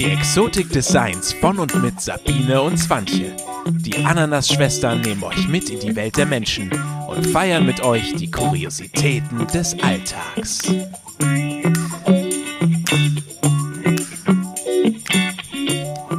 Die 0.00 0.06
Exotik 0.06 0.70
des 0.70 0.88
Seins 0.88 1.34
von 1.34 1.58
und 1.58 1.74
mit 1.82 2.00
Sabine 2.00 2.62
und 2.62 2.78
Swantje. 2.78 3.36
Die 3.66 4.02
Ananas-Schwestern 4.02 5.02
nehmen 5.02 5.22
euch 5.22 5.46
mit 5.46 5.68
in 5.68 5.78
die 5.78 5.94
Welt 5.94 6.16
der 6.16 6.24
Menschen 6.24 6.72
und 7.06 7.26
feiern 7.26 7.66
mit 7.66 7.82
euch 7.82 8.14
die 8.14 8.30
Kuriositäten 8.30 9.46
des 9.48 9.78
Alltags. 9.82 10.62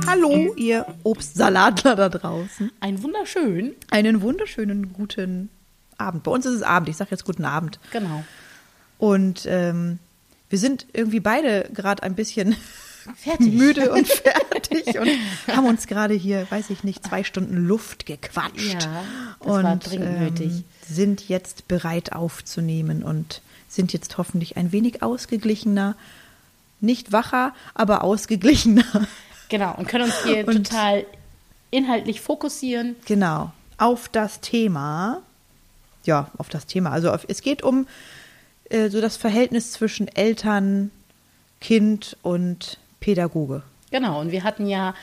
Hallo, 0.06 0.54
ihr 0.58 0.86
Obstsalatler 1.02 1.96
da 1.96 2.10
draußen. 2.10 2.72
Ein 2.82 3.02
wunderschön. 3.02 3.74
Einen 3.90 4.22
wunderschönen 4.22 4.94
guten 4.94 5.50
Abend. 5.98 6.22
Bei 6.22 6.30
uns 6.30 6.46
ist 6.46 6.54
es 6.54 6.62
Abend. 6.62 6.88
Ich 6.88 6.98
sage 6.98 7.10
jetzt 7.10 7.26
guten 7.26 7.46
Abend. 7.46 7.80
Genau. 7.92 8.24
Und 9.00 9.48
ähm, 9.48 9.98
wir 10.50 10.60
sind 10.60 10.86
irgendwie 10.94 11.20
beide 11.20 11.68
gerade 11.74 12.04
ein 12.04 12.14
bisschen 12.14 12.56
Fertig. 13.16 13.54
müde 13.54 13.92
und 13.92 14.08
fertig 14.08 15.00
und 15.00 15.10
haben 15.56 15.66
uns 15.68 15.88
gerade 15.88 16.14
hier, 16.14 16.46
weiß 16.50 16.70
ich 16.70 16.84
nicht, 16.84 17.06
zwei 17.06 17.24
Stunden 17.24 17.56
Luft 17.58 18.06
gequatscht. 18.06 18.84
Ja, 18.84 19.04
das 19.40 19.48
und 19.48 19.64
war 19.64 19.76
dringend 19.78 20.08
ähm, 20.18 20.24
nötig. 20.24 20.64
sind 20.88 21.28
jetzt 21.30 21.68
bereit 21.68 22.14
aufzunehmen 22.14 23.04
und 23.04 23.42
sind 23.70 23.94
jetzt 23.94 24.18
hoffentlich 24.18 24.58
ein 24.58 24.72
wenig 24.72 25.02
ausgeglichener. 25.02 25.96
Nicht 26.80 27.12
wacher, 27.12 27.54
aber 27.74 28.04
ausgeglichener. 28.04 29.08
Genau. 29.50 29.76
Und 29.78 29.88
können 29.88 30.06
uns 30.06 30.24
hier 30.24 30.48
Und- 30.48 30.68
total 30.68 31.06
inhaltlich 31.72 32.22
fokussieren. 32.22 32.96
Genau. 33.06 33.52
Auf 33.78 34.10
das 34.10 34.42
Thema. 34.42 35.22
Ja, 36.06 36.32
auf 36.38 36.50
das 36.50 36.66
Thema. 36.66 36.92
Also 36.92 37.12
auf, 37.12 37.26
es 37.28 37.42
geht 37.42 37.62
um 37.64 37.88
äh, 38.70 38.90
so 38.90 39.00
das 39.02 39.18
Verhältnis 39.18 39.72
zwischen 39.72 40.08
Eltern, 40.08 40.92
Kind 41.60 42.18
und 42.24 42.78
Pädagoge. 43.02 43.64
Genau. 43.92 44.22
Und 44.22 44.32
wir 44.32 44.46
hatten 44.46 44.66
ja 44.68 44.94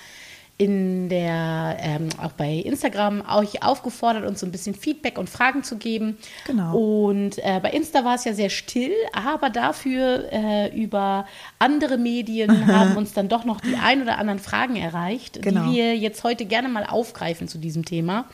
in 0.60 1.08
der, 1.08 1.76
ähm, 1.80 2.08
auch 2.20 2.32
bei 2.32 2.52
Instagram 2.54 3.22
euch 3.32 3.62
aufgefordert, 3.62 4.24
uns 4.26 4.40
so 4.40 4.46
ein 4.46 4.50
bisschen 4.50 4.74
Feedback 4.74 5.16
und 5.16 5.30
Fragen 5.30 5.62
zu 5.62 5.76
geben. 5.76 6.18
Genau. 6.48 6.76
Und 6.76 7.38
äh, 7.38 7.60
bei 7.62 7.70
Insta 7.70 8.04
war 8.04 8.16
es 8.16 8.24
ja 8.24 8.34
sehr 8.34 8.50
still, 8.50 8.90
aber 9.12 9.50
dafür 9.50 10.24
äh, 10.32 10.76
über 10.76 11.26
andere 11.60 11.96
Medien 11.96 12.66
haben 12.76 12.96
uns 12.96 13.12
dann 13.12 13.28
doch 13.28 13.44
noch 13.44 13.60
die 13.60 13.76
ein 13.76 14.02
oder 14.02 14.18
anderen 14.18 14.40
Fragen 14.40 14.74
erreicht, 14.74 15.40
Genau. 15.42 15.70
die 15.70 15.76
wir 15.76 15.96
jetzt 15.96 16.24
heute 16.24 16.44
gerne 16.44 16.68
mal 16.68 16.84
aufgreifen 16.84 17.46
zu 17.46 17.58
diesem 17.58 17.84
Thema. 17.84 18.24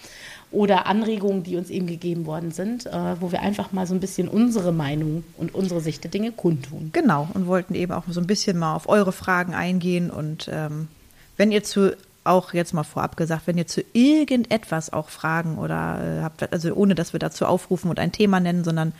Oder 0.54 0.86
Anregungen, 0.86 1.42
die 1.42 1.56
uns 1.56 1.68
eben 1.68 1.86
gegeben 1.86 2.26
worden 2.26 2.52
sind, 2.52 2.86
äh, 2.86 3.20
wo 3.20 3.32
wir 3.32 3.42
einfach 3.42 3.72
mal 3.72 3.86
so 3.86 3.94
ein 3.94 4.00
bisschen 4.00 4.28
unsere 4.28 4.72
Meinung 4.72 5.24
und 5.36 5.54
unsere 5.54 5.80
Sicht 5.80 6.04
der 6.04 6.10
Dinge 6.10 6.32
kundtun. 6.32 6.90
Genau. 6.92 7.28
Und 7.34 7.46
wollten 7.46 7.74
eben 7.74 7.92
auch 7.92 8.04
so 8.08 8.20
ein 8.20 8.26
bisschen 8.26 8.58
mal 8.58 8.74
auf 8.74 8.88
eure 8.88 9.12
Fragen 9.12 9.54
eingehen. 9.54 10.10
Und 10.10 10.48
ähm, 10.52 10.88
wenn 11.36 11.50
ihr 11.50 11.64
zu, 11.64 11.96
auch 12.22 12.54
jetzt 12.54 12.72
mal 12.72 12.84
vorab 12.84 13.16
gesagt, 13.16 13.46
wenn 13.46 13.58
ihr 13.58 13.66
zu 13.66 13.82
irgendetwas 13.92 14.92
auch 14.92 15.08
Fragen 15.08 15.58
oder 15.58 16.20
äh, 16.20 16.22
habt, 16.22 16.52
also 16.52 16.72
ohne 16.74 16.94
dass 16.94 17.12
wir 17.12 17.20
dazu 17.20 17.46
aufrufen 17.46 17.90
und 17.90 17.98
ein 17.98 18.12
Thema 18.12 18.40
nennen, 18.40 18.64
sondern 18.64 18.92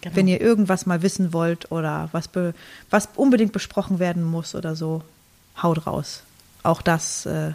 Genau. 0.00 0.16
wenn 0.16 0.28
ihr 0.28 0.40
irgendwas 0.40 0.86
mal 0.86 1.02
wissen 1.02 1.32
wollt 1.32 1.70
oder 1.70 2.08
was, 2.12 2.28
be, 2.28 2.54
was 2.88 3.10
unbedingt 3.16 3.52
besprochen 3.52 3.98
werden 3.98 4.24
muss 4.24 4.54
oder 4.54 4.74
so, 4.74 5.02
haut 5.62 5.86
raus. 5.86 6.22
Auch 6.62 6.80
das 6.80 7.26
äh, 7.26 7.52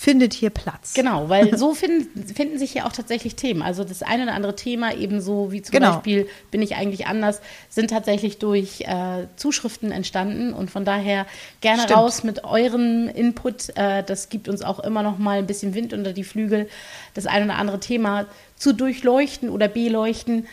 findet 0.00 0.32
hier 0.32 0.50
Platz. 0.50 0.94
Genau, 0.94 1.28
weil 1.28 1.58
so 1.58 1.74
finden, 1.74 2.24
finden 2.32 2.56
sich 2.56 2.72
ja 2.74 2.86
auch 2.86 2.92
tatsächlich 2.92 3.34
Themen. 3.34 3.62
Also 3.62 3.82
das 3.82 4.04
eine 4.04 4.22
oder 4.22 4.34
andere 4.34 4.54
Thema, 4.54 4.94
ebenso 4.94 5.50
wie 5.50 5.60
zum 5.60 5.72
Genau. 5.72 5.94
Beispiel 5.94 6.28
Bin 6.52 6.62
ich 6.62 6.76
eigentlich 6.76 7.08
anders, 7.08 7.40
sind 7.68 7.90
tatsächlich 7.90 8.38
durch 8.38 8.82
äh, 8.82 9.26
Zuschriften 9.34 9.90
entstanden. 9.90 10.52
Und 10.52 10.70
von 10.70 10.84
daher 10.84 11.26
gerne 11.60 11.82
Stimmt. 11.82 11.98
raus 11.98 12.22
mit 12.22 12.44
eurem 12.44 13.08
Input. 13.08 13.70
Äh, 13.76 14.04
das 14.04 14.28
gibt 14.28 14.48
uns 14.48 14.62
auch 14.62 14.78
immer 14.78 15.02
noch 15.02 15.18
mal 15.18 15.38
ein 15.38 15.48
bisschen 15.48 15.74
Wind 15.74 15.92
unter 15.92 16.12
die 16.12 16.22
Flügel, 16.24 16.68
das 17.14 17.26
eine 17.26 17.46
oder 17.46 17.56
andere 17.56 17.80
Thema 17.80 18.26
zu 18.54 18.72
durchleuchten 18.72 19.50
oder 19.50 19.66
beleuchten, 19.66 20.46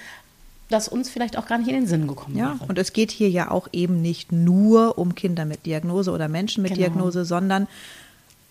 das 0.69 0.87
uns 0.87 1.07
vielleicht 1.11 1.37
auch 1.37 1.45
gar 1.45 1.59
nicht 1.59 1.67
in 1.67 1.75
den 1.75 1.85
Sinn 1.87 2.07
gekommen 2.07 2.35
Ja, 2.35 2.55
wäre. 2.59 2.65
und 2.67 2.79
es 2.79 2.93
geht 2.93 3.11
hier 3.11 3.29
ja 3.29 3.51
auch 3.51 3.67
eben 3.73 4.01
nicht 4.01 4.31
nur 4.31 4.97
um 4.97 5.13
Kinder 5.13 5.45
mit 5.45 5.67
Diagnose 5.67 6.09
oder 6.09 6.27
Menschen 6.27 6.63
mit 6.63 6.73
Genau. 6.73 6.81
Diagnose, 6.87 7.25
sondern 7.25 7.67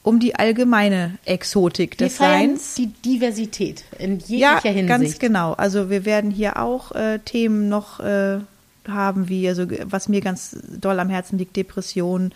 um 0.05 0.21
die 0.21 0.37
allgemeine 0.37 1.19
Exotik 1.25 1.99
des 1.99 2.19
Seins. 2.19 2.75
die 2.75 2.89
Diversität 2.89 3.85
in 3.99 4.21
Ja, 4.29 4.57
jeglicher 4.57 4.75
Hinsicht. 4.75 4.89
ganz 4.89 5.19
genau. 5.19 5.53
Also 5.55 5.91
wir 5.91 6.05
werden 6.05 6.31
hier 6.31 6.59
auch 6.61 6.93
äh, 6.93 7.19
Themen 7.25 7.69
noch 7.69 7.99
äh, 8.01 8.39
haben, 8.87 9.29
wie 9.31 9.49
also 9.49 9.65
was 9.87 10.09
mir 10.09 10.21
ganz 10.21 10.57
doll 10.79 11.01
am 11.01 11.09
Herzen 11.09 11.39
liegt, 11.39 11.57
Depression, 11.57 12.33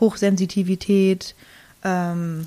Hochsensitivität. 0.00 1.34
Ähm, 1.84 2.46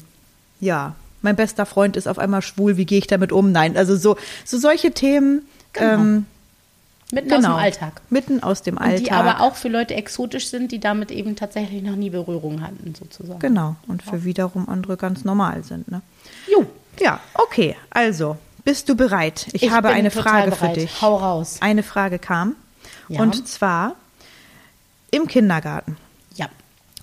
ja, 0.59 0.95
mein 1.21 1.35
bester 1.35 1.65
Freund 1.65 1.97
ist 1.97 2.07
auf 2.07 2.17
einmal 2.17 2.41
schwul. 2.41 2.77
Wie 2.77 2.85
gehe 2.85 2.99
ich 2.99 3.07
damit 3.07 3.31
um? 3.31 3.51
Nein, 3.51 3.75
also 3.77 3.95
so 3.95 4.15
so 4.45 4.57
solche 4.57 4.91
Themen. 4.91 5.41
Genau. 5.73 5.93
Ähm, 6.01 6.25
Mitten 7.11 7.31
aus 7.31 7.38
genau. 7.38 7.49
dem 7.55 7.63
Alltag. 7.63 8.01
Mitten 8.09 8.44
aus 8.44 8.61
dem 8.61 8.77
Und 8.77 8.83
Alltag. 8.83 9.03
die 9.03 9.11
aber 9.11 9.41
auch 9.41 9.55
für 9.55 9.67
Leute 9.69 9.95
exotisch 9.95 10.47
sind, 10.47 10.72
die 10.72 10.79
damit 10.79 11.11
eben 11.11 11.35
tatsächlich 11.35 11.83
noch 11.83 11.95
nie 11.95 12.09
Berührung 12.09 12.61
hatten, 12.61 12.95
sozusagen. 12.97 13.39
Genau. 13.39 13.75
Und 13.88 14.01
für 14.03 14.23
wiederum 14.23 14.69
andere 14.69 14.97
ganz 14.97 15.23
normal 15.25 15.63
sind. 15.63 15.89
Ne? 15.91 16.01
Jo, 16.51 16.66
Ja, 17.00 17.19
okay. 17.33 17.75
Also, 17.89 18.38
bist 18.63 18.88
du 18.89 18.95
bereit? 18.95 19.47
Ich, 19.53 19.69
habe 19.71 19.89
bin 19.89 19.97
eine 19.97 20.11
Frage 20.11 20.51
bereit. 20.51 20.73
für 20.75 20.79
dich. 20.79 21.01
Hau 21.01 21.16
raus. 21.17 21.57
Eine 21.61 21.83
Frage 21.83 22.19
kam. 22.19 22.55
Ja. 23.09 23.21
Und 23.21 23.47
zwar 23.47 23.95
im 25.11 25.27
Kindergarten. 25.27 25.97
Ja. 26.35 26.47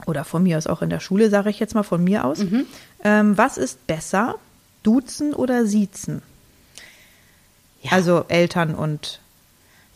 Oder 0.06 0.24
von 0.24 0.42
mir 0.42 0.56
aus 0.56 0.66
auch 0.66 0.80
in 0.82 0.88
der 0.90 1.00
Schule, 1.00 1.28
sage 1.30 1.50
ich 1.50 1.58
jetzt 1.60 1.74
mal 1.74 1.82
von 1.82 2.02
mir 2.02 2.24
aus. 2.24 2.38
Mhm. 2.38 2.64
Ähm, 3.04 3.36
was 3.36 3.58
ist 3.58 3.86
besser, 3.86 4.36
duzen 4.82 5.34
oder 5.34 5.66
siezen? 5.66 6.22
ja. 7.82 7.92
Also 7.92 8.24
Eltern 8.28 8.74
und 8.74 9.20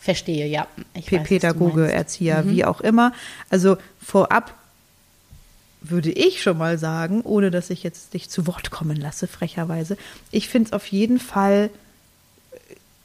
verstehe, 0.03 0.47
ja. 0.47 0.67
Ich 0.93 1.11
weiß, 1.11 1.27
Pädagoge, 1.27 1.81
meinst. 1.81 1.93
Mhm. 1.93 1.97
Erzieher, 1.97 2.43
wie 2.49 2.65
auch 2.65 2.81
immer. 2.81 3.13
Also 3.49 3.77
vorab 4.01 4.53
würde 5.81 6.11
ich 6.11 6.41
schon 6.41 6.57
mal 6.57 6.77
sagen, 6.77 7.21
ohne 7.21 7.51
dass 7.51 7.69
ich 7.69 7.83
jetzt 7.83 8.13
dich 8.13 8.29
zu 8.29 8.45
Wort 8.45 8.69
kommen 8.69 8.97
lasse, 8.97 9.27
frecherweise, 9.27 9.97
ich 10.31 10.49
finde 10.49 10.67
es 10.67 10.73
auf 10.73 10.87
jeden 10.87 11.19
Fall, 11.19 11.69
äh, 12.51 12.57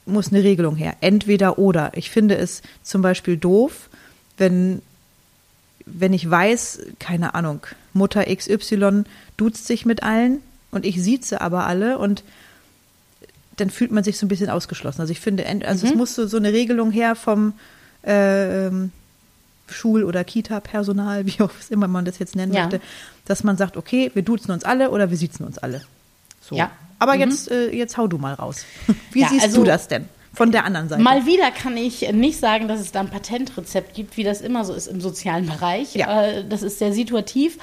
muss 0.07 0.33
eine 0.33 0.43
Regelung 0.43 0.75
her. 0.75 0.97
Entweder 1.01 1.59
oder. 1.59 1.93
Ich 1.95 2.11
finde 2.11 2.37
es 2.37 2.63
zum 2.83 3.01
Beispiel 3.01 3.37
doof, 3.37 3.89
wenn, 4.37 4.83
wenn 5.87 6.13
ich 6.13 6.29
weiß, 6.29 6.81
keine 6.99 7.35
Ahnung, 7.35 7.61
Mutter 7.93 8.25
XY 8.25 9.05
duzt 9.37 9.67
sich 9.69 9.87
mit 9.87 10.03
allen 10.03 10.41
und 10.73 10.85
ich 10.85 11.01
sieze 11.01 11.41
aber 11.41 11.67
alle 11.67 11.99
und 11.99 12.25
dann 13.61 13.71
fühlt 13.71 13.91
man 13.93 14.05
sich 14.05 14.19
so 14.19 14.27
ein 14.27 14.29
bisschen 14.29 14.51
ausgeschlossen. 14.51 15.01
Also 15.01 15.13
ich 15.13 15.21
finde, 15.21 15.45
also 15.67 15.87
Mhm. 15.87 15.93
es 15.93 15.99
muss 15.99 16.15
so, 16.15 16.27
so 16.27 16.37
eine 16.37 16.53
Regelung 16.53 16.91
her 16.91 17.15
vom 17.15 17.53
ähm, 18.05 18.93
Schul- 19.69 20.05
oder 20.05 20.25
Kita-Personal, 20.25 21.27
wie 21.27 21.41
auch 21.43 21.51
immer 21.71 21.89
man 21.89 22.05
das 22.05 22.19
jetzt 22.19 22.37
nennen 22.37 22.53
Ja. 22.55 22.63
möchte, 22.63 22.81
dass 23.27 23.45
man 23.45 23.57
sagt, 23.57 23.77
okay, 23.77 24.11
wir 24.15 24.23
duzen 24.23 24.53
uns 24.53 24.65
alle 24.65 24.91
oder 24.91 25.11
wir 25.11 25.17
siezen 25.17 25.45
uns 25.45 25.59
alle. 25.59 25.83
So. 26.41 26.55
Ja. 26.57 26.71
Aber 26.99 27.15
Mhm. 27.15 27.21
jetzt, 27.21 27.51
äh, 27.51 27.71
jetzt 27.71 27.97
hau 27.97 28.07
du 28.07 28.19
mal 28.19 28.35
raus. 28.35 28.65
Wie 29.13 29.21
Ja, 29.21 29.29
siehst 29.29 29.45
also- 29.45 29.59
du 29.61 29.65
das 29.65 29.89
denn 29.89 30.07
von 30.33 30.53
der 30.53 30.65
anderen 30.65 30.89
Seite? 30.89 31.03
Mal 31.03 31.27
wieder 31.27 31.51
kann 31.51 31.77
ich 31.77 32.11
nicht 32.13 32.39
sagen, 32.39 32.69
dass 32.69 32.81
es 32.81 32.93
da 32.93 33.01
ein 33.01 33.09
Patentrezept 33.11 33.95
gibt, 33.95 34.17
wie 34.17 34.25
das 34.25 34.41
immer 34.41 34.65
so 34.65 34.73
ist 34.73 34.87
im 34.87 35.01
sozialen 35.01 35.47
Bereich. 35.47 35.95
Ja. 35.95 36.23
Äh, 36.25 36.45
Das 36.49 36.63
ist 36.63 36.79
sehr 36.79 36.93
situativ. 36.93 37.59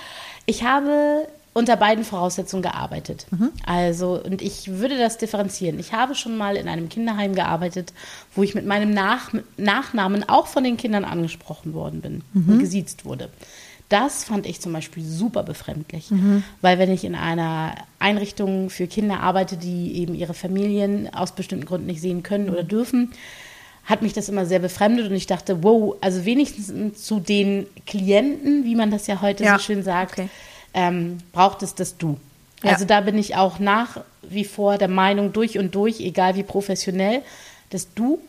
Ich 0.46 0.64
habe 0.64 1.28
unter 1.58 1.78
beiden 1.78 2.04
Voraussetzungen 2.04 2.62
gearbeitet. 2.64 3.28
Mhm. 3.32 3.50
Also, 3.66 4.22
und 4.22 4.42
ich 4.42 4.68
würde 4.68 4.98
das 4.98 5.18
differenzieren. 5.18 5.80
Ich 5.80 5.94
habe 5.94 6.14
schon 6.14 6.36
mal 6.38 6.58
in 6.58 6.68
einem 6.68 6.90
Kinderheim 6.90 7.34
gearbeitet, 7.34 7.94
wo 8.36 8.44
ich 8.44 8.54
mit 8.56 8.66
meinem 8.66 8.92
Nach 8.92 9.32
Nachnamen 9.56 10.28
auch 10.28 10.48
von 10.48 10.66
den 10.66 10.76
Kindern 10.76 11.06
angesprochen 11.06 11.74
worden 11.74 12.02
bin 12.02 12.22
Mhm. 12.34 12.50
und 12.54 12.60
gesiezt 12.60 13.06
wurde. 13.06 13.30
Das 13.88 14.26
fand 14.26 14.46
ich 14.48 14.60
zum 14.60 14.74
Beispiel 14.74 15.04
super 15.06 15.44
befremdlich, 15.44 16.12
Mhm. 16.12 16.44
weil 16.60 16.78
wenn 16.78 16.92
ich 16.92 17.06
in 17.06 17.16
einer 17.16 17.76
Einrichtung 18.00 18.70
für 18.70 18.88
Kinder 18.88 19.22
arbeite, 19.22 19.56
die 19.56 19.96
eben 20.00 20.14
ihre 20.14 20.34
Familien 20.34 21.14
aus 21.14 21.32
bestimmten 21.32 21.66
Gründen 21.66 21.88
nicht 21.88 22.02
sehen 22.02 22.22
können 22.22 22.48
Mhm. 22.48 22.52
oder 22.52 22.64
dürfen, 22.64 23.12
hat 23.86 24.02
mich 24.02 24.12
das 24.12 24.28
immer 24.28 24.46
sehr 24.46 24.60
befremdet 24.60 25.08
und 25.10 25.16
ich 25.16 25.28
dachte, 25.28 25.64
wow, 25.64 25.96
also 26.02 26.26
wenigstens 26.26 27.04
zu 27.06 27.22
den 27.22 27.68
Klienten, 27.86 28.66
wie 28.66 28.76
man 28.76 28.92
das 28.92 29.08
ja 29.08 29.22
heute 29.22 29.46
Ja, 29.46 29.58
so 29.58 29.64
schön 29.64 29.84
sagt, 29.84 30.14
okay. 30.14 30.30
Ähm, 30.76 31.18
braucht 31.32 31.64
es 31.64 31.74
das 31.74 31.98
Du. 31.98 32.20
Ja. 32.64 32.72
Also 32.72 32.86
da 32.86 33.02
bin 33.02 33.18
ich 33.18 33.36
auch 33.36 33.58
nach 33.60 34.02
wie 34.22 34.46
vor 34.46 34.78
der 34.78 34.88
Meinung 34.88 35.34
durch 35.34 35.58
und 35.58 35.74
durch, 35.74 36.00
egal 36.00 36.36
wie 36.36 36.44
professionell, 36.44 37.22
das 37.72 37.94
Du 37.96 38.20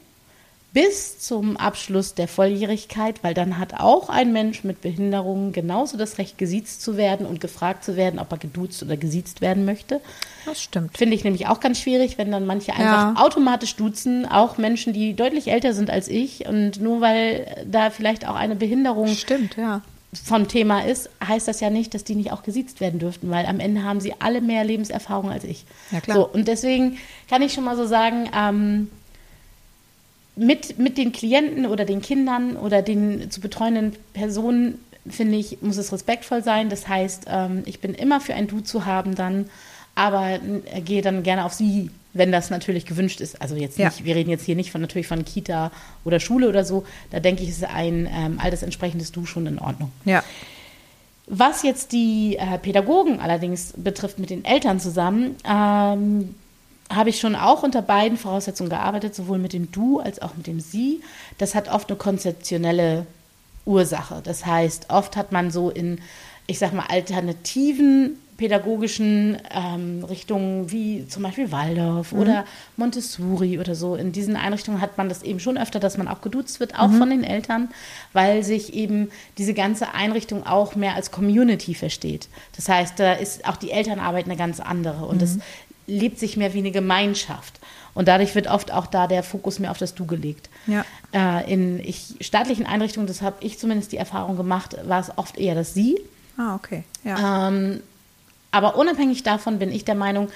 bis 0.72 1.19
zum 1.20 1.56
Abschluss 1.56 2.14
der 2.14 2.28
Volljährigkeit, 2.28 3.25
weil 3.25 3.32
dann 3.32 3.56
hat 3.56 3.72
auch 3.81 4.10
ein 4.10 4.34
Mensch 4.34 4.62
mit 4.62 4.82
Behinderungen 4.82 5.52
genauso 5.52 5.96
das 5.96 6.19
Recht, 6.19 6.37
gesiezt 6.37 6.82
zu 6.82 6.98
werden 6.98 7.25
und 7.25 7.40
gefragt 7.40 7.82
zu 7.82 7.96
werden, 7.96 8.20
ob 8.20 8.31
er 8.31 8.37
geduzt 8.37 8.82
oder 8.82 8.98
gesiezt 8.98 9.40
werden 9.40 9.64
möchte. 9.64 10.02
Das 10.44 10.60
stimmt. 10.62 10.98
Finde 10.98 11.14
ich 11.16 11.25
nämlich 11.25 11.46
auch 11.46 11.60
ganz 11.60 11.81
schwierig, 11.81 12.19
wenn 12.19 12.31
dann 12.31 12.44
manche 12.44 12.72
einfach 12.72 13.14
Ja. 13.14 13.25
automatisch 13.25 13.75
duzen, 13.76 14.26
auch 14.26 14.58
Menschen, 14.58 14.93
die 14.93 15.14
deutlich 15.14 15.48
älter 15.48 15.72
sind 15.72 15.88
als 15.88 16.08
ich 16.08 16.46
und 16.46 16.78
nur 16.78 17.00
weil 17.00 17.64
da 17.70 17.88
vielleicht 17.88 18.28
auch 18.28 18.37
eine 18.37 18.54
Behinderung 18.54 19.08
Stimmt, 19.08 19.56
ja. 19.56 19.81
Vom 20.25 20.49
Thema 20.49 20.81
ist, 20.81 21.11
heißt 21.27 21.49
das 21.49 21.61
ja 21.61 21.71
nicht, 21.71 21.95
dass 21.95 22.05
die 22.05 22.15
nicht 22.15 22.33
auch 22.33 22.43
gesiezt 22.43 22.81
werden 22.81 23.01
dürften, 23.01 23.31
weil 23.31 23.47
am 23.47 23.61
Ende 23.61 23.83
haben 23.83 24.01
sie 24.01 24.15
alle 24.19 24.41
mehr 24.41 24.65
Lebenserfahrung 24.65 25.31
als 25.31 25.45
ich. 25.45 25.65
Ja, 25.91 26.01
klar. 26.01 26.17
So, 26.17 26.29
und 26.29 26.49
deswegen 26.49 26.99
kann 27.29 27.43
ich 27.43 27.53
schon 27.53 27.65
mal 27.65 27.77
so 27.77 27.87
sagen, 27.87 28.29
ähm, 28.37 28.89
mit, 30.37 30.79
mit 30.79 30.99
den 30.99 31.13
Klienten 31.13 31.67
oder 31.67 31.85
den 31.85 32.03
Kindern 32.03 32.57
oder 32.57 32.83
den 32.83 33.31
zu 33.31 33.41
betreuenden 33.41 33.97
Personen, 34.13 34.79
finde 35.09 35.39
ich, 35.39 35.63
muss 35.63 35.79
es 35.79 35.93
respektvoll 35.93 36.43
sein. 36.43 36.69
Das 36.69 36.87
heißt, 36.87 37.25
ähm, 37.29 37.63
ich 37.65 37.81
bin 37.81 37.95
immer 37.95 38.21
für 38.21 38.35
ein 38.35 38.47
Du 38.47 38.61
zu 38.61 38.85
haben 38.85 39.15
dann, 39.15 39.49
aber 39.95 40.39
äh, 40.73 40.81
gehe 40.81 41.03
dann 41.03 41.23
gerne 41.23 41.45
auf 41.45 41.55
sie, 41.55 41.91
wenn 42.17 42.33
das 42.33 42.51
natürlich 42.51 42.87
gewünscht 42.87 43.21
ist. 43.21 43.41
Also 43.43 43.57
jetzt 43.57 43.79
Ja. 43.79 43.87
nicht, 43.89 44.05
wir 44.05 44.15
reden 44.15 44.31
jetzt 44.31 44.45
hier 44.45 44.57
nicht 44.57 44.71
von 44.71 44.81
natürlich 44.81 45.07
von 45.07 45.25
Kita 45.25 45.71
oder 46.05 46.21
Schule 46.21 46.49
oder 46.49 46.65
so. 46.65 46.85
Da 47.11 47.21
denke 47.21 47.43
ich, 47.43 47.49
ist 47.51 47.65
ein 47.65 48.09
ähm, 48.13 48.39
altersentsprechendes 48.41 49.13
Du 49.13 49.27
schon 49.27 49.47
in 49.47 49.59
Ordnung. 49.59 49.91
Ja. 50.05 50.23
Was 51.29 51.63
jetzt 51.63 51.93
die 51.93 52.37
äh, 52.39 52.59
Pädagogen 52.59 53.21
allerdings 53.21 53.75
betrifft 53.77 54.19
mit 54.19 54.31
den 54.31 54.45
Eltern 54.45 54.79
zusammen, 54.79 55.35
ähm, 55.45 56.35
habe 56.89 57.11
ich 57.11 57.19
schon 57.19 57.35
auch 57.35 57.65
unter 57.65 57.83
beiden 57.83 58.17
Voraussetzungen 58.17 58.71
gearbeitet, 58.71 59.15
sowohl 59.15 59.39
mit 59.39 59.53
dem 59.53 59.73
Du 59.73 59.99
als 59.99 60.23
auch 60.23 60.37
mit 60.37 60.47
dem 60.47 60.61
Sie. 60.61 61.01
Das 61.39 61.57
hat 61.57 61.69
oft 61.69 61.89
eine 61.91 61.99
konzeptionelle 61.99 63.07
Ursache. 63.65 64.21
Das 64.23 64.47
heißt, 64.47 64.91
oft 64.91 65.17
hat 65.17 65.33
man 65.33 65.51
so 65.51 65.69
in, 65.69 66.01
ich 66.47 66.61
sag 66.61 66.73
mal, 66.73 66.87
alternativen 66.89 68.19
pädagogischen 68.37 69.38
ähm, 69.50 70.05
Richtungen 70.05 70.71
wie 70.71 71.06
zum 71.09 71.23
Beispiel 71.23 71.53
Waldorf 71.53 72.12
oder 72.12 72.44
Montessori 72.77 73.59
oder 73.59 73.75
so. 73.75 73.97
In 73.97 74.12
diesen 74.12 74.37
Einrichtungen 74.37 74.81
hat 74.81 74.99
man 74.99 75.09
das 75.09 75.23
eben 75.23 75.41
schon 75.41 75.56
öfter, 75.56 75.81
dass 75.81 75.97
man 75.97 76.09
auch 76.09 76.21
geduzt 76.21 76.61
wird, 76.61 76.79
auch 76.79 76.91
von 76.91 77.11
den 77.11 77.25
Eltern, 77.25 77.69
weil 78.12 78.43
sich 78.44 78.75
eben 78.75 79.11
diese 79.38 79.55
ganze 79.55 79.94
Einrichtung 79.94 80.47
auch 80.47 80.75
mehr 80.75 80.94
als 80.94 81.11
Community 81.11 81.75
versteht. 81.75 82.29
Das 82.56 82.69
heißt, 82.69 82.99
da 83.00 83.15
ist 83.15 83.47
auch 83.47 83.56
die 83.56 83.71
Elternarbeit 83.71 84.27
eine 84.27 84.37
ganz 84.37 84.61
andere 84.61 85.06
und 85.06 85.23
es 85.23 85.39
lebt 85.87 86.19
sich 86.19 86.37
mehr 86.37 86.53
wie 86.53 86.59
eine 86.59 86.73
Gemeinschaft. 86.73 87.61
Und 87.94 88.09
dadurch 88.09 88.35
wird 88.35 88.49
oft 88.49 88.73
auch 88.73 88.87
da 88.87 89.06
der 89.06 89.23
Fokus 89.23 89.59
mehr 89.59 89.71
auf 89.71 89.79
das 89.79 89.94
Du 89.94 90.05
gelegt. 90.05 90.50
Ja. 90.67 90.85
Äh, 91.15 91.50
in 91.50 91.81
ich, 91.81 92.17
staatlichen 92.21 92.67
Einrichtungen, 92.67 93.06
das 93.06 93.23
habe 93.23 93.37
ich 93.41 93.59
zumindest 93.59 93.93
die 93.93 93.97
Erfahrung 93.97 94.37
gemacht, 94.37 94.77
war 94.85 95.00
es 95.00 95.17
oft 95.17 95.39
eher 95.39 95.55
das 95.55 95.73
Sie. 95.73 95.99
Ah, 96.37 96.56
okay. 96.56 96.85
Ja. 97.05 97.49
Ähm, 97.49 97.81
aber 98.50 98.76
unabhängig 98.76 99.22
davon 99.22 99.58
bin 99.58 99.70
ich 99.72 99.84
der 99.84 99.94
Meinung, 99.94 100.28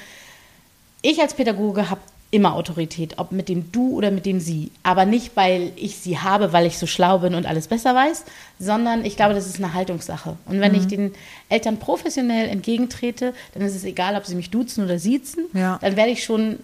ich 1.02 1.20
als 1.20 1.34
Pädagoge 1.34 1.88
habe 1.90 2.00
immer 2.32 2.54
Autorität, 2.54 3.18
ob 3.18 3.32
mit 3.32 3.48
dem 3.48 3.72
Du 3.72 3.96
oder 3.96 4.12
mit 4.12 4.24
dem 4.24 4.38
Sie. 4.38 4.70
Aber 4.84 5.04
nicht, 5.04 5.32
weil 5.34 5.72
ich 5.74 5.96
sie 5.96 6.18
habe, 6.20 6.52
weil 6.52 6.64
ich 6.64 6.78
so 6.78 6.86
schlau 6.86 7.18
bin 7.18 7.34
und 7.34 7.44
alles 7.44 7.66
besser 7.66 7.92
weiß, 7.92 8.24
sondern 8.60 9.04
ich 9.04 9.16
glaube, 9.16 9.34
das 9.34 9.46
ist 9.48 9.56
eine 9.56 9.74
Haltungssache. 9.74 10.36
Und 10.46 10.60
wenn 10.60 10.72
ich 10.76 10.86
den 10.86 11.12
Eltern 11.48 11.78
professionell 11.78 12.48
entgegentrete, 12.48 13.34
dann 13.54 13.62
ist 13.64 13.74
es 13.74 13.82
egal, 13.82 14.14
ob 14.14 14.26
sie 14.26 14.36
mich 14.36 14.50
duzen 14.50 14.84
oder 14.84 15.00
siezen, 15.00 15.46
Ja. 15.54 15.78
dann 15.80 15.96
werde 15.96 16.12
ich 16.12 16.22
schon 16.22 16.60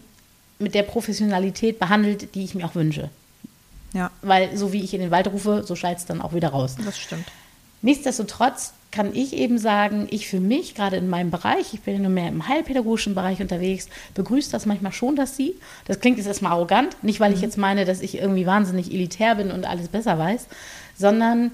mit 0.60 0.74
der 0.76 0.84
Professionalität 0.84 1.80
behandelt, 1.80 2.34
die 2.36 2.44
ich 2.44 2.54
mir 2.54 2.64
auch 2.66 2.76
wünsche. 2.76 3.10
ja, 3.92 4.12
Weil 4.22 4.56
so 4.56 4.72
wie 4.72 4.84
ich 4.84 4.94
in 4.94 5.00
den 5.00 5.10
Wald 5.10 5.26
rufe, 5.26 5.64
so 5.66 5.74
schallt 5.74 5.98
es 5.98 6.06
dann 6.06 6.20
auch 6.22 6.32
wieder 6.32 6.50
raus. 6.50 6.76
das 6.84 6.96
stimmt. 6.96 7.26
Nichtsdestotrotz 7.82 8.72
kann 8.96 9.14
ich 9.14 9.34
eben 9.34 9.58
sagen, 9.58 10.06
ich 10.10 10.26
für 10.26 10.40
mich, 10.40 10.74
gerade 10.74 10.96
in 10.96 11.10
meinem 11.10 11.30
Bereich, 11.30 11.74
ich 11.74 11.82
bin 11.82 11.94
ja 11.94 12.00
nur 12.00 12.10
mehr 12.10 12.28
im 12.28 12.48
heilpädagogischen 12.48 13.14
Bereich 13.14 13.42
unterwegs, 13.42 13.90
begrüßt 14.14 14.54
das 14.54 14.64
manchmal 14.64 14.92
schon, 14.92 15.16
dass 15.16 15.36
sie, 15.36 15.54
das 15.84 16.00
klingt 16.00 16.16
jetzt 16.16 16.26
erstmal 16.26 16.52
arrogant, 16.52 16.96
nicht 17.04 17.20
weil 17.20 17.34
ich 17.34 17.42
jetzt 17.42 17.58
meine, 17.58 17.84
dass 17.84 18.00
ich 18.00 18.16
irgendwie 18.16 18.46
wahnsinnig 18.46 18.90
elitär 18.90 19.34
bin 19.34 19.50
und 19.50 19.66
alles 19.66 19.88
besser 19.88 20.18
weiß, 20.18 20.46
sondern 20.96 21.52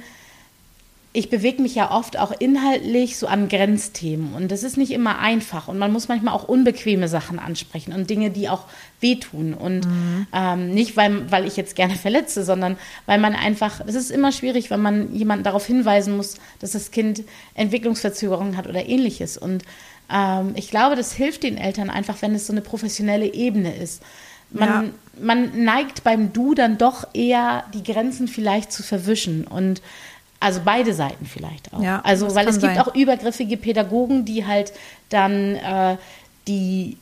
ich 1.14 1.28
bewege 1.28 1.60
mich 1.60 1.74
ja 1.74 1.90
oft 1.90 2.18
auch 2.18 2.32
inhaltlich 2.38 3.18
so 3.18 3.26
an 3.26 3.48
Grenzthemen 3.48 4.32
und 4.32 4.50
das 4.50 4.62
ist 4.62 4.78
nicht 4.78 4.92
immer 4.92 5.18
einfach 5.18 5.68
und 5.68 5.76
man 5.78 5.92
muss 5.92 6.08
manchmal 6.08 6.32
auch 6.32 6.44
unbequeme 6.48 7.06
Sachen 7.06 7.38
ansprechen 7.38 7.92
und 7.92 8.08
Dinge, 8.08 8.30
die 8.30 8.48
auch 8.48 8.64
wehtun 9.00 9.52
und 9.52 9.86
ähm, 10.32 10.70
nicht, 10.72 10.96
weil, 10.96 11.30
weil 11.30 11.46
ich 11.46 11.56
jetzt 11.58 11.76
gerne 11.76 11.94
verletze, 12.06 12.44
sondern 12.44 12.78
weil 13.04 13.18
man 13.18 13.34
einfach, 13.34 13.82
es 13.86 13.94
ist 13.94 14.10
immer 14.10 14.32
schwierig, 14.32 14.70
wenn 14.70 14.80
man 14.80 15.14
jemanden 15.14 15.44
darauf 15.44 15.66
hinweisen 15.66 16.16
muss, 16.16 16.36
dass 16.60 16.72
das 16.72 16.90
Kind 16.90 17.22
Entwicklungsverzögerungen 17.54 18.56
hat 18.56 18.66
oder 18.66 18.86
ähnliches 18.88 19.36
und 19.36 19.64
ähm, 20.10 20.52
ich 20.54 20.70
glaube, 20.70 20.96
das 20.96 21.12
hilft 21.12 21.42
den 21.42 21.58
Eltern 21.58 21.90
einfach, 21.90 22.22
wenn 22.22 22.34
es 22.34 22.46
so 22.46 22.52
eine 22.52 22.60
professionelle 22.62 23.32
Ebene 23.34 23.74
ist. 23.76 24.02
Man, 24.50 24.68
Ja. 24.68 24.84
man 25.22 25.64
neigt 25.64 26.04
beim 26.04 26.32
Du 26.34 26.54
dann 26.54 26.76
doch 26.76 27.08
eher 27.14 27.64
die 27.72 27.82
Grenzen 27.82 28.28
vielleicht 28.28 28.70
zu 28.72 28.82
verwischen 28.82 29.46
und 29.46 29.80
also 30.42 30.60
beide 30.64 30.92
Seiten 30.94 31.26
vielleicht 31.26 31.72
auch. 31.72 31.82
Ja, 31.82 32.00
also 32.04 32.34
weil 32.34 32.46
es 32.48 32.58
gibt 32.60 32.74
sein. 32.74 32.80
auch 32.80 32.94
übergriffige 32.94 33.56
Pädagogen, 33.56 34.24
die 34.24 34.46
halt 34.46 34.72
dann 35.08 35.56
äh, 35.56 35.96
die 36.48 36.96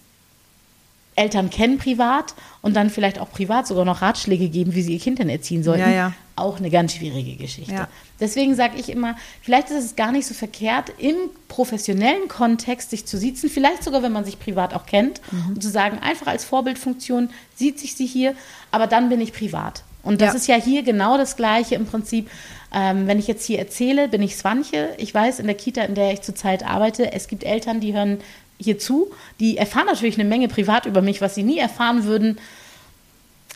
Eltern 1.16 1.50
kennen 1.50 1.76
privat 1.78 2.34
und 2.62 2.74
dann 2.76 2.88
vielleicht 2.88 3.18
auch 3.18 3.30
privat 3.30 3.66
sogar 3.66 3.84
noch 3.84 4.00
Ratschläge 4.00 4.48
geben, 4.48 4.74
wie 4.74 4.82
sie 4.82 4.94
ihr 4.94 5.00
Kind 5.00 5.18
dann 5.18 5.28
erziehen 5.28 5.62
sollten. 5.62 5.82
Ja, 5.82 5.90
ja. 5.90 6.12
Auch 6.36 6.58
eine 6.58 6.70
ganz 6.70 6.94
schwierige 6.94 7.36
Geschichte. 7.36 7.74
Ja. 7.74 7.88
Deswegen 8.20 8.54
sage 8.54 8.78
ich 8.78 8.88
immer, 8.88 9.16
vielleicht 9.42 9.68
ist 9.68 9.84
es 9.84 9.96
gar 9.96 10.12
nicht 10.12 10.26
so 10.26 10.32
verkehrt, 10.32 10.92
im 10.98 11.16
professionellen 11.48 12.28
Kontext 12.28 12.90
sich 12.90 13.04
zu 13.04 13.18
siezen, 13.18 13.50
vielleicht 13.50 13.84
sogar, 13.84 14.02
wenn 14.02 14.12
man 14.12 14.24
sich 14.24 14.38
privat 14.38 14.72
auch 14.72 14.86
kennt, 14.86 15.20
Mhm. 15.30 15.54
und 15.56 15.62
zu 15.62 15.68
sagen, 15.68 15.98
einfach 15.98 16.28
als 16.28 16.44
Vorbildfunktion 16.44 17.28
sieht 17.54 17.78
sich 17.78 17.94
sie 17.96 18.06
hier, 18.06 18.34
aber 18.70 18.86
dann 18.86 19.10
bin 19.10 19.20
ich 19.20 19.34
privat. 19.34 19.82
Und 20.02 20.22
das 20.22 20.34
ist 20.34 20.46
ja 20.46 20.54
hier 20.54 20.82
genau 20.82 21.18
das 21.18 21.36
Gleiche 21.36 21.74
im 21.74 21.84
Prinzip. 21.84 22.30
Ähm, 22.72 23.06
wenn 23.06 23.18
ich 23.18 23.26
jetzt 23.26 23.44
hier 23.44 23.58
erzähle, 23.58 24.08
bin 24.08 24.22
ich 24.22 24.36
Swanche. 24.36 24.90
Ich 24.98 25.12
weiß, 25.12 25.40
in 25.40 25.46
der 25.46 25.56
Kita, 25.56 25.82
in 25.82 25.94
der 25.94 26.12
ich 26.12 26.22
zurzeit 26.22 26.64
arbeite, 26.64 27.12
es 27.12 27.26
gibt 27.28 27.42
Eltern, 27.44 27.80
die 27.80 27.94
hören 27.94 28.18
hier 28.58 28.78
zu. 28.78 29.10
Die 29.40 29.56
erfahren 29.56 29.86
natürlich 29.86 30.18
eine 30.18 30.28
Menge 30.28 30.46
privat 30.48 30.86
über 30.86 31.02
mich, 31.02 31.20
was 31.20 31.34
sie 31.34 31.42
nie 31.42 31.58
erfahren 31.58 32.04
würden, 32.04 32.38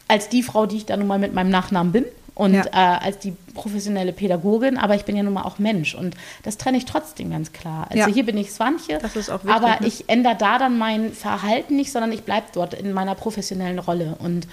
als 0.08 0.28
die 0.28 0.43
Frau, 0.43 0.66
die 0.66 0.76
ich 0.78 0.87
da 0.87 0.96
nun 0.96 1.06
mal 1.06 1.19
mit 1.19 1.32
meinem 1.34 1.50
Nachnamen 1.50 1.93
bin 1.93 2.05
und 2.34 2.55
Ja. 2.55 2.64
äh, 2.64 3.05
als 3.06 3.19
die 3.20 3.32
professionelle 3.55 4.12
Pädagogin, 4.12 4.76
aber 4.76 4.94
ich 4.96 5.05
bin 5.05 5.17
ja 5.17 5.22
nun 5.22 5.32
mal 5.34 5.43
auch 5.43 5.58
Mensch 5.58 5.94
und 5.94 6.14
das 6.43 6.58
trenne 6.58 6.76
ich 6.76 6.84
trotzdem 6.84 7.31
ganz 7.31 7.52
klar. 7.52 7.87
Also 7.90 8.08
Ja. 8.08 8.14
hier 8.14 8.25
bin 8.26 8.37
ich 8.37 8.50
Swanche, 8.50 8.99
Das 9.00 9.14
ist 9.17 9.31
auch 9.31 9.44
wichtig, 9.44 9.55
aber 9.62 9.81
ne? 9.81 9.87
ich 9.87 10.08
ändere 10.08 10.34
da 10.37 10.58
dann 10.58 10.76
mein 10.76 11.12
Verhalten 11.12 11.76
nicht, 11.76 11.93
sondern 11.93 12.10
ich 12.12 12.25
bleibe 12.25 12.46
dort 12.52 12.75
in 12.75 12.93
meiner 12.93 13.14
professionellen 13.14 13.78
Rolle 13.78 14.17
und 14.19 14.49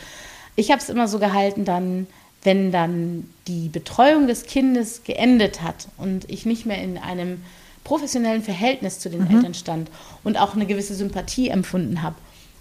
ich 0.55 0.69
habe 0.69 0.79
es 0.81 0.89
immer 0.89 1.07
so 1.07 1.17
gehalten, 1.17 1.65
dann, 1.65 2.07
wenn 2.43 2.71
dann 2.71 3.29
die 3.47 3.69
Betreuung 3.69 4.27
des 4.27 4.43
Kindes 4.43 5.03
geendet 5.03 5.61
hat 5.61 5.87
und 5.97 6.29
ich 6.29 6.45
nicht 6.45 6.65
mehr 6.65 6.81
in 6.81 6.97
einem 6.97 7.41
professionellen 7.83 8.43
Verhältnis 8.43 8.99
zu 8.99 9.09
den 9.09 9.29
Eltern 9.29 9.53
stand 9.53 9.89
und 10.23 10.37
auch 10.37 10.55
eine 10.55 10.65
gewisse 10.65 10.95
Sympathie 10.95 11.49
empfunden 11.49 12.01
habe, 12.01 12.15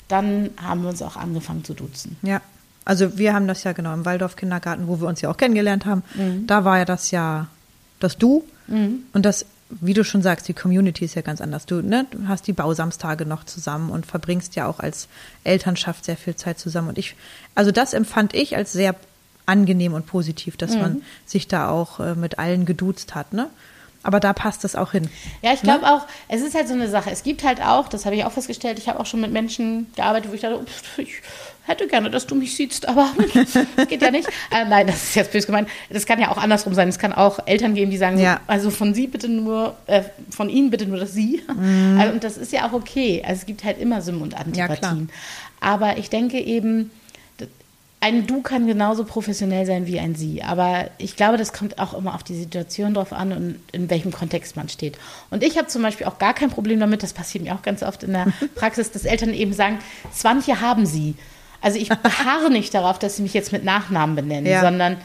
dann 0.08 0.50
haben 0.60 0.82
wir 0.82 0.88
uns 0.90 1.02
auch 1.02 1.16
angefangen 1.16 1.64
zu 1.64 1.74
duzen. 1.74 2.16
Ja. 2.22 2.40
Also 2.84 3.18
wir 3.18 3.34
haben 3.34 3.46
das 3.46 3.62
ja 3.62 3.72
genau 3.72 3.92
im 3.92 4.04
Waldorf 4.06 4.36
Kindergarten, 4.36 4.88
wo 4.88 5.00
wir 5.00 5.06
uns 5.06 5.20
ja 5.20 5.30
auch 5.30 5.36
kennengelernt 5.36 5.84
haben. 5.84 6.02
Mhm. 6.14 6.46
Da 6.46 6.64
war 6.64 6.78
ja 6.78 6.84
das 6.84 7.10
ja 7.10 7.46
das 8.00 8.16
Du 8.16 8.44
und 9.12 9.26
das, 9.26 9.46
wie 9.68 9.94
du 9.94 10.04
schon 10.04 10.22
sagst, 10.22 10.48
die 10.48 10.54
Community 10.54 11.04
ist 11.04 11.14
ja 11.14 11.22
ganz 11.22 11.40
anders. 11.40 11.66
Du, 11.66 11.82
ne, 11.82 12.06
du 12.10 12.28
hast 12.28 12.46
die 12.46 12.52
Bausamstage 12.52 13.26
noch 13.26 13.44
zusammen 13.44 13.90
und 13.90 14.06
verbringst 14.06 14.56
ja 14.56 14.66
auch 14.66 14.80
als 14.80 15.08
Elternschaft 15.44 16.04
sehr 16.04 16.16
viel 16.16 16.36
Zeit 16.36 16.58
zusammen. 16.58 16.88
Und 16.88 16.98
ich, 16.98 17.16
also 17.54 17.70
das 17.70 17.92
empfand 17.92 18.34
ich 18.34 18.56
als 18.56 18.72
sehr 18.72 18.94
angenehm 19.50 19.92
und 19.94 20.06
positiv, 20.06 20.56
dass 20.56 20.72
Mhm. 20.74 20.80
man 20.80 21.02
sich 21.26 21.48
da 21.48 21.68
auch 21.68 22.00
äh, 22.00 22.14
mit 22.14 22.38
allen 22.38 22.64
geduzt 22.64 23.14
hat, 23.14 23.32
ne? 23.34 23.48
Aber 24.02 24.18
da 24.18 24.32
passt 24.32 24.64
es 24.64 24.76
auch 24.76 24.92
hin. 24.92 25.10
Ja, 25.42 25.52
ich 25.52 25.60
glaube 25.60 25.84
auch, 25.86 26.06
es 26.28 26.40
ist 26.40 26.54
halt 26.54 26.68
so 26.68 26.72
eine 26.72 26.88
Sache. 26.88 27.10
Es 27.10 27.22
gibt 27.22 27.44
halt 27.44 27.60
auch, 27.60 27.86
das 27.86 28.06
habe 28.06 28.16
ich 28.16 28.24
auch 28.24 28.32
festgestellt, 28.32 28.78
ich 28.78 28.88
habe 28.88 28.98
auch 28.98 29.04
schon 29.04 29.20
mit 29.20 29.30
Menschen 29.30 29.88
gearbeitet, 29.94 30.30
wo 30.30 30.34
ich 30.34 30.40
dachte, 30.40 30.58
oh, 30.58 30.64
ich 31.02 31.20
hätte 31.64 31.86
gerne, 31.86 32.10
dass 32.10 32.26
du 32.26 32.34
mich 32.34 32.56
siehst, 32.56 32.88
aber 32.88 33.10
das 33.34 33.88
geht 33.90 34.00
ja 34.00 34.10
nicht. 34.10 34.26
Äh, 34.50 34.64
nein, 34.70 34.86
das 34.86 35.02
ist 35.02 35.16
jetzt 35.16 35.32
böse 35.32 35.44
gemeint. 35.48 35.68
Das 35.90 36.06
kann 36.06 36.18
ja 36.18 36.30
auch 36.30 36.38
andersrum 36.38 36.72
sein. 36.72 36.88
Es 36.88 36.98
kann 36.98 37.12
auch 37.12 37.40
Eltern 37.46 37.74
geben, 37.74 37.90
die 37.90 37.98
sagen, 37.98 38.16
so, 38.16 38.22
Ja. 38.22 38.40
also 38.46 38.70
von 38.70 38.94
sie 38.94 39.06
bitte 39.06 39.28
nur, 39.28 39.76
äh, 39.86 40.02
von 40.30 40.48
ihnen 40.48 40.70
bitte 40.70 40.86
nur 40.86 40.96
das 40.98 41.12
sie. 41.12 41.42
Also, 41.98 42.14
und 42.14 42.24
das 42.24 42.38
ist 42.38 42.52
ja 42.52 42.66
auch 42.66 42.72
okay. 42.72 43.22
Also 43.22 43.40
es 43.40 43.46
gibt 43.46 43.64
halt 43.64 43.78
immer 43.78 44.00
Symmen 44.00 44.22
und 44.22 44.28
Mhm. 44.46 44.54
Ja. 44.54 44.64
Antipathien. 44.64 45.10
aber 45.60 45.98
ich 45.98 46.08
denke 46.08 46.40
eben, 46.40 46.90
ein 48.02 48.26
Du 48.26 48.40
kann 48.40 48.66
genauso 48.66 49.04
professionell 49.04 49.66
sein 49.66 49.86
wie 49.86 50.00
ein 50.00 50.14
Sie. 50.14 50.42
Aber 50.42 50.90
ich 50.96 51.16
glaube, 51.16 51.36
das 51.36 51.52
kommt 51.52 51.78
auch 51.78 51.92
immer 51.92 52.14
auf 52.14 52.22
die 52.22 52.34
Situation 52.34 52.94
drauf 52.94 53.12
an 53.12 53.32
und 53.32 53.60
in 53.72 53.90
welchem 53.90 54.10
Kontext 54.10 54.56
man 54.56 54.68
steht. 54.70 54.96
Und 55.30 55.42
ich 55.42 55.58
habe 55.58 55.68
zum 55.68 55.82
Beispiel 55.82 56.06
auch 56.06 56.18
gar 56.18 56.32
kein 56.32 56.48
Problem 56.50 56.80
damit, 56.80 57.02
das 57.02 57.12
passiert 57.12 57.44
mir 57.44 57.54
auch 57.54 57.62
ganz 57.62 57.82
oft 57.82 58.02
in 58.02 58.12
der 58.14 58.28
Praxis, 58.54 58.90
dass 58.90 59.04
Eltern 59.04 59.34
eben 59.34 59.52
sagen, 59.52 59.78
Swantje 60.14 60.60
haben 60.62 60.86
Sie. 60.86 61.14
Also 61.60 61.78
ich 61.78 61.88
beharre 62.02 62.50
nicht 62.50 62.72
darauf, 62.72 62.98
dass 62.98 63.16
sie 63.16 63.22
mich 63.22 63.34
jetzt 63.34 63.52
mit 63.52 63.64
Nachnamen 63.64 64.16
benennen, 64.16 64.46
Ja. 64.46 64.62
sondern 64.62 64.96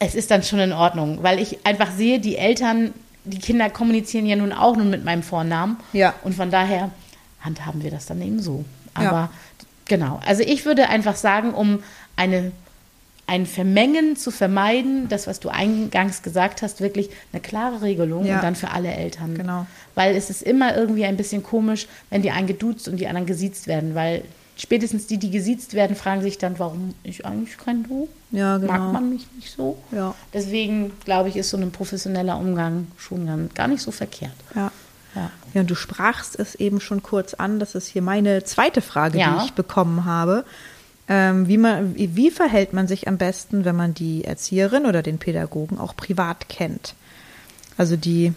es 0.00 0.16
ist 0.16 0.32
dann 0.32 0.42
schon 0.42 0.58
in 0.58 0.72
Ordnung, 0.72 1.22
weil 1.22 1.38
ich 1.38 1.64
einfach 1.64 1.92
sehe, 1.92 2.18
die 2.18 2.36
Eltern, 2.36 2.92
die 3.24 3.38
Kinder 3.38 3.70
kommunizieren 3.70 4.26
ja 4.26 4.34
nun 4.34 4.52
auch 4.52 4.76
nun 4.76 4.90
mit 4.90 5.04
meinem 5.04 5.22
Vornamen. 5.22 5.76
Ja. 5.92 6.14
Und 6.24 6.34
von 6.34 6.50
daher 6.50 6.90
handhaben 7.40 7.84
wir 7.84 7.92
das 7.92 8.06
dann 8.06 8.20
eben 8.20 8.42
so. 8.42 8.64
Ja. 9.00 9.30
Genau, 9.86 10.20
also 10.26 10.42
ich 10.42 10.64
würde 10.64 10.88
einfach 10.88 11.16
sagen, 11.16 11.52
um 11.54 11.82
eine 12.16 12.52
ein 13.26 13.46
Vermengen 13.46 14.16
zu 14.16 14.30
vermeiden, 14.30 15.08
das, 15.08 15.26
was 15.26 15.40
du 15.40 15.48
eingangs 15.48 16.20
gesagt 16.22 16.60
hast, 16.60 16.82
wirklich 16.82 17.08
eine 17.32 17.40
klare 17.40 17.80
Regelung 17.80 18.26
Ja. 18.26 18.34
und 18.36 18.44
dann 18.44 18.54
für 18.54 18.70
alle 18.70 18.92
Eltern. 18.92 19.34
Genau. 19.34 19.66
Weil 19.94 20.14
es 20.14 20.28
ist 20.28 20.42
immer 20.42 20.76
irgendwie 20.76 21.06
ein 21.06 21.16
bisschen 21.16 21.42
komisch, 21.42 21.86
wenn 22.10 22.20
die 22.20 22.30
einen 22.32 22.46
geduzt 22.46 22.86
und 22.86 22.98
die 22.98 23.06
anderen 23.08 23.26
gesiezt 23.26 23.66
werden, 23.66 23.94
weil 23.94 24.24
spätestens 24.58 25.06
die, 25.06 25.16
die 25.16 25.30
gesiezt 25.30 25.72
werden, 25.72 25.96
fragen 25.96 26.20
sich 26.20 26.36
dann, 26.36 26.58
warum 26.58 26.94
ich 27.02 27.24
eigentlich 27.24 27.56
kein 27.56 27.84
Du? 27.84 28.08
Ja, 28.30 28.58
genau. 28.58 28.70
Mag 28.74 28.92
man 28.92 29.08
mich 29.08 29.26
nicht 29.36 29.56
so? 29.56 29.78
Ja. 29.90 30.14
Deswegen, 30.34 30.92
glaube 31.06 31.30
ich, 31.30 31.36
ist 31.36 31.48
so 31.48 31.56
ein 31.56 31.70
professioneller 31.72 32.36
Umgang 32.38 32.88
schon 32.98 33.24
gar- 33.26 33.38
gar 33.54 33.68
nicht 33.68 33.80
so 33.80 33.90
verkehrt. 33.90 34.34
Ja. 34.54 34.70
Ja. 35.14 35.30
Ja, 35.52 35.60
und 35.60 35.70
du 35.70 35.74
sprachst 35.76 36.38
es 36.38 36.54
eben 36.56 36.80
schon 36.80 37.02
kurz 37.02 37.34
an. 37.34 37.60
Das 37.60 37.74
ist 37.74 37.86
hier 37.86 38.02
meine 38.02 38.42
zweite 38.44 38.80
Frage, 38.80 39.18
Ja. 39.18 39.38
die 39.38 39.46
ich 39.46 39.52
bekommen 39.52 40.04
habe. 40.04 40.44
Ähm, 41.06 41.46
wie, 41.48 41.58
man, 41.58 41.94
wie, 41.94 42.16
wie 42.16 42.30
verhält 42.30 42.72
man 42.72 42.88
sich 42.88 43.06
am 43.08 43.18
besten, 43.18 43.64
wenn 43.64 43.76
man 43.76 43.94
die 43.94 44.24
Erzieherin 44.24 44.86
oder 44.86 45.02
den 45.02 45.18
Pädagogen 45.18 45.78
auch 45.78 45.94
privat 45.94 46.48
kennt? 46.48 46.94
Also 47.76 47.96
die 47.96 48.32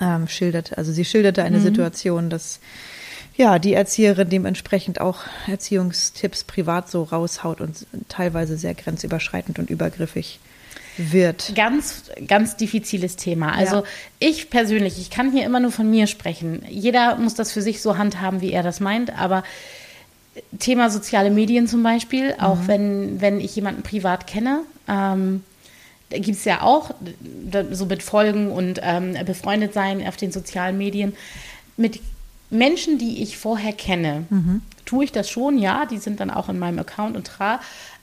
ähm, 0.00 0.28
schildert, 0.28 0.78
also 0.78 0.92
sie 0.92 1.04
schilderte 1.04 1.42
eine 1.42 1.60
Situation, 1.60 2.30
dass 2.30 2.60
ja 3.36 3.58
die 3.58 3.74
Erzieherin 3.74 4.28
dementsprechend 4.30 5.00
auch 5.00 5.20
Erziehungstipps 5.46 6.44
privat 6.44 6.90
so 6.90 7.02
raushaut 7.02 7.60
und 7.60 7.86
teilweise 8.08 8.56
sehr 8.56 8.74
grenzüberschreitend 8.74 9.58
und 9.58 9.70
übergriffig 9.70 10.38
wird. 11.12 11.54
Ganz, 11.54 12.04
ganz 12.26 12.56
diffiziles 12.56 13.16
Thema. 13.16 13.52
Also 13.52 13.76
Ja. 13.76 13.82
ich 14.18 14.50
persönlich, 14.50 14.98
ich 14.98 15.10
kann 15.10 15.32
hier 15.32 15.44
immer 15.44 15.60
nur 15.60 15.72
von 15.72 15.88
mir 15.88 16.06
sprechen. 16.06 16.62
Jeder 16.68 17.16
muss 17.16 17.34
das 17.34 17.52
für 17.52 17.62
sich 17.62 17.80
so 17.82 17.96
handhaben, 17.98 18.40
wie 18.40 18.52
er 18.52 18.62
das 18.62 18.80
meint, 18.80 19.16
aber 19.18 19.42
Thema 20.58 20.90
soziale 20.90 21.30
Medien 21.30 21.66
zum 21.66 21.82
Beispiel, 21.82 22.34
auch 22.38 22.58
wenn, 22.66 23.20
wenn 23.20 23.40
ich 23.40 23.56
jemanden 23.56 23.82
privat 23.82 24.26
kenne, 24.26 24.60
ähm, 24.88 25.42
da 26.10 26.18
gibt 26.18 26.38
es 26.38 26.44
ja 26.44 26.62
auch 26.62 26.90
so 27.70 27.86
mit 27.86 28.02
Folgen 28.02 28.50
und 28.50 28.80
ähm, 28.82 29.14
befreundet 29.24 29.72
sein 29.74 30.04
auf 30.06 30.16
den 30.16 30.32
sozialen 30.32 30.76
Medien. 30.76 31.14
Mit 31.76 32.00
Menschen, 32.50 32.98
die 32.98 33.22
ich 33.22 33.38
vorher 33.38 33.72
kenne, 33.72 34.24
tue 34.84 35.04
ich 35.04 35.12
das 35.12 35.30
schon, 35.30 35.56
ja, 35.56 35.86
die 35.86 35.98
sind 35.98 36.18
dann 36.18 36.30
auch 36.32 36.48
in 36.48 36.58
meinem 36.58 36.80
Account 36.80 37.16
und 37.16 37.28
tra, 37.28 37.60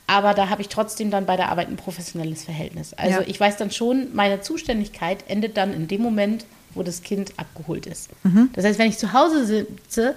aber 0.07 0.33
da 0.33 0.49
habe 0.49 0.61
ich 0.61 0.69
trotzdem 0.69 1.11
dann 1.11 1.25
bei 1.25 1.35
der 1.35 1.49
Arbeit 1.49 1.67
ein 1.67 1.75
professionelles 1.75 2.43
Verhältnis. 2.45 2.93
Also 2.93 3.19
Ja. 3.19 3.25
ich 3.27 3.39
weiß 3.39 3.57
dann 3.57 3.71
schon, 3.71 4.07
meine 4.15 4.41
Zuständigkeit 4.41 5.25
endet 5.27 5.57
dann 5.57 5.73
in 5.73 5.87
dem 5.87 6.01
Moment, 6.01 6.45
wo 6.73 6.81
das 6.83 7.01
Kind 7.03 7.33
abgeholt 7.37 7.85
ist. 7.87 8.09
Das 8.53 8.63
heißt, 8.65 8.79
wenn 8.79 8.89
ich 8.89 8.97
zu 8.97 9.11
Hause 9.13 9.45
sitze, 9.45 10.15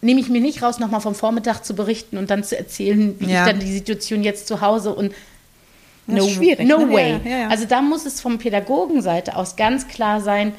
nehme 0.00 0.20
ich 0.20 0.28
mir 0.28 0.40
nicht 0.40 0.62
raus, 0.62 0.78
nochmal 0.78 1.00
vom 1.00 1.14
Vormittag 1.14 1.64
zu 1.64 1.74
berichten 1.74 2.18
und 2.18 2.30
dann 2.30 2.44
zu 2.44 2.56
erzählen, 2.58 3.14
wie 3.20 3.30
Ja. 3.30 3.44
ich 3.46 3.50
dann 3.52 3.60
die 3.60 3.72
Situation 3.72 4.22
jetzt 4.24 4.46
zu 4.48 4.60
Hause 4.60 4.92
und 4.94 5.12
schwierig, 6.08 6.66
no 6.68 6.78
ne? 6.78 6.92
way. 6.92 7.20
Ja. 7.24 7.48
Also 7.48 7.64
da 7.66 7.82
muss 7.82 8.06
es 8.06 8.20
vom 8.20 8.38
Pädagogenseite 8.38 9.36
aus 9.36 9.56
ganz 9.56 9.88
klar 9.88 10.20
sein, 10.20 10.52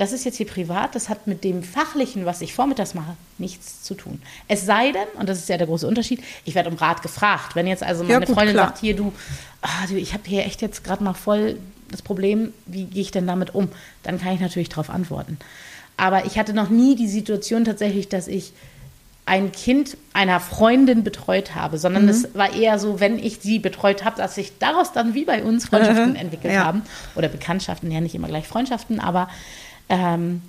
das 0.00 0.12
ist 0.12 0.24
jetzt 0.24 0.36
hier 0.38 0.46
privat, 0.46 0.94
das 0.94 1.08
hat 1.10 1.26
mit 1.26 1.44
dem 1.44 1.62
Fachlichen, 1.62 2.24
was 2.24 2.40
ich 2.40 2.54
vormittags 2.54 2.94
mache, 2.94 3.16
nichts 3.38 3.82
zu 3.82 3.94
tun. 3.94 4.20
Es 4.48 4.64
sei 4.64 4.92
denn, 4.92 5.06
und 5.18 5.28
das 5.28 5.38
ist 5.38 5.48
ja 5.48 5.58
der 5.58 5.66
große 5.66 5.86
Unterschied, 5.86 6.22
ich 6.44 6.54
werde 6.54 6.70
um 6.70 6.76
Rat 6.76 7.02
gefragt. 7.02 7.54
Wenn 7.54 7.66
jetzt 7.66 7.82
also 7.82 8.02
Ja, 8.04 8.14
meine 8.14 8.26
gut, 8.26 8.34
Freundin 8.34 8.54
klar. 8.56 8.68
sagt, 8.68 8.78
hier 8.78 8.96
du, 8.96 9.12
ah, 9.62 9.86
du 9.88 9.96
ich 9.96 10.12
habe 10.14 10.22
hier 10.26 10.46
echt 10.46 10.62
jetzt 10.62 10.84
gerade 10.84 11.04
mal 11.04 11.12
voll 11.14 11.58
das 11.90 12.02
Problem, 12.02 12.52
wie 12.66 12.84
gehe 12.84 13.02
ich 13.02 13.10
denn 13.10 13.26
damit 13.26 13.54
um? 13.54 13.68
Dann 14.02 14.18
kann 14.20 14.32
ich 14.34 14.40
natürlich 14.40 14.68
darauf 14.70 14.90
antworten. 14.90 15.38
Aber 15.96 16.24
ich 16.24 16.38
hatte 16.38 16.54
noch 16.54 16.70
nie 16.70 16.96
die 16.96 17.08
Situation 17.08 17.64
tatsächlich, 17.64 18.08
dass 18.08 18.26
ich 18.26 18.52
ein 19.26 19.52
Kind 19.52 19.96
einer 20.14 20.40
Freundin 20.40 21.04
betreut 21.04 21.54
habe, 21.54 21.78
sondern 21.78 22.04
Mhm. 22.04 22.08
es 22.08 22.34
war 22.34 22.54
eher 22.54 22.78
so, 22.78 23.00
wenn 23.00 23.18
ich 23.18 23.38
sie 23.40 23.58
betreut 23.58 24.04
habe, 24.04 24.16
dass 24.16 24.34
sich 24.34 24.52
daraus 24.58 24.92
dann 24.92 25.12
wie 25.14 25.24
bei 25.24 25.42
uns 25.44 25.66
Freundschaften 25.66 26.16
entwickelt 26.24 26.54
Ja. 26.54 26.64
haben 26.64 26.82
oder 27.16 27.28
Bekanntschaften, 27.28 27.90
ja 27.90 28.00
nicht 28.00 28.14
immer 28.14 28.28
gleich 28.28 28.48
Freundschaften, 28.48 28.98
aber 28.98 29.28
ähm, 29.90 30.40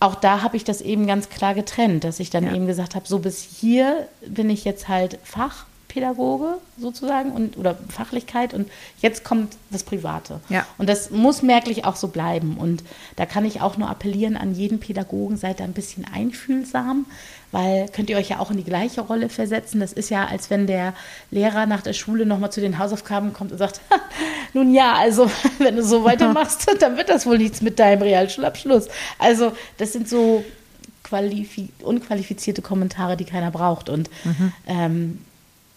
auch 0.00 0.14
da 0.14 0.42
habe 0.42 0.56
ich 0.56 0.64
das 0.64 0.80
eben 0.80 1.06
ganz 1.06 1.28
klar 1.28 1.54
getrennt, 1.54 2.04
dass 2.04 2.20
ich 2.20 2.30
dann 2.30 2.44
Ja. 2.44 2.54
eben 2.54 2.66
gesagt 2.66 2.94
habe, 2.94 3.06
so 3.06 3.18
bis 3.18 3.42
hier 3.42 4.08
bin 4.26 4.50
ich 4.50 4.64
jetzt 4.64 4.88
halt 4.88 5.18
Fachpädagoge 5.24 6.58
sozusagen 6.78 7.32
und 7.32 7.56
oder 7.56 7.78
Fachlichkeit 7.88 8.52
und 8.52 8.68
jetzt 9.00 9.24
kommt 9.24 9.56
das 9.70 9.84
Private. 9.84 10.40
Ja. 10.50 10.66
Und 10.76 10.88
das 10.88 11.10
muss 11.10 11.40
merklich 11.42 11.84
auch 11.86 11.96
so 11.96 12.08
bleiben. 12.08 12.58
Und 12.58 12.84
da 13.16 13.24
kann 13.24 13.44
ich 13.46 13.62
auch 13.62 13.78
nur 13.78 13.88
appellieren 13.88 14.36
an 14.36 14.54
jeden 14.54 14.80
Pädagogen, 14.80 15.36
seid 15.38 15.60
da 15.60 15.64
ein 15.64 15.72
bisschen 15.72 16.04
einfühlsam, 16.04 17.06
weil 17.52 17.88
könnt 17.88 18.10
ihr 18.10 18.16
euch 18.16 18.28
ja 18.28 18.38
auch 18.40 18.50
in 18.50 18.56
die 18.56 18.64
gleiche 18.64 19.00
Rolle 19.02 19.28
versetzen. 19.28 19.80
Das 19.80 19.92
ist 19.92 20.10
ja, 20.10 20.26
als 20.26 20.50
wenn 20.50 20.66
der 20.66 20.94
Lehrer 21.30 21.66
nach 21.66 21.82
der 21.82 21.92
Schule 21.92 22.26
nochmal 22.26 22.50
zu 22.52 22.60
den 22.60 22.78
Hausaufgaben 22.78 23.32
kommt 23.32 23.52
und 23.52 23.58
sagt, 23.58 23.80
"Ha, 23.90 23.96
nun 24.52 24.74
ja, 24.74 24.94
also 24.94 25.30
wenn 25.58 25.76
du 25.76 25.82
so 25.82 26.04
weitermachst, 26.04 26.66
dann 26.80 26.96
wird 26.96 27.08
das 27.08 27.24
wohl 27.26 27.38
nichts 27.38 27.62
mit 27.62 27.78
deinem 27.78 28.02
Realschulabschluss. 28.02 28.88
Also 29.18 29.52
das 29.78 29.92
sind 29.92 30.08
so 30.08 30.44
qualifi 31.04 31.68
unqualifizierte 31.82 32.62
Kommentare, 32.62 33.16
die 33.16 33.24
keiner 33.24 33.50
braucht. 33.52 33.88
Und 33.88 34.10
ähm, 34.66 35.20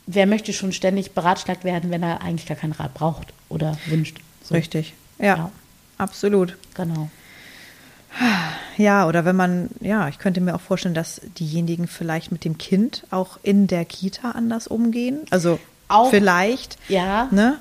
wer 0.07 0.25
möchte 0.25 0.53
schon 0.53 0.73
ständig 0.73 1.11
beratschlagt 1.11 1.63
werden, 1.63 1.91
wenn 1.91 2.01
er 2.01 2.21
eigentlich 2.21 2.47
gar 2.47 2.57
keinen 2.57 2.71
Rat 2.73 2.93
braucht 2.95 3.27
oder 3.47 3.77
wünscht? 3.85 4.17
So. 4.43 4.55
Richtig. 4.55 4.93
Ja, 5.19 5.25
Ja. 5.35 5.51
absolut. 5.99 6.57
Genau. 6.73 7.09
Ja, 8.77 9.07
oder 9.07 9.25
wenn 9.25 9.35
man, 9.35 9.69
ja, 9.81 10.07
ich 10.07 10.19
könnte 10.19 10.41
mir 10.41 10.55
auch 10.55 10.61
vorstellen, 10.61 10.95
dass 10.95 11.21
diejenigen 11.37 11.87
vielleicht 11.87 12.31
mit 12.31 12.45
dem 12.45 12.57
Kind 12.57 13.03
auch 13.11 13.37
in 13.43 13.67
der 13.67 13.85
Kita 13.85 14.31
anders 14.31 14.67
umgehen. 14.67 15.19
Also 15.31 15.59
Auch- 15.89 16.09
vielleicht, 16.09 16.77
Ja, 16.87 17.27
ne? 17.31 17.57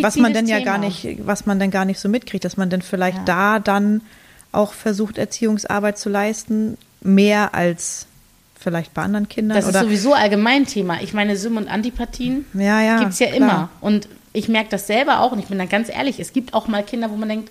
Was 0.00 0.16
man 0.16 0.32
denn 0.32 0.46
ja 0.46 0.58
Thema. 0.58 0.70
gar 0.72 0.78
nicht, 0.78 1.06
was 1.26 1.46
man 1.46 1.58
denn 1.58 1.70
gar 1.70 1.84
nicht 1.84 2.00
so 2.00 2.08
mitkriegt, 2.08 2.44
dass 2.44 2.56
man 2.56 2.70
denn 2.70 2.80
vielleicht 2.82 3.18
Ja. 3.18 3.24
da 3.24 3.58
dann 3.58 4.00
auch 4.50 4.72
versucht, 4.72 5.18
Erziehungsarbeit 5.18 5.98
zu 5.98 6.08
leisten, 6.08 6.76
mehr 7.00 7.54
als 7.54 8.06
vielleicht 8.58 8.94
bei 8.94 9.02
anderen 9.02 9.28
Kindern. 9.28 9.56
Das 9.56 9.66
ist 9.66 9.78
sowieso 9.80 10.14
allgemein 10.14 10.66
Thema. 10.66 11.00
Ich 11.02 11.12
meine, 11.14 11.36
Sym- 11.36 11.56
und 11.56 11.68
Antipathien 11.68 12.44
Ja, 12.54 12.80
ja, 12.80 12.98
gibt 12.98 13.12
es 13.12 13.18
ja 13.18 13.26
klar. 13.28 13.36
immer. 13.36 13.68
Und 13.80 14.08
ich 14.32 14.48
merke 14.48 14.70
das 14.70 14.86
selber 14.86 15.20
auch. 15.20 15.32
Und 15.32 15.40
ich 15.40 15.46
bin 15.46 15.58
da 15.58 15.64
ganz 15.64 15.88
ehrlich, 15.88 16.20
es 16.20 16.32
gibt 16.32 16.54
auch 16.54 16.68
mal 16.68 16.82
Kinder, 16.84 17.10
wo 17.10 17.16
man 17.16 17.28
denkt, 17.28 17.50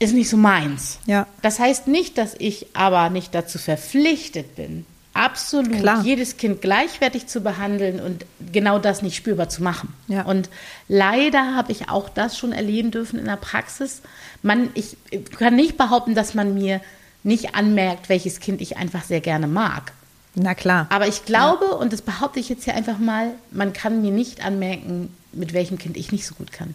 ist 0.00 0.14
nicht 0.14 0.28
so 0.28 0.36
meins. 0.36 0.98
Ja. 1.06 1.26
Das 1.42 1.60
heißt 1.60 1.86
nicht, 1.86 2.18
dass 2.18 2.34
ich 2.36 2.66
aber 2.74 3.10
nicht 3.10 3.34
dazu 3.34 3.58
verpflichtet 3.58 4.56
bin, 4.56 4.86
absolut 5.12 5.78
Klar. 5.78 6.02
jedes 6.02 6.36
Kind 6.36 6.62
gleichwertig 6.62 7.26
zu 7.26 7.42
behandeln 7.42 8.00
und 8.00 8.24
genau 8.52 8.78
das 8.78 9.02
nicht 9.02 9.16
spürbar 9.16 9.48
zu 9.48 9.62
machen. 9.62 9.92
Ja. 10.08 10.22
Und 10.22 10.48
leider 10.88 11.54
habe 11.54 11.70
ich 11.70 11.88
auch 11.88 12.08
das 12.08 12.38
schon 12.38 12.52
erleben 12.52 12.90
dürfen 12.90 13.18
in 13.18 13.26
der 13.26 13.36
Praxis. 13.36 14.00
Man, 14.42 14.70
ich 14.74 14.96
kann 15.38 15.54
nicht 15.54 15.76
behaupten, 15.76 16.14
dass 16.14 16.34
man 16.34 16.54
mir 16.54 16.80
nicht 17.22 17.54
anmerkt, 17.54 18.08
welches 18.08 18.40
Kind 18.40 18.62
ich 18.62 18.78
einfach 18.78 19.04
sehr 19.04 19.20
gerne 19.20 19.46
mag. 19.46 19.92
Na 20.34 20.54
klar. 20.54 20.86
Aber 20.90 21.08
ich 21.08 21.26
glaube, 21.26 21.76
und 21.76 21.92
das 21.92 22.02
behaupte 22.02 22.40
ich 22.40 22.48
jetzt 22.48 22.64
hier 22.64 22.74
einfach 22.74 22.98
mal, 22.98 23.32
man 23.50 23.74
kann 23.74 24.00
mir 24.00 24.12
nicht 24.12 24.42
anmerken, 24.42 25.14
mit 25.32 25.52
welchem 25.52 25.76
Kind 25.76 25.96
ich 25.98 26.12
nicht 26.12 26.24
so 26.24 26.34
gut 26.34 26.52
kann. 26.52 26.74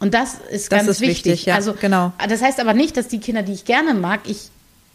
Und 0.00 0.14
das 0.14 0.34
ist. 0.50 0.70
Das 0.70 0.78
ganz 0.86 0.88
ist 0.88 1.00
wichtig, 1.00 1.46
ja, 1.46 1.56
also, 1.56 1.74
genau. 1.74 2.12
Das 2.28 2.40
heißt 2.42 2.60
aber 2.60 2.72
nicht, 2.74 2.96
dass 2.96 3.08
die 3.08 3.18
Kinder, 3.18 3.42
die 3.42 3.52
ich 3.52 3.64
gerne 3.64 3.94
mag, 3.94 4.20
ich 4.24 4.50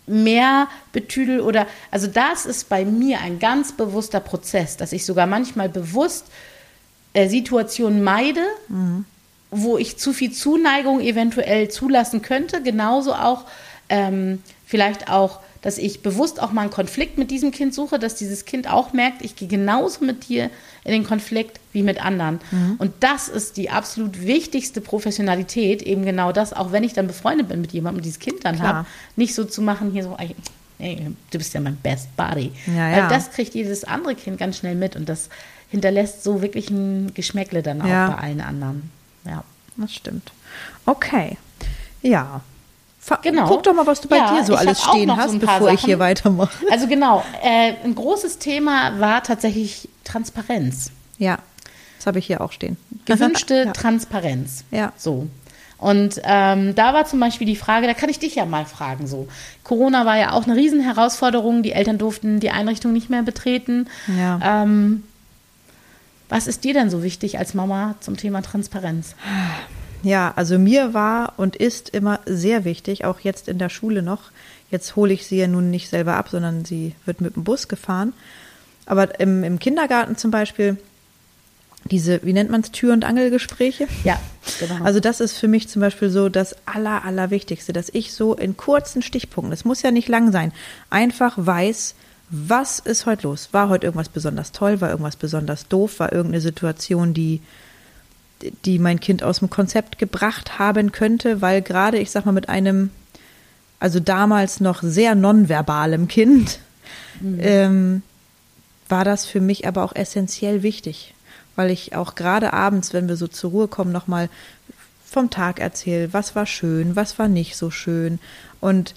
mehr 0.06 0.68
betüdel 0.92 1.40
oder, 1.40 1.66
also 1.90 2.08
das 2.08 2.46
ist 2.46 2.68
bei 2.70 2.84
mir 2.84 3.22
ein 3.22 3.40
ganz 3.40 3.72
bewusster 3.72 4.20
Prozess, 4.20 4.76
dass 4.76 4.92
ich 4.92 5.06
sogar 5.06 5.28
manchmal 5.28 5.70
bewusst 5.70 6.26
äh, 7.14 7.30
Situationen 7.30 8.04
meide, 8.04 8.42
Mhm. 8.68 9.06
wo 9.52 9.78
ich 9.78 9.98
zu 9.98 10.14
viel 10.14 10.32
Zuneigung 10.32 11.00
eventuell 11.00 11.70
zulassen 11.70 12.22
könnte. 12.22 12.62
Genauso 12.62 13.14
auch 13.14 13.46
ähm, 13.88 14.42
vielleicht 14.66 15.10
auch, 15.10 15.40
dass 15.64 15.80
ich 15.80 16.02
bewusst 16.04 16.40
auch 16.42 16.52
mal 16.52 16.62
einen 16.62 16.70
Konflikt 16.70 17.18
mit 17.18 17.32
diesem 17.32 17.52
Kind 17.52 17.74
suche, 17.74 17.98
dass 17.98 18.16
dieses 18.16 18.46
Kind 18.46 18.70
auch 18.70 18.94
merkt, 18.94 19.24
ich 19.24 19.36
gehe 19.36 19.48
genauso 19.48 20.06
mit 20.06 20.28
dir 20.30 20.52
in 20.84 20.92
den 20.92 21.04
Konflikt 21.06 21.60
wie 21.72 21.82
mit 21.82 22.04
anderen. 22.06 22.40
Mhm. 22.52 22.76
Und 22.78 22.92
das 23.00 23.30
ist 23.30 23.58
die 23.58 23.72
absolut 23.72 24.22
wichtigste 24.22 24.82
Professionalität, 24.82 25.82
eben 25.82 26.06
genau 26.06 26.32
das, 26.32 26.54
auch 26.54 26.72
wenn 26.72 26.84
ich 26.84 26.94
dann 26.94 27.08
befreundet 27.08 27.48
bin 27.48 27.62
mit 27.62 27.72
jemandem 27.72 28.00
und 28.00 28.06
dieses 28.06 28.20
Kind 28.20 28.46
dann 28.46 28.62
habe, 28.62 28.86
nicht 29.16 29.34
so 29.34 29.46
zu 29.46 29.62
machen, 29.62 29.92
hier 29.92 30.04
so, 30.04 30.18
ey, 30.18 30.36
du 31.32 31.38
bist 31.38 31.54
ja 31.54 31.62
mein 31.62 31.78
Best 31.78 32.16
Buddy. 32.18 32.52
Ja, 32.68 32.92
Weil 32.92 32.98
ja. 32.98 33.10
das 33.10 33.32
kriegt 33.32 33.56
jedes 33.56 33.86
andere 33.86 34.16
Kind 34.16 34.38
ganz 34.38 34.58
schnell 34.58 34.76
mit 34.76 34.96
und 34.98 35.08
das 35.08 35.30
hinterlässt 35.70 36.24
so 36.24 36.42
wirklich 36.42 36.70
ein 36.70 37.14
Geschmäckle 37.14 37.64
dann 37.64 37.82
auch 37.82 37.88
Ja. 37.88 38.10
bei 38.10 38.18
allen 38.18 38.42
anderen. 38.42 38.92
Ja. 39.26 39.44
Das 39.78 39.94
stimmt. 39.94 40.32
Okay. 40.86 41.38
Ja. 42.02 42.42
Genau. 43.22 43.48
Guck 43.48 43.64
doch 43.64 43.74
mal, 43.74 43.86
was 43.86 44.02
du 44.02 44.08
bei 44.08 44.18
Ja, 44.18 44.34
dir 44.38 44.46
so 44.46 44.54
ich 44.54 44.60
alles 44.60 44.82
stehen 44.82 45.10
so 45.10 45.18
hast, 45.18 45.40
paar 45.40 45.60
bevor 45.60 45.70
ich 45.72 45.80
Sachen. 45.82 45.86
hier 45.88 46.00
weitermache. 46.00 46.66
Also 46.72 46.88
genau, 46.88 47.24
äh, 47.44 47.74
ein 47.84 47.96
großes 47.96 48.38
Thema 48.40 49.00
war 49.00 49.24
tatsächlich 49.24 49.90
Transparenz. 50.04 50.92
Ja, 51.18 51.40
das 51.98 52.08
habe 52.08 52.20
ich 52.20 52.26
hier 52.28 52.42
auch 52.42 52.52
stehen. 52.52 52.78
Gewünschte 53.06 53.64
ja. 53.66 53.72
Transparenz. 53.74 54.64
Ja. 54.72 54.94
So. 54.98 55.28
Und 55.78 56.22
ähm, 56.24 56.76
da 56.76 56.94
war 56.94 57.06
zum 57.06 57.20
Beispiel 57.20 57.46
die 57.46 57.58
Frage, 57.58 57.88
da 57.88 57.94
kann 57.94 58.08
ich 58.10 58.18
dich 58.20 58.36
ja 58.36 58.46
mal 58.46 58.66
fragen. 58.66 59.06
So, 59.06 59.28
Corona 59.66 60.06
war 60.06 60.18
ja 60.18 60.32
auch 60.32 60.46
eine 60.46 60.56
Riesenherausforderung. 60.56 61.62
Die 61.62 61.74
Eltern 61.74 61.98
durften 61.98 62.40
die 62.40 62.52
Einrichtung 62.52 62.94
nicht 62.94 63.10
mehr 63.10 63.22
betreten. 63.24 63.88
Ja. 64.18 64.40
Ähm, 64.64 65.04
Was 66.30 66.48
ist 66.48 66.64
dir 66.64 66.74
denn 66.74 66.90
so 66.90 67.04
wichtig 67.04 67.38
als 67.38 67.54
Mama 67.54 67.96
zum 68.00 68.16
Thema 68.16 68.42
Transparenz? 68.42 69.16
Ja, 70.04 70.34
also 70.36 70.60
mir 70.60 70.94
war 70.94 71.34
und 71.38 71.56
ist 71.56 71.90
immer 71.90 72.20
sehr 72.26 72.66
wichtig, 72.66 73.06
auch 73.06 73.22
jetzt 73.22 73.48
in 73.48 73.58
der 73.58 73.70
Schule 73.70 74.02
noch. 74.04 74.32
Jetzt 74.70 74.96
hole 74.96 75.14
ich 75.14 75.26
sie 75.26 75.38
ja 75.38 75.48
nun 75.48 75.72
nicht 75.72 75.90
selber 75.90 76.16
ab, 76.16 76.30
sondern 76.30 76.66
sie 76.66 76.94
wird 77.06 77.22
mit 77.22 77.36
dem 77.36 77.44
Bus 77.44 77.68
gefahren. 77.68 78.14
Aber 78.86 79.20
im, 79.20 79.44
im 79.44 79.60
Kindergarten 79.60 80.18
zum 80.18 80.30
Beispiel 80.30 80.78
diese, 81.92 82.24
wie 82.24 82.34
nennt 82.34 82.50
man 82.50 82.62
es, 82.62 82.72
Tür- 82.72 82.94
und 82.94 83.04
Angelgespräche? 83.04 83.88
Ja, 84.04 84.20
genau. 84.60 84.84
Also 84.84 85.00
das 85.00 85.20
ist 85.20 85.38
für 85.38 85.48
mich 85.48 85.68
zum 85.68 85.82
Beispiel 85.82 86.10
so 86.10 86.30
das 86.30 86.56
Aller, 86.66 87.04
Allerwichtigste, 87.04 87.74
dass 87.74 87.90
ich 87.90 88.14
so 88.14 88.36
in 88.36 88.56
kurzen 88.56 89.02
Stichpunkten, 89.02 89.52
das 89.52 89.66
muss 89.66 89.82
ja 89.82 89.92
nicht 89.92 90.08
lang 90.08 90.32
sein, 90.32 90.54
einfach 90.90 91.34
weiß, 91.38 91.96
was 92.30 92.80
ist 92.80 93.06
heute 93.06 93.28
los? 93.28 93.50
War 93.52 93.70
heute 93.70 93.86
irgendwas 93.86 94.10
besonders 94.10 94.52
toll? 94.52 94.82
War 94.82 94.90
irgendwas 94.90 95.18
besonders 95.18 95.68
doof? 95.68 96.00
War 96.00 96.12
irgendeine 96.12 96.42
Situation, 96.42 97.14
die, 97.14 97.42
die 98.66 98.80
mein 98.80 99.00
Kind 99.00 99.24
aus 99.24 99.40
dem 99.40 99.50
Konzept 99.50 99.98
gebracht 99.98 100.60
haben 100.60 100.92
könnte? 100.92 101.42
Weil 101.42 101.62
gerade, 101.62 101.98
ich 102.00 102.12
sag 102.12 102.26
mal, 102.26 102.32
mit 102.32 102.50
einem, 102.50 102.92
also 103.80 104.00
damals 104.00 104.60
noch 104.60 104.82
sehr 104.84 105.16
nonverbalem 105.16 106.08
Kind, 106.08 106.60
mhm. 107.20 107.40
ähm, 107.42 108.02
war 108.90 109.06
das 109.06 109.26
für 109.26 109.42
mich 109.42 109.68
aber 109.68 109.84
auch 109.84 109.96
essentiell 109.96 110.64
wichtig 110.64 111.14
weil 111.56 111.72
ich 111.72 111.96
auch 111.96 112.16
gerade 112.16 112.54
abends, 112.54 112.94
wenn 112.94 113.08
wir 113.08 113.16
so 113.16 113.28
zur 113.28 113.52
Ruhe 113.52 113.68
kommen, 113.68 113.92
nochmal 113.92 114.30
vom 115.06 115.30
Tag 115.30 115.60
erzähle, 115.60 116.14
was 116.14 116.36
war 116.36 116.46
schön, 116.46 116.96
was 116.96 117.20
war 117.20 117.28
nicht 117.28 117.56
so 117.56 117.70
schön. 117.70 118.20
Und 118.60 118.96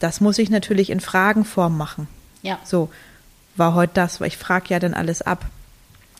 das 0.00 0.20
muss 0.20 0.38
ich 0.38 0.50
natürlich 0.50 0.90
in 0.90 1.00
Fragenform 1.00 1.76
machen. 1.76 2.08
Ja. 2.42 2.58
So, 2.64 2.90
war 3.56 3.74
heute 3.74 3.94
das, 3.94 4.20
weil 4.20 4.28
ich 4.28 4.36
frage 4.36 4.66
ja 4.70 4.80
dann 4.80 4.94
alles 4.94 5.22
ab. 5.22 5.46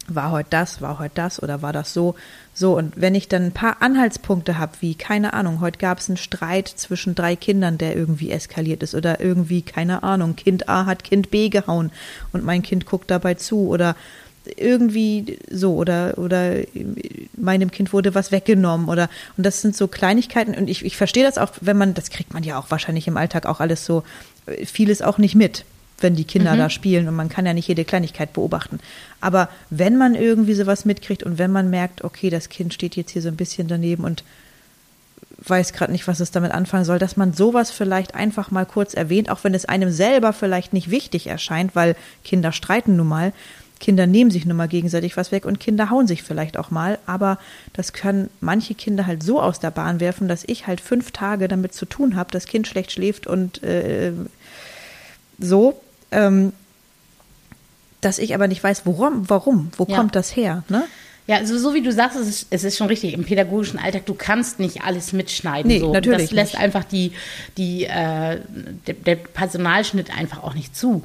War 0.07 0.33
heute 0.33 0.51
das, 0.51 0.83
war 0.83 0.99
heute 0.99 1.15
das 1.15 1.43
oder 1.43 1.63
war 1.63 1.73
das 1.73 1.95
so? 1.95 2.15
So, 2.53 2.77
und 2.77 3.01
wenn 3.01 3.15
ich 3.15 3.29
dann 3.29 3.45
ein 3.45 3.53
paar 3.53 3.81
Anhaltspunkte 3.81 4.59
habe, 4.59 4.73
wie, 4.81 4.95
keine 4.95 5.33
Ahnung, 5.33 5.61
heute 5.61 5.79
gab 5.79 5.99
es 5.99 6.09
einen 6.09 6.19
Streit 6.19 6.69
zwischen 6.69 7.15
drei 7.15 7.37
Kindern, 7.37 7.79
der 7.79 7.97
irgendwie 7.97 8.31
eskaliert 8.31 8.83
ist, 8.83 8.95
oder 8.95 9.21
irgendwie, 9.21 9.63
keine 9.63 10.03
Ahnung, 10.03 10.37
Kind 10.37 10.69
A 10.69 10.85
hat 10.85 11.05
Kind 11.05 11.31
B 11.31 11.49
gehauen 11.49 11.91
und 12.33 12.45
mein 12.45 12.63
Kind 12.63 12.85
guckt 12.85 13.11
dabei 13.11 13.35
zu, 13.35 13.69
oder 13.69 13.97
irgendwie 14.57 15.39
so 15.51 15.75
oder 15.75 16.19
oder 16.19 16.57
meinem 17.35 17.71
Kind 17.71 17.95
wurde 17.95 18.15
was 18.15 18.31
weggenommen 18.31 18.89
oder 18.89 19.09
und 19.39 19.47
das 19.47 19.63
sind 19.63 19.75
so 19.75 19.89
Kleinigkeiten 19.89 20.55
und 20.55 20.69
ich, 20.69 20.85
ich 20.85 20.99
verstehe 20.99 21.25
das 21.25 21.39
auch, 21.39 21.53
wenn 21.63 21.79
man, 21.79 21.95
das 21.95 22.11
kriegt 22.11 22.35
man 22.35 22.43
ja 22.43 22.59
auch 22.59 22.71
wahrscheinlich 22.71 23.09
im 23.09 23.17
Alltag 23.17 23.47
auch 23.47 23.61
alles 23.61 23.87
so, 23.87 24.03
vieles 24.67 25.01
auch 25.01 25.17
nicht 25.17 25.35
mit, 25.35 25.65
wenn 26.05 26.15
die 26.15 26.25
Kinder 26.25 26.55
mhm. 26.55 26.59
da 26.59 26.71
spielen 26.71 27.09
und 27.09 27.17
man 27.17 27.29
kann 27.29 27.47
ja 27.47 27.53
nicht 27.53 27.67
jede 27.67 27.85
Kleinigkeit 27.85 28.33
beobachten. 28.33 28.79
Aber 29.21 29.49
wenn 29.71 29.97
man 29.97 30.15
irgendwie 30.15 30.55
sowas 30.55 30.85
mitkriegt 30.85 31.25
und 31.25 31.39
wenn 31.39 31.51
man 31.51 31.71
merkt, 31.71 32.05
okay, 32.05 32.31
das 32.31 32.49
Kind 32.49 32.73
steht 32.73 32.95
jetzt 32.95 33.11
hier 33.11 33.23
so 33.23 33.29
ein 33.29 33.37
bisschen 33.37 33.67
daneben 33.67 34.05
und 34.05 34.23
weiß 35.39 35.73
gerade 35.73 35.93
nicht, 35.93 36.07
was 36.07 36.21
es 36.21 36.31
damit 36.31 36.53
anfangen 36.53 36.85
soll, 36.85 36.99
dass 36.99 37.17
man 37.17 37.33
sowas 37.33 37.71
vielleicht 37.71 38.15
einfach 38.15 38.51
mal 38.51 38.67
kurz 38.67 38.95
erwähnt, 38.95 39.31
auch 39.31 39.43
wenn 39.43 39.55
es 39.55 39.65
einem 39.65 39.91
selber 39.91 40.33
vielleicht 40.33 40.73
nicht 40.73 40.91
wichtig 40.91 41.27
erscheint, 41.27 41.75
weil 41.75 41.97
Kinder 42.23 42.53
streiten 42.53 42.97
nun 42.97 43.09
mal, 43.09 43.33
Kinder 43.81 44.07
nehmen 44.07 44.31
sich 44.31 44.47
nun 44.47 44.57
mal 44.57 44.69
gegenseitig 44.69 45.17
was 45.17 45.33
weg 45.33 45.45
und 45.45 45.61
Kinder 45.61 45.91
hauen 45.91 46.07
sich 46.07 46.23
vielleicht 46.23 46.57
auch 46.57 46.71
mal, 46.71 46.99
aber 47.07 47.39
das 47.73 47.93
können 47.93 48.31
manche 48.41 48.75
Kinder 48.75 49.07
halt 49.07 49.23
so 49.23 49.41
aus 49.41 49.61
der 49.61 49.71
Bahn 49.71 50.01
werfen, 50.01 50.29
dass 50.29 50.45
ich 50.47 50.67
halt 50.67 50.81
fünf 50.81 51.11
Tage 51.11 51.49
damit 51.49 51.75
zu 51.75 51.85
tun 51.85 52.17
habe, 52.17 52.31
das 52.31 52.47
Kind 52.47 52.67
schlecht 52.67 52.93
schläft 52.93 53.27
und 53.27 53.63
äh, 53.63 54.13
so, 55.39 55.81
ähm, 56.15 56.53
dass 58.01 58.19
ich 58.19 58.35
aber 58.35 58.49
nicht 58.49 58.63
weiß, 58.63 58.83
warum, 58.85 59.29
warum, 59.29 59.71
wo 59.77 59.87
ja. 59.89 59.97
kommt 59.97 60.15
das 60.15 60.35
her, 60.37 60.63
ne? 60.69 60.85
Ja, 61.27 61.37
also 61.37 61.59
so 61.59 61.73
wie 61.73 61.81
du 61.81 61.91
sagst, 61.91 62.19
es 62.19 62.29
ist, 62.29 62.47
es 62.51 62.65
ist 62.65 62.77
schon 62.77 62.89
richtig. 62.89 63.15
Im 63.15 63.25
pädagogischen 63.25 63.79
Alltag, 63.79 64.05
du 64.05 64.13
kannst 64.13 64.61
nicht 64.61 64.83
alles 64.83 65.15
mitschneiden. 65.15 65.71
Nee, 65.71 65.81
so. 65.81 65.91
natürlich 65.91 66.29
Das 66.29 66.31
lässt 66.33 66.53
nicht. 66.53 66.63
einfach 66.63 66.85
die, 66.85 67.13
die, 67.57 67.85
äh, 67.85 68.41
der, 68.87 68.95
der 68.95 69.17
Personalschnitt 69.17 70.15
einfach 70.15 70.43
auch 70.43 70.53
nicht 70.53 70.77
zu. 70.77 71.03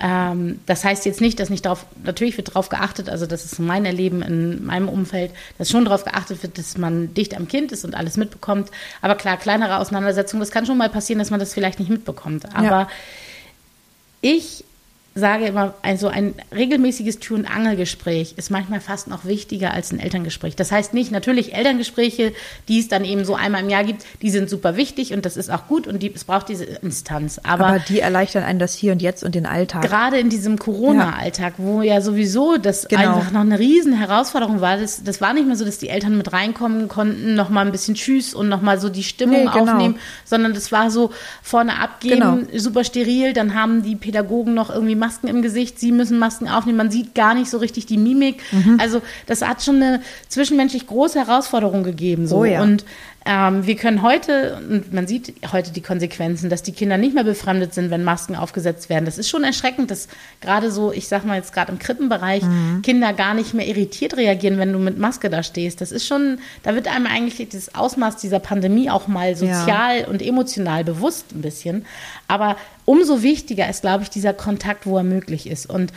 Ähm, 0.00 0.60
das 0.66 0.84
heißt 0.84 1.06
jetzt 1.06 1.20
nicht, 1.20 1.40
dass 1.40 1.48
nicht 1.48 1.64
darauf, 1.64 1.86
natürlich 2.04 2.36
wird 2.36 2.48
darauf 2.48 2.68
geachtet, 2.68 3.08
also 3.08 3.24
das 3.24 3.44
ist 3.44 3.58
mein 3.58 3.86
Erleben 3.86 4.20
in 4.20 4.64
meinem 4.64 4.88
Umfeld, 4.88 5.30
dass 5.58 5.70
schon 5.70 5.84
darauf 5.84 6.04
geachtet 6.04 6.42
wird, 6.42 6.58
dass 6.58 6.76
man 6.76 7.14
dicht 7.14 7.34
am 7.36 7.48
Kind 7.48 7.72
ist 7.72 7.84
und 7.84 7.94
alles 7.94 8.16
mitbekommt. 8.16 8.70
Aber 9.00 9.14
klar, 9.14 9.36
kleinere 9.36 9.78
Auseinandersetzungen, 9.78 10.40
das 10.40 10.50
kann 10.50 10.66
schon 10.66 10.76
mal 10.76 10.90
passieren, 10.90 11.18
dass 11.18 11.30
man 11.30 11.40
das 11.40 11.54
vielleicht 11.54 11.78
nicht 11.78 11.88
mitbekommt. 11.88 12.54
Aber 12.54 12.64
ja. 12.66 12.88
Ich 14.26 14.64
sage 15.16 15.46
immer, 15.46 15.74
also 15.80 16.08
ein 16.08 16.34
regelmäßiges 16.54 17.18
Tür- 17.20 17.38
und 17.38 17.46
Angelgespräch 17.46 18.34
ist 18.36 18.50
manchmal 18.50 18.80
fast 18.80 19.08
noch 19.08 19.24
wichtiger 19.24 19.72
als 19.72 19.90
ein 19.90 19.98
Elterngespräch. 19.98 20.56
Das 20.56 20.70
heißt 20.70 20.92
nicht, 20.92 21.10
natürlich 21.10 21.54
Elterngespräche, 21.54 22.34
die 22.68 22.78
es 22.78 22.88
dann 22.88 23.02
eben 23.02 23.24
so 23.24 23.34
einmal 23.34 23.62
im 23.62 23.70
Jahr 23.70 23.82
gibt, 23.82 24.04
die 24.20 24.28
sind 24.28 24.50
super 24.50 24.76
wichtig 24.76 25.14
und 25.14 25.24
das 25.24 25.38
ist 25.38 25.50
auch 25.50 25.68
gut 25.68 25.86
und 25.86 26.02
die, 26.02 26.12
es 26.14 26.24
braucht 26.24 26.50
diese 26.50 26.64
Instanz. 26.64 27.40
Aber, 27.42 27.66
Aber 27.66 27.78
die 27.78 28.00
erleichtern 28.00 28.44
einen 28.44 28.58
das 28.58 28.74
Hier 28.74 28.92
und 28.92 29.00
Jetzt 29.00 29.24
und 29.24 29.34
den 29.34 29.46
Alltag. 29.46 29.82
Gerade 29.82 30.18
in 30.18 30.28
diesem 30.28 30.58
Corona-Alltag, 30.58 31.54
wo 31.56 31.80
ja 31.80 32.02
sowieso 32.02 32.58
das 32.58 32.86
genau. 32.86 33.16
einfach 33.16 33.30
noch 33.32 33.40
eine 33.40 33.58
riesen 33.58 33.94
Herausforderung 33.94 34.60
war, 34.60 34.76
das, 34.76 35.02
das 35.02 35.22
war 35.22 35.32
nicht 35.32 35.46
mehr 35.46 35.56
so, 35.56 35.64
dass 35.64 35.78
die 35.78 35.88
Eltern 35.88 36.18
mit 36.18 36.34
reinkommen 36.34 36.88
konnten, 36.88 37.34
noch 37.34 37.48
mal 37.48 37.64
ein 37.64 37.72
bisschen 37.72 37.94
Tschüss 37.94 38.34
und 38.34 38.50
noch 38.50 38.60
mal 38.60 38.78
so 38.78 38.90
die 38.90 39.02
Stimmung 39.02 39.44
nee, 39.44 39.50
genau. 39.50 39.72
aufnehmen, 39.72 39.98
sondern 40.26 40.52
das 40.52 40.72
war 40.72 40.90
so 40.90 41.10
vorne 41.42 41.80
abgeben, 41.80 42.46
genau. 42.46 42.58
super 42.58 42.84
steril, 42.84 43.32
dann 43.32 43.54
haben 43.54 43.82
die 43.82 43.96
Pädagogen 43.96 44.52
noch 44.52 44.68
irgendwie 44.68 45.05
Masken 45.06 45.28
im 45.28 45.40
Gesicht, 45.40 45.78
sie 45.78 45.92
müssen 45.92 46.18
Masken 46.18 46.48
aufnehmen, 46.48 46.78
man 46.78 46.90
sieht 46.90 47.14
gar 47.14 47.34
nicht 47.34 47.48
so 47.48 47.58
richtig 47.58 47.86
die 47.86 47.96
Mimik. 47.96 48.42
Mhm. 48.50 48.78
Also 48.80 49.02
das 49.26 49.42
hat 49.42 49.62
schon 49.62 49.76
eine 49.76 50.00
zwischenmenschlich 50.28 50.86
große 50.86 51.24
Herausforderung 51.24 51.84
gegeben. 51.84 52.26
So. 52.26 52.38
Oh 52.38 52.44
ja. 52.44 52.62
Und 52.62 52.84
ähm, 53.28 53.66
wir 53.66 53.74
können 53.74 54.02
heute, 54.02 54.56
und 54.70 54.92
man 54.92 55.08
sieht 55.08 55.34
heute 55.50 55.72
die 55.72 55.80
Konsequenzen, 55.80 56.48
dass 56.48 56.62
die 56.62 56.70
Kinder 56.70 56.96
nicht 56.96 57.12
mehr 57.12 57.24
befremdet 57.24 57.74
sind, 57.74 57.90
wenn 57.90 58.04
Masken 58.04 58.36
aufgesetzt 58.36 58.88
werden. 58.88 59.04
Das 59.04 59.18
ist 59.18 59.28
schon 59.28 59.42
erschreckend, 59.42 59.90
dass 59.90 60.06
gerade 60.40 60.70
so, 60.70 60.92
ich 60.92 61.08
sag 61.08 61.24
mal 61.24 61.36
jetzt 61.36 61.52
gerade 61.52 61.72
im 61.72 61.80
Krippenbereich, 61.80 62.44
mhm. 62.44 62.82
Kinder 62.82 63.12
gar 63.12 63.34
nicht 63.34 63.52
mehr 63.52 63.66
irritiert 63.66 64.16
reagieren, 64.16 64.58
wenn 64.58 64.72
du 64.72 64.78
mit 64.78 64.98
Maske 64.98 65.28
da 65.28 65.42
stehst. 65.42 65.80
Das 65.80 65.90
ist 65.90 66.06
schon, 66.06 66.38
da 66.62 66.76
wird 66.76 66.86
einem 66.86 67.06
eigentlich 67.06 67.48
das 67.48 67.74
Ausmaß 67.74 68.16
dieser 68.18 68.38
Pandemie 68.38 68.90
auch 68.90 69.08
mal 69.08 69.34
sozial 69.34 70.00
ja. 70.02 70.06
und 70.06 70.22
emotional 70.22 70.84
bewusst 70.84 71.34
ein 71.34 71.42
bisschen. 71.42 71.84
Aber 72.28 72.56
umso 72.84 73.24
wichtiger 73.24 73.68
ist, 73.68 73.80
glaube 73.80 74.04
ich, 74.04 74.10
dieser 74.10 74.34
Kontakt, 74.34 74.86
wo 74.86 74.98
er 74.98 75.04
möglich 75.04 75.48
ist. 75.48 75.68
Und 75.68 75.92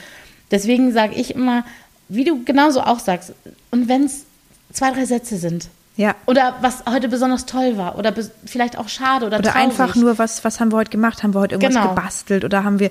deswegen 0.49 0.93
sage 0.93 1.13
ich 1.13 1.35
immer, 1.35 1.63
wie 2.07 2.23
du 2.23 2.43
genauso 2.43 2.81
auch 2.81 2.97
sagst, 2.97 3.33
und 3.69 3.87
wenn 3.87 4.05
es 4.05 4.25
zwei, 4.73 4.91
drei 4.91 5.05
Sätze 5.05 5.37
sind, 5.37 5.69
ja. 5.99 6.15
Oder 6.27 6.55
was 6.61 6.85
heute 6.89 7.09
besonders 7.09 7.45
toll 7.45 7.75
war 7.75 7.97
oder 7.97 8.13
vielleicht 8.45 8.77
auch 8.77 8.87
schade 8.87 9.25
oder 9.25 9.39
Oder 9.39 9.51
traurig. 9.51 9.67
einfach 9.67 9.95
nur, 9.95 10.17
was, 10.17 10.45
was 10.45 10.61
haben 10.61 10.71
wir 10.71 10.77
heute 10.77 10.91
gemacht? 10.91 11.23
Haben 11.23 11.33
wir 11.33 11.41
heute 11.41 11.55
irgendwas 11.55 11.75
genau. 11.75 11.93
gebastelt 11.93 12.45
oder 12.45 12.63
haben 12.63 12.79
wir. 12.79 12.89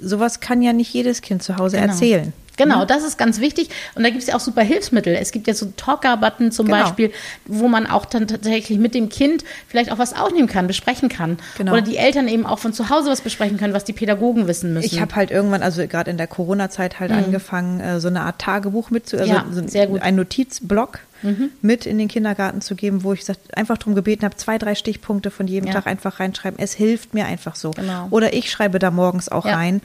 Sowas 0.00 0.40
kann 0.40 0.62
ja 0.62 0.72
nicht 0.72 0.90
jedes 0.94 1.20
Kind 1.20 1.42
zu 1.42 1.58
Hause 1.58 1.76
genau. 1.76 1.92
erzählen. 1.92 2.32
Genau, 2.56 2.82
mhm. 2.82 2.86
das 2.86 3.02
ist 3.04 3.18
ganz 3.18 3.40
wichtig. 3.40 3.70
Und 3.94 4.02
da 4.02 4.10
gibt 4.10 4.22
es 4.22 4.28
ja 4.28 4.36
auch 4.36 4.40
super 4.40 4.62
Hilfsmittel. 4.62 5.14
Es 5.14 5.32
gibt 5.32 5.46
ja 5.46 5.54
so 5.54 5.72
Talker-Button 5.76 6.52
zum 6.52 6.66
genau. 6.66 6.82
Beispiel, 6.82 7.12
wo 7.46 7.68
man 7.68 7.86
auch 7.86 8.04
dann 8.04 8.28
tatsächlich 8.28 8.78
mit 8.78 8.94
dem 8.94 9.08
Kind 9.08 9.44
vielleicht 9.68 9.90
auch 9.90 9.98
was 9.98 10.14
aufnehmen 10.14 10.48
kann, 10.48 10.66
besprechen 10.66 11.08
kann. 11.08 11.38
Genau. 11.56 11.72
Oder 11.72 11.82
die 11.82 11.96
Eltern 11.96 12.28
eben 12.28 12.46
auch 12.46 12.58
von 12.58 12.72
zu 12.72 12.90
Hause 12.90 13.10
was 13.10 13.20
besprechen 13.20 13.58
können, 13.58 13.74
was 13.74 13.84
die 13.84 13.92
Pädagogen 13.92 14.46
wissen 14.48 14.74
müssen. 14.74 14.86
Ich 14.86 15.00
habe 15.00 15.14
halt 15.14 15.30
irgendwann, 15.30 15.62
also 15.62 15.86
gerade 15.86 16.10
in 16.10 16.16
der 16.16 16.26
Corona-Zeit 16.26 17.00
halt 17.00 17.10
mhm. 17.10 17.18
angefangen, 17.18 17.80
äh, 17.80 18.00
so 18.00 18.08
eine 18.08 18.22
Art 18.22 18.38
Tagebuch 18.40 18.90
mitzu, 18.90 19.16
also 19.16 19.32
ja, 19.32 19.44
so 19.50 19.66
sehr 19.66 19.86
gut. 19.86 20.02
ein 20.02 20.16
Notizblock 20.16 21.00
mhm. 21.22 21.50
mit 21.62 21.86
in 21.86 21.98
den 21.98 22.08
Kindergarten 22.08 22.60
zu 22.60 22.74
geben, 22.74 23.04
wo 23.04 23.12
ich 23.12 23.24
einfach 23.54 23.78
darum 23.78 23.94
gebeten 23.94 24.24
habe, 24.24 24.36
zwei, 24.36 24.58
drei 24.58 24.74
Stichpunkte 24.74 25.30
von 25.30 25.46
jedem 25.46 25.68
ja. 25.68 25.74
Tag 25.74 25.86
einfach 25.86 26.20
reinschreiben. 26.20 26.58
Es 26.58 26.74
hilft 26.74 27.14
mir 27.14 27.26
einfach 27.26 27.56
so. 27.56 27.70
Genau. 27.70 28.08
Oder 28.10 28.34
ich 28.34 28.50
schreibe 28.50 28.78
da 28.78 28.90
morgens 28.90 29.28
auch 29.28 29.46
ja. 29.46 29.54
rein 29.54 29.80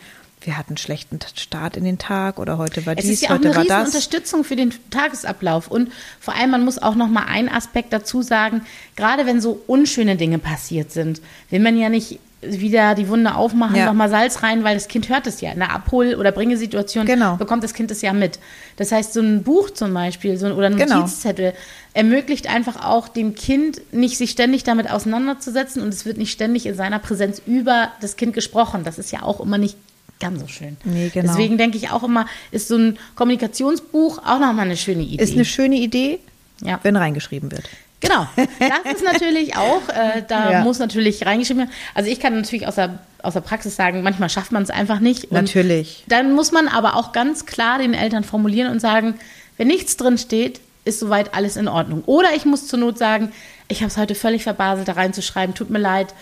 wir 0.48 0.58
hatten 0.58 0.72
einen 0.72 0.78
schlechten 0.78 1.20
Start 1.36 1.78
in 1.78 1.84
den 1.84 1.98
Tag 2.00 2.40
oder 2.40 2.58
heute 2.58 2.86
war 2.88 2.98
es 2.98 3.04
dies, 3.04 3.14
ist 3.16 3.22
ja 3.24 3.30
heute 3.30 3.52
auch 3.52 3.56
eine 3.58 3.70
war 3.70 3.80
das. 3.80 3.88
Unterstützung 3.90 4.44
für 4.44 4.56
den 4.56 4.74
Tagesablauf 4.90 5.68
und 5.68 5.92
vor 6.20 6.34
allem 6.36 6.50
man 6.52 6.66
muss 6.66 6.82
auch 6.82 6.96
noch 6.96 7.08
mal 7.10 7.26
einen 7.28 7.50
Aspekt 7.50 7.94
dazu 7.94 8.22
sagen, 8.22 8.62
gerade 8.96 9.26
wenn 9.26 9.42
so 9.42 9.62
unschöne 9.68 10.16
Dinge 10.16 10.40
passiert 10.40 10.92
sind, 10.92 11.22
will 11.50 11.60
man 11.60 11.78
ja 11.78 11.90
nicht 11.90 12.20
wieder 12.42 12.94
die 12.94 13.10
Wunde 13.10 13.34
aufmachen, 13.36 13.76
Ja. 13.76 13.88
nochmal 13.88 14.10
Salz 14.10 14.44
rein, 14.44 14.64
weil 14.64 14.76
das 14.76 14.88
Kind 14.88 15.10
hört 15.10 15.26
es 15.26 15.42
ja. 15.42 15.52
In 15.52 15.58
der 15.60 15.72
Abhol- 15.72 16.14
oder 16.16 16.32
Bringesituation 16.32 17.06
Genau. 17.08 17.36
bekommt 17.36 17.64
das 17.64 17.74
Kind 17.74 17.90
es 17.90 18.04
ja 18.04 18.14
mit. 18.14 18.38
Das 18.76 18.92
heißt, 18.92 19.12
so 19.14 19.22
ein 19.22 19.42
Buch 19.42 19.72
zum 19.72 19.92
Beispiel 19.94 20.38
so 20.38 20.46
ein, 20.46 20.52
oder 20.52 20.68
ein 20.68 20.78
Genau. 20.78 21.00
Notizzettel 21.00 21.54
ermöglicht 21.96 22.48
einfach 22.48 22.86
auch 22.86 23.08
dem 23.08 23.34
Kind 23.34 23.82
nicht 23.92 24.18
sich 24.20 24.30
ständig 24.30 24.64
damit 24.64 24.90
auseinanderzusetzen 24.90 25.82
und 25.82 25.90
es 25.90 26.06
wird 26.06 26.18
nicht 26.20 26.32
ständig 26.32 26.68
in 26.68 26.76
seiner 26.76 27.00
Präsenz 27.00 27.42
über 27.48 27.90
das 28.02 28.18
Kind 28.18 28.34
gesprochen. 28.36 28.84
Das 28.84 29.00
ist 29.00 29.12
ja 29.12 29.24
auch 29.24 29.40
immer 29.40 29.58
nicht 29.58 29.76
ganz 30.20 30.40
so 30.40 30.48
schön. 30.48 30.78
Nee, 30.84 31.10
genau. 31.14 31.28
Deswegen 31.32 31.58
denke 31.58 31.78
ich 31.78 31.90
auch 31.92 32.04
immer, 32.04 32.26
ist 32.52 32.68
so 32.68 32.78
ein 32.78 32.98
Kommunikationsbuch 33.16 34.20
auch 34.20 34.40
nochmal 34.40 34.66
eine 34.66 34.78
schöne 34.78 35.04
Idee. 35.04 35.24
Ist 35.24 35.34
eine 35.34 35.46
schöne 35.46 35.76
Idee, 35.76 36.20
ja. 36.62 36.80
wenn 36.84 36.96
reingeschrieben 36.96 37.52
wird. 37.52 37.64
Genau, 38.00 38.28
das 38.60 38.94
ist 38.94 39.04
natürlich 39.04 39.58
auch, 39.58 39.82
äh, 39.90 40.24
da 40.28 40.52
Ja. 40.52 40.62
muss 40.62 40.80
natürlich 40.80 41.26
reingeschrieben 41.26 41.64
werden. 41.64 41.74
Also 41.96 42.10
ich 42.12 42.20
kann 42.20 42.36
natürlich 42.36 42.68
aus 42.68 42.76
der, 42.76 43.00
aus 43.24 43.34
der 43.34 43.42
Praxis 43.42 43.76
sagen, 43.76 44.04
manchmal 44.04 44.30
schafft 44.30 44.52
man 44.52 44.62
es 44.62 44.70
einfach 44.70 45.00
nicht. 45.00 45.32
Natürlich. 45.32 46.04
Dann 46.08 46.34
muss 46.34 46.52
man 46.52 46.68
aber 46.68 46.96
auch 46.96 47.12
ganz 47.12 47.46
klar 47.48 47.80
den 47.80 47.94
Eltern 47.96 48.24
formulieren 48.24 48.72
und 48.72 48.80
sagen, 48.80 49.16
wenn 49.58 49.68
nichts 49.68 49.98
drin 49.98 50.18
steht, 50.20 50.60
ist 50.86 51.00
soweit 51.00 51.34
alles 51.34 51.58
in 51.58 51.68
Ordnung. 51.68 52.04
Oder 52.06 52.30
ich 52.36 52.46
muss 52.46 52.68
zur 52.68 52.80
Not 52.80 52.98
sagen, 53.00 53.32
ich 53.68 53.82
habe 53.82 53.88
es 53.90 53.98
heute 53.98 54.16
völlig 54.16 54.44
verbaselt, 54.44 54.88
da 54.88 54.94
reinzuschreiben, 54.94 55.56
tut 55.56 55.70
mir 55.70 55.80
leid, 55.80 56.14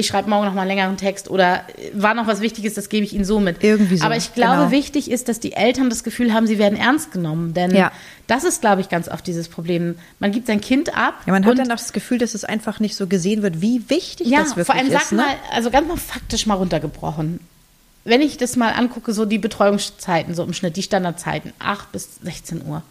ich 0.00 0.06
schreibe 0.06 0.30
morgen 0.30 0.46
noch 0.46 0.54
mal 0.54 0.60
einen 0.60 0.68
längeren 0.68 0.96
Text 0.96 1.28
oder 1.28 1.64
äh, 1.76 1.90
war 1.92 2.14
noch 2.14 2.28
was 2.28 2.40
Wichtiges, 2.40 2.74
das 2.74 2.88
gebe 2.88 3.04
ich 3.04 3.14
Ihnen 3.14 3.24
so 3.24 3.40
mit. 3.40 3.64
Irgendwie 3.64 3.96
so, 3.96 4.04
Aber 4.04 4.16
ich 4.16 4.32
glaube, 4.32 4.58
genau. 4.58 4.70
wichtig 4.70 5.10
ist, 5.10 5.28
dass 5.28 5.40
die 5.40 5.54
Eltern 5.54 5.90
das 5.90 6.04
Gefühl 6.04 6.32
haben, 6.32 6.46
sie 6.46 6.56
werden 6.58 6.78
ernst 6.78 7.10
genommen. 7.10 7.52
Denn 7.52 7.74
Ja. 7.74 7.90
das 8.28 8.44
ist, 8.44 8.60
glaube 8.60 8.80
ich, 8.80 8.88
ganz 8.88 9.08
oft 9.08 9.26
dieses 9.26 9.48
Problem. 9.48 9.96
Man 10.20 10.30
gibt 10.30 10.46
sein 10.46 10.60
Kind 10.60 10.96
ab. 10.96 11.14
Ja, 11.26 11.32
man 11.32 11.44
hat 11.44 11.58
dann 11.58 11.66
auch 11.72 11.76
das 11.76 11.92
Gefühl, 11.92 12.18
dass 12.18 12.34
es 12.34 12.44
einfach 12.44 12.78
nicht 12.78 12.94
so 12.94 13.08
gesehen 13.08 13.42
wird, 13.42 13.60
wie 13.60 13.90
wichtig 13.90 14.28
ja, 14.28 14.38
das 14.38 14.50
wirklich 14.50 14.66
vor 14.66 14.76
allem 14.76 14.86
ist. 14.86 14.92
sag 14.92 15.12
ne? 15.12 15.16
mal, 15.18 15.34
also 15.52 15.72
ganz 15.72 15.88
mal 15.88 15.96
faktisch 15.96 16.46
mal 16.46 16.54
runtergebrochen. 16.54 17.40
Wenn 18.04 18.20
ich 18.20 18.36
das 18.36 18.54
mal 18.54 18.70
angucke, 18.74 19.12
so 19.12 19.24
die 19.24 19.38
Betreuungszeiten, 19.38 20.32
so 20.32 20.44
im 20.44 20.52
Schnitt, 20.52 20.76
die 20.76 20.84
Standardzeiten, 20.84 21.52
8 21.58 21.90
bis 21.90 22.20
16 22.22 22.64
Uhr. 22.64 22.82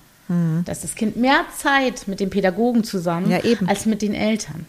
Da 0.65 0.69
ist 0.73 0.83
das 0.83 0.95
Kind 0.95 1.15
mehr 1.15 1.45
Zeit 1.57 2.05
mit 2.09 2.19
dem 2.19 2.29
Pädagogen 2.29 2.83
zusammen. 2.83 3.31
Ja, 3.31 3.39
als 3.65 3.85
mit 3.85 4.01
den 4.01 4.13
Eltern. 4.13 4.65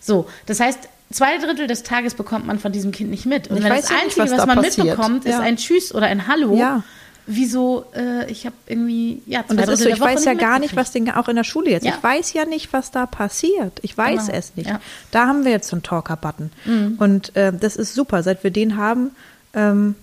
So, 0.00 0.26
das 0.46 0.58
heißt, 0.58 0.88
zwei 1.12 1.38
Drittel 1.38 1.66
des 1.66 1.82
Tages 1.82 2.14
bekommt 2.14 2.46
man 2.46 2.58
von 2.58 2.72
diesem 2.72 2.92
Kind 2.92 3.10
nicht 3.10 3.26
mit. 3.26 3.48
Und 3.48 3.58
Ich 3.58 3.64
wenn 3.64 3.70
das 3.70 3.88
ja 3.88 3.94
nicht, 3.96 4.04
Einzige, 4.04 4.20
was 4.24 4.30
was, 4.32 4.36
da 4.38 4.46
man 4.46 4.56
passiert. 4.56 4.86
mitbekommt, 4.86 5.24
ist 5.24 5.30
Ja. 5.32 5.40
ein 5.40 5.56
Tschüss 5.56 5.94
oder 5.94 6.06
ein 6.06 6.26
Hallo, 6.28 6.54
Ja. 6.56 6.82
wieso, 7.26 7.84
äh, 7.94 8.30
ich 8.30 8.46
habe 8.46 8.54
irgendwie, 8.66 9.22
ja, 9.26 9.40
zwei 9.46 9.50
Und 9.52 9.56
das 9.58 9.66
Drittel 9.66 9.72
ist 9.72 9.82
so, 9.82 9.88
ich 9.90 10.00
weiß 10.00 10.24
ja 10.24 10.34
gar 10.34 10.58
nicht, 10.58 10.74
was 10.76 10.90
den, 10.92 11.10
auch 11.10 11.28
in 11.28 11.36
der 11.36 11.44
Schule 11.44 11.70
jetzt, 11.70 11.84
Ja. 11.86 11.94
ich 11.96 12.02
weiß 12.02 12.32
ja 12.32 12.44
nicht, 12.44 12.72
was 12.72 12.90
da 12.90 13.06
passiert. 13.06 13.78
Ich 13.82 13.96
weiß 13.96 14.26
Genau. 14.26 14.38
es 14.38 14.52
nicht. 14.56 14.68
Ja. 14.70 14.80
Da 15.10 15.26
haben 15.26 15.44
wir 15.44 15.52
jetzt 15.52 15.68
so 15.68 15.76
einen 15.76 15.82
Talker-Button. 15.82 16.50
Mhm. 16.64 16.94
Und 16.98 17.36
äh, 17.36 17.52
das 17.52 17.76
ist 17.76 17.94
super. 17.94 18.22
Seit 18.22 18.42
wir 18.44 18.50
den 18.50 18.76
haben, 18.76 19.10
ähm, 19.54 19.94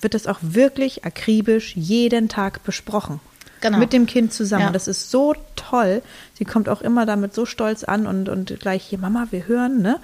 wird 0.00 0.12
das 0.14 0.26
auch 0.26 0.38
wirklich 0.42 1.04
akribisch 1.06 1.74
jeden 1.76 2.28
Tag 2.28 2.62
besprochen. 2.64 3.20
Genau. 3.62 3.78
Mit 3.78 3.94
dem 3.94 4.04
Kind 4.04 4.34
zusammen. 4.34 4.64
Ja. 4.66 4.70
Das 4.70 4.86
ist 4.86 5.10
so 5.10 5.34
toll. 5.56 6.02
Sie 6.34 6.44
kommt 6.44 6.68
auch 6.68 6.82
immer 6.82 7.06
damit 7.06 7.34
so 7.34 7.46
stolz 7.46 7.84
an 7.84 8.06
und, 8.06 8.28
und 8.28 8.60
gleich 8.60 8.84
hier, 8.84 8.98
Mama, 8.98 9.28
wir 9.30 9.46
hören, 9.48 9.80
ne? 9.80 9.98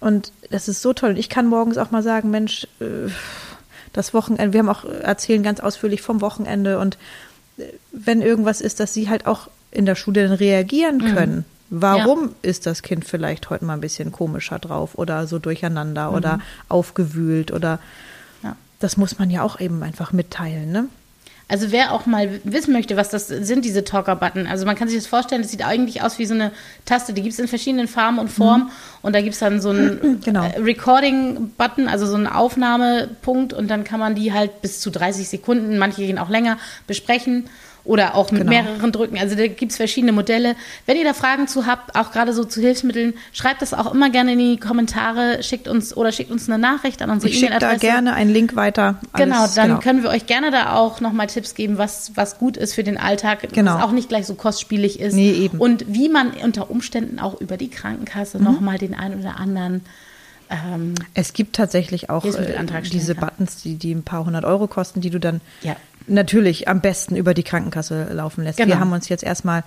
Und 0.00 0.32
das 0.50 0.68
ist 0.68 0.82
so 0.82 0.92
toll. 0.92 1.10
Und 1.10 1.16
ich 1.16 1.28
kann 1.28 1.46
morgens 1.46 1.78
auch 1.78 1.90
mal 1.90 2.02
sagen, 2.02 2.30
Mensch, 2.30 2.66
äh, 2.80 3.10
das 3.92 4.14
Wochenende, 4.14 4.52
wir 4.52 4.60
haben 4.60 4.68
auch 4.68 4.84
erzählen 4.84 5.42
ganz 5.42 5.60
ausführlich 5.60 6.02
vom 6.02 6.20
Wochenende 6.20 6.78
und 6.78 6.98
äh, 7.56 7.64
wenn 7.92 8.22
irgendwas 8.22 8.60
ist, 8.60 8.80
dass 8.80 8.94
sie 8.94 9.08
halt 9.08 9.26
auch 9.26 9.48
in 9.70 9.86
der 9.86 9.94
Schule 9.96 10.28
dann 10.28 10.36
reagieren 10.36 11.00
können. 11.14 11.44
Warum 11.70 12.30
ist 12.40 12.64
das 12.64 12.82
Kind 12.82 13.04
vielleicht 13.04 13.50
heute 13.50 13.64
mal 13.66 13.74
ein 13.74 13.80
bisschen 13.82 14.10
komischer 14.12 14.58
drauf 14.58 14.96
oder 14.96 15.26
so 15.26 15.38
durcheinander 15.38 16.12
oder 16.14 16.40
aufgewühlt 16.70 17.52
oder 17.52 17.78
Ja. 18.42 18.56
das 18.78 18.96
muss 18.96 19.18
man 19.18 19.28
ja 19.30 19.42
auch 19.42 19.60
eben 19.60 19.82
einfach 19.82 20.12
mitteilen, 20.12 20.72
ne? 20.72 20.86
Also 21.50 21.72
wer 21.72 21.92
auch 21.92 22.04
mal 22.04 22.40
wissen 22.44 22.74
möchte, 22.74 22.98
was 22.98 23.08
das 23.08 23.26
sind, 23.28 23.64
diese 23.64 23.82
Talker-Button. 23.82 24.46
Also 24.46 24.66
man 24.66 24.76
kann 24.76 24.88
sich 24.88 24.98
das 24.98 25.06
vorstellen, 25.06 25.40
das 25.40 25.50
sieht 25.50 25.64
eigentlich 25.64 26.02
aus 26.02 26.18
wie 26.18 26.26
so 26.26 26.34
eine 26.34 26.52
Taste. 26.84 27.14
Die 27.14 27.22
gibt 27.22 27.32
es 27.32 27.38
in 27.38 27.48
verschiedenen 27.48 27.88
Farben 27.88 28.18
und 28.18 28.28
Formen. 28.28 28.70
Und 29.00 29.14
da 29.14 29.22
gibt 29.22 29.32
es 29.32 29.40
dann 29.40 29.62
so 29.62 29.70
einen 29.70 30.20
Genau. 30.24 30.44
äh, 30.44 30.58
Recording-Button, 30.60 31.88
also 31.88 32.06
so 32.06 32.16
einen 32.16 32.26
Aufnahmepunkt. 32.26 33.54
Und 33.54 33.68
dann 33.68 33.84
kann 33.84 33.98
man 33.98 34.14
die 34.14 34.34
halt 34.34 34.60
bis 34.60 34.80
zu 34.80 34.90
30 34.90 35.26
Sekunden, 35.26 35.78
manche 35.78 36.02
gehen 36.02 36.18
auch 36.18 36.28
länger, 36.28 36.58
besprechen. 36.86 37.48
Oder 37.88 38.14
auch 38.16 38.30
mit 38.32 38.42
Genau. 38.42 38.50
mehreren 38.52 38.92
Drücken. 38.92 39.18
Also 39.18 39.34
da 39.34 39.46
gibt 39.46 39.72
es 39.72 39.78
verschiedene 39.78 40.12
Modelle. 40.12 40.56
Wenn 40.84 40.98
ihr 40.98 41.04
da 41.04 41.14
Fragen 41.14 41.48
zu 41.48 41.64
habt, 41.64 41.96
auch 41.96 42.12
gerade 42.12 42.34
so 42.34 42.44
zu 42.44 42.60
Hilfsmitteln, 42.60 43.14
schreibt 43.32 43.62
das 43.62 43.72
auch 43.72 43.94
immer 43.94 44.10
gerne 44.10 44.34
in 44.34 44.38
die 44.38 44.56
Kommentare, 44.58 45.42
schickt 45.42 45.68
uns 45.68 45.96
oder 45.96 46.12
schickt 46.12 46.30
uns 46.30 46.50
eine 46.50 46.58
Nachricht 46.58 47.00
an 47.00 47.08
unsere 47.08 47.30
Ich 47.32 47.38
schicke 47.38 47.52
da 47.52 47.56
E-Mail-Adresse. 47.56 47.80
gerne 47.86 48.12
einen 48.12 48.30
Link 48.30 48.56
weiter. 48.56 49.00
Genau, 49.14 49.40
Alles- 49.40 49.54
dann 49.54 49.80
können 49.80 50.02
wir 50.02 50.10
euch 50.10 50.26
gerne 50.26 50.50
da 50.50 50.74
auch 50.74 51.00
nochmal 51.00 51.28
Tipps 51.28 51.54
geben, 51.54 51.78
was, 51.78 52.12
was 52.14 52.36
gut 52.36 52.58
ist 52.58 52.74
für 52.74 52.84
den 52.84 52.98
Alltag, 52.98 53.48
Genau. 53.54 53.76
was 53.76 53.82
auch 53.84 53.92
nicht 53.92 54.10
gleich 54.10 54.26
so 54.26 54.34
kostspielig 54.34 55.00
ist. 55.00 55.14
Nee, 55.14 55.32
eben. 55.32 55.56
Und 55.58 55.86
wie 55.88 56.10
man 56.10 56.32
unter 56.44 56.70
Umständen 56.70 57.18
auch 57.18 57.40
über 57.40 57.56
die 57.56 57.70
Krankenkasse 57.70 58.36
Mhm. 58.38 58.44
nochmal 58.44 58.76
den 58.76 58.94
einen 58.94 59.18
oder 59.20 59.38
anderen 59.40 59.80
ähm, 60.50 60.94
Es 61.14 61.32
gibt 61.34 61.56
tatsächlich 61.56 62.08
auch 62.10 62.24
äh, 62.24 62.30
diese 62.90 63.14
kann. 63.14 63.28
Buttons, 63.30 63.62
die, 63.62 63.74
die 63.76 63.92
ein 63.94 64.02
paar 64.02 64.24
hundert 64.24 64.44
Euro 64.46 64.66
kosten, 64.66 65.00
die 65.02 65.10
du 65.10 65.20
dann 65.20 65.40
Ja. 65.62 65.76
Natürlich 66.08 66.68
am 66.68 66.80
besten 66.80 67.16
über 67.16 67.34
die 67.34 67.42
Krankenkasse 67.42 68.08
laufen 68.12 68.44
lässt. 68.44 68.58
Genau. 68.58 68.68
Wir 68.68 68.80
haben 68.80 68.92
uns 68.92 69.08
jetzt 69.08 69.22
erstmal 69.24 69.64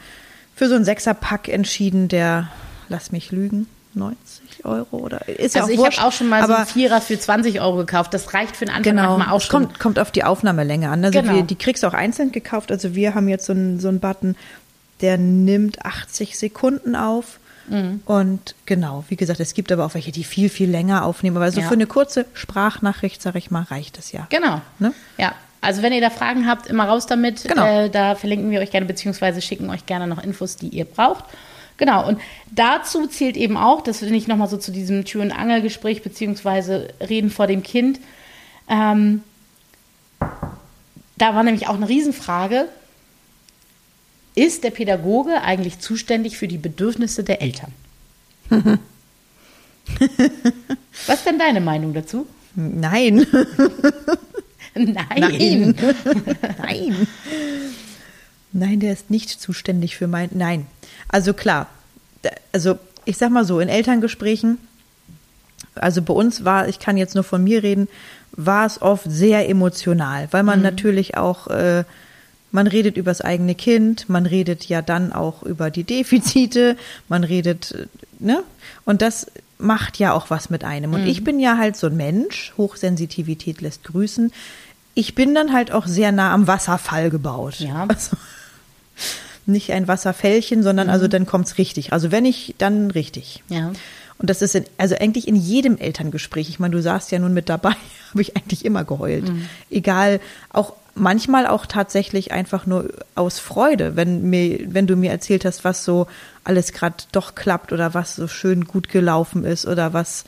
für 0.55 0.67
so 0.67 0.75
einen 0.75 0.85
Sechserpack 0.85 1.47
entschieden, 1.47 2.07
der, 2.07 2.49
lass 2.89 3.11
mich 3.11 3.31
lügen, 3.31 3.67
90 3.93 4.63
Euro 4.65 4.97
oder 4.97 5.27
ist 5.27 5.55
ja 5.55 5.63
Also 5.63 5.73
auch 5.73 5.87
ich 5.89 5.97
habe 5.97 6.07
auch 6.07 6.11
schon 6.13 6.29
mal 6.29 6.45
so 6.47 6.53
einen 6.53 6.65
Vierer 6.65 7.01
für 7.01 7.19
20 7.19 7.59
Euro 7.61 7.77
gekauft. 7.77 8.13
Das 8.13 8.33
reicht 8.33 8.55
für 8.55 8.65
den 8.65 8.69
Anfang 8.73 8.83
Genau, 8.95 9.17
manchmal 9.17 9.35
auch 9.35 9.41
schon. 9.41 9.63
kommt, 9.67 9.79
kommt 9.79 9.99
auf 9.99 10.11
die 10.11 10.23
Aufnahmelänge 10.23 10.89
an. 10.89 11.03
Also 11.03 11.19
Genau. 11.21 11.33
wir, 11.35 11.43
die 11.43 11.55
kriegst 11.55 11.83
du 11.83 11.87
auch 11.87 11.93
einzeln 11.93 12.31
gekauft. 12.31 12.71
Also 12.71 12.95
wir 12.95 13.15
haben 13.15 13.27
jetzt 13.27 13.45
so 13.45 13.53
einen, 13.53 13.79
so 13.79 13.89
einen 13.89 13.99
Button, 13.99 14.35
der 15.01 15.17
nimmt 15.17 15.83
80 15.85 16.37
Sekunden 16.37 16.95
auf. 16.95 17.39
Mhm. 17.67 18.01
Und 18.05 18.55
genau, 18.65 19.03
wie 19.09 19.15
gesagt, 19.17 19.39
es 19.41 19.53
gibt 19.53 19.71
aber 19.73 19.85
auch 19.85 19.93
welche, 19.93 20.11
die 20.11 20.23
viel, 20.23 20.49
viel 20.49 20.69
länger 20.69 21.03
aufnehmen. 21.03 21.35
Aber 21.37 21.51
so 21.51 21.59
Ja. 21.61 21.67
für 21.67 21.73
eine 21.73 21.85
kurze 21.87 22.25
Sprachnachricht, 22.33 23.21
sag 23.21 23.35
ich 23.35 23.51
mal, 23.51 23.63
reicht 23.63 23.97
es 23.99 24.11
ja. 24.13 24.25
Genau. 24.29 24.61
Ne? 24.79 24.93
Ja. 25.17 25.33
Also 25.61 25.83
wenn 25.83 25.93
ihr 25.93 26.01
da 26.01 26.09
Fragen 26.09 26.47
habt, 26.47 26.67
immer 26.67 26.85
raus 26.85 27.05
damit. 27.05 27.43
Genau. 27.43 27.83
Äh, 27.85 27.89
da 27.89 28.15
verlinken 28.15 28.49
wir 28.49 28.59
euch 28.59 28.71
gerne, 28.71 28.87
beziehungsweise 28.87 29.41
schicken 29.41 29.69
euch 29.69 29.85
gerne 29.85 30.07
noch 30.07 30.23
Infos, 30.23 30.55
die 30.57 30.69
ihr 30.69 30.85
braucht. 30.85 31.25
Genau, 31.77 32.07
und 32.07 32.19
dazu 32.51 33.07
zählt 33.07 33.37
eben 33.37 33.57
auch, 33.57 33.81
das 33.81 34.01
will 34.01 34.13
ich 34.13 34.27
nochmal 34.27 34.49
so 34.49 34.57
zu 34.57 34.71
diesem 34.71 35.05
Tür- 35.05 35.21
und 35.23 35.31
Angelgespräch, 35.31 36.03
beziehungsweise 36.03 36.89
Reden 36.99 37.29
vor 37.29 37.47
dem 37.47 37.63
Kind. 37.63 37.99
Ähm, 38.67 39.23
da 41.17 41.35
war 41.35 41.43
nämlich 41.43 41.67
auch 41.67 41.75
eine 41.75 41.89
Riesenfrage. 41.89 42.67
Ist 44.35 44.63
der 44.63 44.71
Pädagoge 44.71 45.41
eigentlich 45.41 45.79
zuständig 45.79 46.37
für 46.37 46.47
die 46.47 46.57
Bedürfnisse 46.57 47.23
der 47.23 47.41
Eltern? 47.41 47.73
Was 51.07 51.17
ist 51.17 51.25
denn 51.25 51.39
deine 51.39 51.61
Meinung 51.61 51.93
dazu? 51.93 52.27
Nein. 52.55 53.25
Nein. 54.73 54.95
Nein. 55.17 55.75
Nein. 56.57 57.07
Nein, 58.53 58.79
der 58.79 58.93
ist 58.93 59.09
nicht 59.09 59.29
zuständig 59.29 59.95
für 59.95 60.07
mein. 60.07 60.29
Nein. 60.33 60.65
Also 61.07 61.33
klar. 61.33 61.67
Also 62.51 62.77
ich 63.05 63.17
sag 63.17 63.31
mal 63.31 63.45
so, 63.45 63.59
in 63.59 63.69
Elterngesprächen, 63.69 64.57
also 65.75 66.01
bei 66.01 66.13
uns 66.13 66.43
war, 66.43 66.67
ich 66.67 66.79
kann 66.79 66.97
jetzt 66.97 67.15
nur 67.15 67.23
von 67.23 67.43
mir 67.43 67.63
reden, 67.63 67.87
war 68.33 68.65
es 68.65 68.81
oft 68.81 69.05
sehr 69.09 69.49
emotional, 69.49 70.27
weil 70.31 70.43
man 70.43 70.61
natürlich 70.61 71.17
auch, 71.17 71.47
äh, 71.47 71.83
man 72.51 72.67
redet 72.67 72.97
über 72.97 73.11
das 73.11 73.21
eigene 73.21 73.55
Kind, 73.55 74.09
man 74.09 74.25
redet 74.25 74.65
ja 74.65 74.81
dann 74.81 75.13
auch 75.13 75.43
über 75.43 75.69
die 75.69 75.83
Defizite, 75.83 76.77
man 77.07 77.23
redet, 77.23 77.71
äh, 77.71 77.85
ne? 78.19 78.43
Und 78.85 79.01
das 79.01 79.27
macht 79.61 79.99
ja 79.99 80.13
auch 80.13 80.29
was 80.29 80.49
mit 80.49 80.63
einem. 80.63 80.93
Und 80.93 81.05
ich 81.05 81.23
bin 81.23 81.39
ja 81.39 81.57
halt 81.57 81.77
so 81.77 81.87
ein 81.87 81.97
Mensch, 81.97 82.53
Hochsensitivität 82.57 83.61
lässt 83.61 83.83
grüßen. 83.83 84.31
Ich 84.93 85.15
bin 85.15 85.33
dann 85.33 85.53
halt 85.53 85.71
auch 85.71 85.87
sehr 85.87 86.11
nah 86.11 86.33
am 86.33 86.47
Wasserfall 86.47 87.09
gebaut. 87.09 87.59
Ja. 87.59 87.87
Also, 87.97 88.17
nicht 89.47 89.71
ein 89.71 89.87
Wasserfällchen, 89.87 90.61
sondern 90.61 90.89
also 90.89 91.07
dann 91.07 91.25
kommt's 91.25 91.57
richtig. 91.57 91.93
Also 91.93 92.11
wenn 92.11 92.25
ich, 92.25 92.53
dann 92.59 92.91
richtig. 92.91 93.43
Ja. 93.49 93.71
Und 94.19 94.29
das 94.29 94.43
ist 94.43 94.53
in, 94.53 94.65
also 94.77 94.95
eigentlich 94.95 95.27
in 95.27 95.35
jedem 95.35 95.77
Elterngespräch. 95.77 96.47
Ich 96.47 96.59
meine, 96.59 96.75
du 96.75 96.81
saßt 96.81 97.11
ja 97.11 97.17
nun 97.17 97.33
mit 97.33 97.49
dabei, 97.49 97.71
habe 98.11 98.21
ich 98.21 98.37
eigentlich 98.37 98.63
immer 98.65 98.83
geheult. 98.83 99.31
Egal, 99.71 100.19
auch 100.49 100.73
manchmal 100.95 101.47
auch 101.47 101.65
tatsächlich 101.65 102.31
einfach 102.31 102.65
nur 102.65 102.89
aus 103.15 103.39
Freude, 103.39 103.95
wenn 103.95 104.29
mir, 104.29 104.59
wenn 104.73 104.87
du 104.87 104.95
mir 104.95 105.11
erzählt 105.11 105.45
hast, 105.45 105.63
was 105.63 105.85
so 105.85 106.07
alles 106.43 106.73
gerade 106.73 106.95
doch 107.11 107.35
klappt 107.35 107.71
oder 107.71 107.93
was 107.93 108.15
so 108.15 108.27
schön 108.27 108.65
gut 108.65 108.89
gelaufen 108.89 109.43
ist 109.45 109.65
oder 109.65 109.93
was 109.93 110.25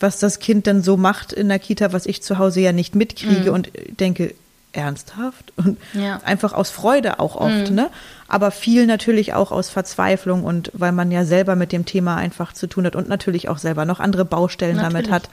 was 0.00 0.18
das 0.18 0.40
Kind 0.40 0.66
dann 0.66 0.82
so 0.82 0.96
macht 0.96 1.32
in 1.32 1.48
der 1.48 1.60
Kita, 1.60 1.92
was 1.92 2.06
ich 2.06 2.24
zu 2.24 2.38
Hause 2.38 2.60
ja 2.60 2.72
nicht 2.72 2.96
mitkriege 2.96 3.52
und 3.52 3.70
denke, 4.00 4.34
ernsthaft? 4.72 5.52
Und 5.56 5.78
Ja. 5.92 6.20
einfach 6.24 6.52
aus 6.52 6.70
Freude 6.70 7.20
auch 7.20 7.36
oft, 7.36 7.70
ne? 7.70 7.88
Aber 8.26 8.50
viel 8.50 8.86
natürlich 8.86 9.34
auch 9.34 9.52
aus 9.52 9.70
Verzweiflung 9.70 10.42
und 10.44 10.70
weil 10.74 10.92
man 10.92 11.12
ja 11.12 11.24
selber 11.24 11.54
mit 11.56 11.70
dem 11.72 11.84
Thema 11.84 12.16
einfach 12.16 12.52
zu 12.52 12.66
tun 12.66 12.84
hat 12.86 12.96
und 12.96 13.08
natürlich 13.08 13.48
auch 13.48 13.58
selber 13.58 13.84
noch 13.84 14.00
andere 14.00 14.24
Baustellen 14.24 14.76
damit 14.78 15.06
Natürlich. 15.06 15.12
hat, 15.12 15.30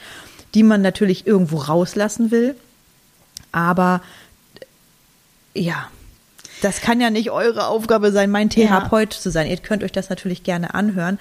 die 0.53 0.63
man 0.63 0.81
natürlich 0.81 1.25
irgendwo 1.25 1.57
rauslassen 1.57 2.31
will. 2.31 2.55
Aber 3.51 4.01
ja, 5.59 5.87
das 6.61 6.81
kann 6.81 6.99
ja 6.99 7.09
nicht 7.09 7.31
eure 7.31 7.67
Aufgabe 7.67 8.11
sein, 8.11 8.31
mein 8.31 8.49
Therapeut 8.49 9.13
zu 9.13 9.31
sein. 9.31 9.47
Ihr 9.47 9.57
könnt 9.57 9.83
euch 9.83 9.91
das 9.91 10.09
natürlich 10.09 10.43
gerne 10.43 10.73
anhören. 10.73 11.19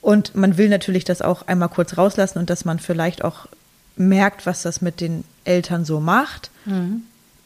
Und 0.00 0.34
man 0.34 0.56
will 0.58 0.68
natürlich 0.68 1.04
das 1.04 1.22
auch 1.22 1.46
einmal 1.46 1.68
kurz 1.68 1.96
rauslassen 1.96 2.38
und 2.38 2.50
dass 2.50 2.64
man 2.64 2.80
vielleicht 2.80 3.22
auch 3.22 3.46
merkt, 3.94 4.46
was 4.46 4.62
das 4.62 4.80
mit 4.80 5.00
den 5.00 5.22
Eltern 5.44 5.84
so 5.84 6.00
macht. 6.00 6.50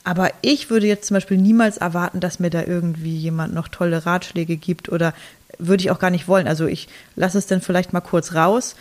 Aber 0.05 0.31
ich 0.41 0.71
würde 0.71 0.87
jetzt 0.87 1.09
zum 1.09 1.17
Beispiel 1.17 1.37
niemals 1.37 1.77
erwarten, 1.77 2.21
dass 2.21 2.39
mir 2.39 2.49
da 2.49 2.63
irgendwie 2.63 3.17
jemand 3.17 3.53
noch 3.53 3.69
tolle 3.69 4.07
Ratschläge 4.07 4.57
gibt 4.57 4.89
oder 4.89 5.13
würde 5.59 5.83
ich 5.83 5.91
auch 5.91 5.99
gar 5.99 6.11
nicht 6.11 6.29
wollen. 6.29 6.49
Also 6.49 6.67
ich 6.67 6.89
lasse 7.15 7.37
es 7.39 7.47
dann 7.47 7.61
vielleicht 7.61 7.93
mal 7.93 8.01
kurz 8.01 8.35
raus, 8.35 8.77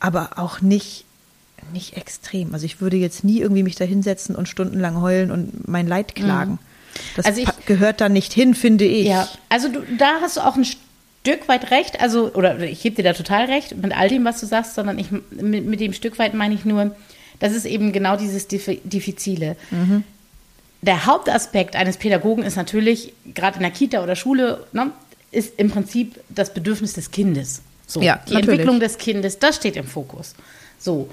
aber 0.00 0.32
auch 0.36 0.60
nicht, 0.60 1.04
nicht 1.72 1.96
extrem. 1.96 2.52
Also 2.54 2.66
ich 2.66 2.80
würde 2.80 2.96
jetzt 2.96 3.24
nie 3.24 3.40
irgendwie 3.40 3.62
mich 3.62 3.74
da 3.76 3.84
hinsetzen 3.84 4.34
und 4.36 4.48
stundenlang 4.48 5.00
heulen 5.00 5.30
und 5.30 5.66
mein 5.68 5.86
Leid 5.86 6.14
klagen. 6.14 6.58
Das 7.16 7.24
Also 7.26 7.40
ich- 7.40 7.66
gehört 7.66 8.00
da 8.00 8.08
nicht 8.08 8.32
hin, 8.32 8.54
finde 8.54 8.84
ich. 8.84 9.06
Ja, 9.06 9.28
also 9.48 9.68
du, 9.68 9.80
da 9.98 10.20
hast 10.20 10.36
du 10.36 10.40
auch 10.42 10.56
ein 10.56 10.64
Stück 10.64 11.48
weit 11.48 11.70
recht, 11.70 12.00
also, 12.00 12.32
oder 12.34 12.60
ich 12.60 12.82
gebe 12.82 12.96
dir 12.96 13.02
da 13.02 13.12
total 13.14 13.46
recht 13.46 13.76
mit 13.76 13.96
all 13.96 14.08
dem, 14.08 14.24
was 14.24 14.40
du 14.40 14.46
sagst, 14.46 14.74
sondern 14.74 14.98
ich, 14.98 15.06
mit, 15.10 15.64
mit 15.66 15.80
dem 15.80 15.92
Stück 15.92 16.18
weit 16.18 16.34
meine 16.34 16.54
ich 16.54 16.64
nur, 16.64 16.94
das 17.40 17.52
ist 17.52 17.64
eben 17.64 17.92
genau 17.92 18.16
dieses 18.16 18.48
Dif- 18.48 18.78
Diffizile. 18.84 19.56
Der 20.82 21.06
Hauptaspekt 21.06 21.76
eines 21.76 21.96
Pädagogen 21.96 22.44
ist 22.44 22.56
natürlich, 22.56 23.14
gerade 23.34 23.56
in 23.56 23.62
der 23.62 23.70
Kita 23.70 24.02
oder 24.02 24.16
Schule, 24.16 24.66
ne, 24.72 24.90
ist 25.32 25.58
im 25.58 25.70
Prinzip 25.70 26.20
das 26.28 26.52
Bedürfnis 26.52 26.92
des 26.92 27.10
Kindes. 27.10 27.62
So, 27.86 28.02
Ja, 28.02 28.16
die 28.28 28.34
natürlich. 28.34 28.50
Entwicklung 28.50 28.80
des 28.80 28.98
Kindes, 28.98 29.38
das 29.38 29.56
steht 29.56 29.76
im 29.76 29.86
Fokus. 29.86 30.34
So. 30.78 31.08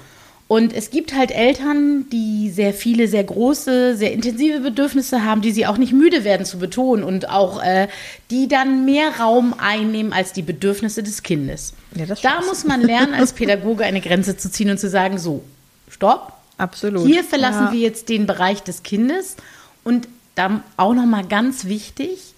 Und 0.52 0.74
es 0.74 0.90
gibt 0.90 1.14
halt 1.14 1.30
Eltern, 1.30 2.10
die 2.10 2.50
sehr 2.50 2.74
viele, 2.74 3.08
sehr 3.08 3.24
große, 3.24 3.96
sehr 3.96 4.12
intensive 4.12 4.60
Bedürfnisse 4.60 5.24
haben, 5.24 5.40
die 5.40 5.50
sie 5.50 5.64
auch 5.66 5.78
nicht 5.78 5.94
müde 5.94 6.24
werden 6.24 6.44
zu 6.44 6.58
betonen 6.58 7.04
und 7.04 7.30
auch 7.30 7.62
äh, 7.62 7.88
die 8.30 8.48
dann 8.48 8.84
mehr 8.84 9.18
Raum 9.18 9.54
einnehmen 9.56 10.12
als 10.12 10.34
die 10.34 10.42
Bedürfnisse 10.42 11.02
des 11.02 11.22
Kindes. 11.22 11.72
Ja, 11.94 12.04
da 12.04 12.42
muss 12.42 12.64
man 12.64 12.82
lernen, 12.82 13.14
als 13.14 13.32
Pädagoge 13.32 13.84
eine 13.84 14.02
Grenze 14.02 14.36
zu 14.36 14.50
ziehen 14.50 14.68
und 14.68 14.76
zu 14.76 14.90
sagen, 14.90 15.16
so, 15.16 15.42
stopp, 15.88 16.34
Absolut. 16.58 17.06
hier 17.06 17.24
verlassen 17.24 17.68
ja. 17.68 17.72
wir 17.72 17.80
jetzt 17.80 18.10
den 18.10 18.26
Bereich 18.26 18.62
des 18.62 18.82
Kindes 18.82 19.36
und 19.84 20.06
dann 20.34 20.62
auch 20.76 20.92
noch 20.92 21.06
mal 21.06 21.24
ganz 21.24 21.64
wichtig, 21.64 22.34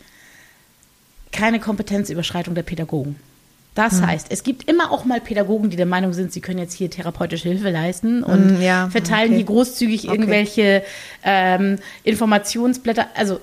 keine 1.33 1.59
Kompetenzüberschreitung 1.59 2.55
der 2.55 2.62
Pädagogen. 2.62 3.16
Das 3.74 3.94
Hm. 4.00 4.06
heißt, 4.06 4.26
es 4.30 4.44
gibt 4.44 4.68
immer 4.70 4.92
auch 4.92 5.04
mal 5.04 5.20
Pädagogen, 5.20 5.68
die 5.70 5.76
der 5.76 5.87
Meinung 5.87 6.12
sind, 6.12 6.32
sie 6.32 6.40
können 6.40 6.60
jetzt 6.60 6.74
hier 6.74 6.90
therapeutische 6.90 7.48
Hilfe 7.48 7.70
leisten 7.70 8.22
und 8.22 8.58
Mm, 8.58 8.62
ja, 8.62 8.88
verteilen 8.88 9.28
okay. 9.30 9.37
hier 9.37 9.44
großzügig 9.46 10.04
Okay. 10.04 10.14
irgendwelche 10.14 10.82
ähm, 11.24 11.78
Informationsblätter. 12.04 13.08
Also 13.16 13.40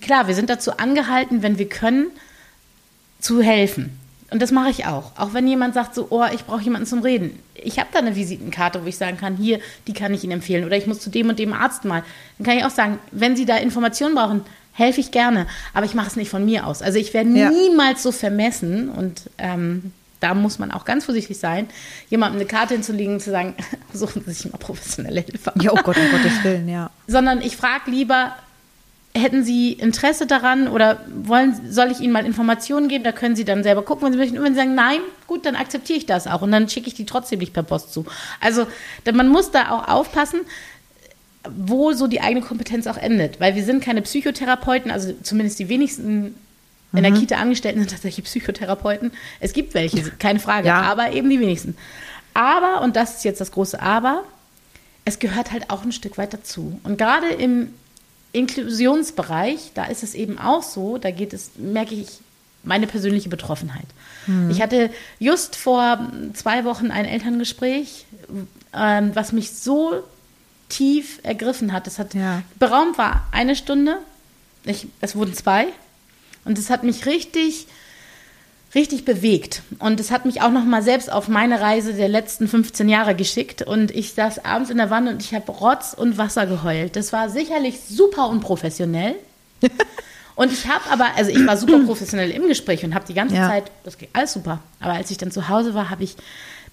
klar, 0.00 0.26
wir 0.26 0.34
sind 0.34 0.48
dazu 0.48 0.78
angehalten, 0.78 1.42
wenn 1.42 1.58
wir 1.58 1.68
können, 1.68 2.06
zu 3.20 3.42
helfen. 3.42 3.98
Und 4.30 4.40
das 4.40 4.50
mache 4.50 4.70
ich 4.70 4.86
auch. 4.86 5.12
Auch 5.18 5.34
wenn 5.34 5.46
jemand 5.46 5.74
sagt 5.74 5.94
so, 5.94 6.06
oh, 6.08 6.24
ich 6.34 6.44
brauche 6.46 6.62
jemanden 6.62 6.86
zum 6.86 7.02
Reden. 7.02 7.38
Ich 7.54 7.78
habe 7.78 7.90
da 7.92 7.98
eine 7.98 8.16
Visitenkarte, 8.16 8.82
wo 8.82 8.86
ich 8.88 8.96
sagen 8.96 9.18
kann, 9.18 9.36
hier, 9.36 9.60
die 9.86 9.92
kann 9.92 10.14
ich 10.14 10.24
Ihnen 10.24 10.32
empfehlen. 10.32 10.64
Oder 10.64 10.78
ich 10.78 10.86
muss 10.86 11.00
zu 11.00 11.10
dem 11.10 11.28
und 11.28 11.38
dem 11.38 11.52
Arzt 11.52 11.84
mal. 11.84 12.02
Dann 12.38 12.46
kann 12.46 12.56
ich 12.56 12.64
auch 12.64 12.70
sagen, 12.70 12.98
wenn 13.10 13.36
Sie 13.36 13.44
da 13.44 13.58
Informationen 13.58 14.14
brauchen, 14.14 14.40
helfe 14.72 15.00
ich 15.00 15.10
gerne. 15.10 15.46
Aber 15.74 15.84
ich 15.86 15.94
mache 15.94 16.06
es 16.08 16.16
nicht 16.16 16.30
von 16.30 16.44
mir 16.44 16.66
aus. 16.66 16.82
Also 16.82 16.98
ich 16.98 17.12
werde 17.14 17.30
Ja. 17.30 17.50
niemals 17.50 18.02
so 18.02 18.10
vermessen. 18.12 18.88
Und 18.88 19.30
ähm, 19.38 19.92
da 20.20 20.34
muss 20.34 20.58
man 20.58 20.70
auch 20.70 20.84
ganz 20.84 21.04
vorsichtig 21.04 21.38
sein, 21.38 21.68
jemandem 22.08 22.40
eine 22.40 22.48
Karte 22.48 22.74
hinzulegen 22.74 23.14
und 23.14 23.20
zu 23.20 23.30
sagen, 23.30 23.54
suchen 23.92 24.22
Sie 24.26 24.32
sich 24.32 24.50
mal 24.50 24.58
professionelle 24.58 25.20
Hilfe. 25.20 25.52
Ja, 25.60 25.72
oh 25.72 25.80
Gott, 25.82 25.96
um 25.96 26.10
Gottes 26.10 26.42
Willen, 26.44 26.68
ja. 26.68 26.90
Sondern 27.06 27.40
ich 27.42 27.56
frage 27.56 27.90
lieber, 27.90 28.34
hätten 29.14 29.44
Sie 29.44 29.72
Interesse 29.74 30.26
daran 30.26 30.68
oder 30.68 31.00
wollen, 31.22 31.60
soll 31.70 31.90
ich 31.90 32.00
Ihnen 32.00 32.12
mal 32.14 32.24
Informationen 32.24 32.88
geben? 32.88 33.04
Da 33.04 33.12
können 33.12 33.36
Sie 33.36 33.44
dann 33.44 33.62
selber 33.62 33.82
gucken, 33.82 34.06
wenn 34.06 34.12
Sie 34.12 34.18
möchten. 34.18 34.38
Und 34.38 34.44
wenn 34.44 34.54
Sie 34.54 34.58
sagen, 34.60 34.74
nein, 34.74 35.00
gut, 35.26 35.44
dann 35.44 35.54
akzeptiere 35.54 35.98
ich 35.98 36.06
das 36.06 36.26
auch. 36.26 36.40
Und 36.40 36.50
dann 36.52 36.66
schicke 36.68 36.86
ich 36.88 36.94
die 36.94 37.04
trotzdem 37.04 37.40
nicht 37.40 37.52
per 37.52 37.62
Post 37.62 37.92
zu. 37.92 38.06
Also 38.40 38.66
man 39.12 39.28
muss 39.28 39.50
da 39.50 39.70
auch 39.70 39.86
aufpassen, 39.88 40.40
wo 41.56 41.92
so 41.92 42.06
die 42.06 42.20
eigene 42.20 42.44
Kompetenz 42.44 42.86
auch 42.86 42.96
endet. 42.96 43.40
Weil 43.40 43.54
wir 43.56 43.64
sind 43.64 43.82
keine 43.82 44.02
Psychotherapeuten, 44.02 44.90
also 44.90 45.12
zumindest 45.22 45.58
die 45.58 45.68
wenigsten 45.68 46.34
in 46.94 47.02
der 47.04 47.12
Kita 47.12 47.36
Angestellten 47.36 47.80
sind 47.80 47.90
tatsächlich 47.90 48.26
Psychotherapeuten. 48.26 49.12
Es 49.40 49.54
gibt 49.54 49.72
welche, 49.72 50.02
keine 50.18 50.38
Frage, 50.40 50.68
Ja. 50.68 50.82
aber 50.82 51.12
eben 51.12 51.30
die 51.30 51.40
wenigsten. 51.40 51.74
Aber, 52.34 52.82
und 52.82 52.96
das 52.96 53.16
ist 53.16 53.24
jetzt 53.24 53.40
das 53.40 53.50
große 53.50 53.80
Aber, 53.80 54.24
es 55.06 55.18
gehört 55.18 55.52
halt 55.52 55.70
auch 55.70 55.84
ein 55.84 55.92
Stück 55.92 56.18
weit 56.18 56.34
dazu. 56.34 56.78
Und 56.84 56.98
gerade 56.98 57.28
im 57.28 57.72
Inklusionsbereich, 58.32 59.72
da 59.74 59.84
ist 59.86 60.02
es 60.02 60.14
eben 60.14 60.38
auch 60.38 60.62
so, 60.62 60.98
da 60.98 61.10
geht 61.10 61.32
es, 61.32 61.52
merke 61.56 61.94
ich, 61.94 62.08
meine 62.64 62.86
persönliche 62.86 63.28
Betroffenheit. 63.28 63.86
Ich 64.50 64.62
hatte 64.62 64.90
just 65.18 65.56
vor 65.56 65.98
zwei 66.34 66.64
Wochen 66.64 66.92
ein 66.92 67.06
Elterngespräch, 67.06 68.06
ähm, 68.72 69.10
was 69.14 69.32
mich 69.32 69.50
so 69.50 70.04
tief 70.72 71.20
ergriffen 71.22 71.72
hat. 71.72 71.86
Das 71.86 71.98
hat 71.98 72.14
Ja. 72.14 72.42
beraumt 72.58 72.98
war 72.98 73.26
eine 73.32 73.54
Stunde, 73.56 73.98
ich, 74.64 74.86
es 75.00 75.14
wurden 75.16 75.34
zwei. 75.34 75.66
Und 76.44 76.58
es 76.58 76.70
hat 76.70 76.82
mich 76.82 77.06
richtig, 77.06 77.66
richtig 78.74 79.04
bewegt. 79.04 79.62
Und 79.78 80.00
es 80.00 80.10
hat 80.10 80.24
mich 80.24 80.40
auch 80.42 80.50
noch 80.50 80.64
mal 80.64 80.82
selbst 80.82 81.12
auf 81.12 81.28
meine 81.28 81.60
Reise 81.60 81.94
der 81.94 82.08
letzten 82.08 82.48
15 82.48 82.88
Jahre 82.88 83.14
geschickt. 83.14 83.62
Und 83.62 83.90
ich 83.92 84.14
saß 84.14 84.44
abends 84.44 84.70
in 84.70 84.78
der 84.78 84.90
Wanne 84.90 85.10
und 85.10 85.22
ich 85.22 85.34
habe 85.34 85.52
Rotz 85.52 85.94
und 85.94 86.18
Wasser 86.18 86.46
geheult. 86.46 86.96
Das 86.96 87.12
war 87.12 87.28
sicherlich 87.28 87.78
super 87.88 88.28
unprofessionell. 88.28 89.14
Und 90.34 90.50
ich 90.50 90.66
habe 90.66 90.80
aber, 90.90 91.08
also 91.16 91.30
ich 91.30 91.46
war 91.46 91.58
super 91.58 91.78
professionell 91.80 92.30
im 92.30 92.48
Gespräch 92.48 92.82
und 92.86 92.94
habe 92.94 93.04
die 93.06 93.12
ganze 93.12 93.34
Ja. 93.36 93.48
Zeit, 93.50 93.70
das 93.84 93.98
ging 93.98 94.08
alles 94.14 94.32
super. 94.32 94.60
Aber 94.80 94.94
als 94.94 95.10
ich 95.10 95.18
dann 95.18 95.30
zu 95.30 95.48
Hause 95.50 95.74
war, 95.74 95.90
habe 95.90 96.02
ich 96.04 96.16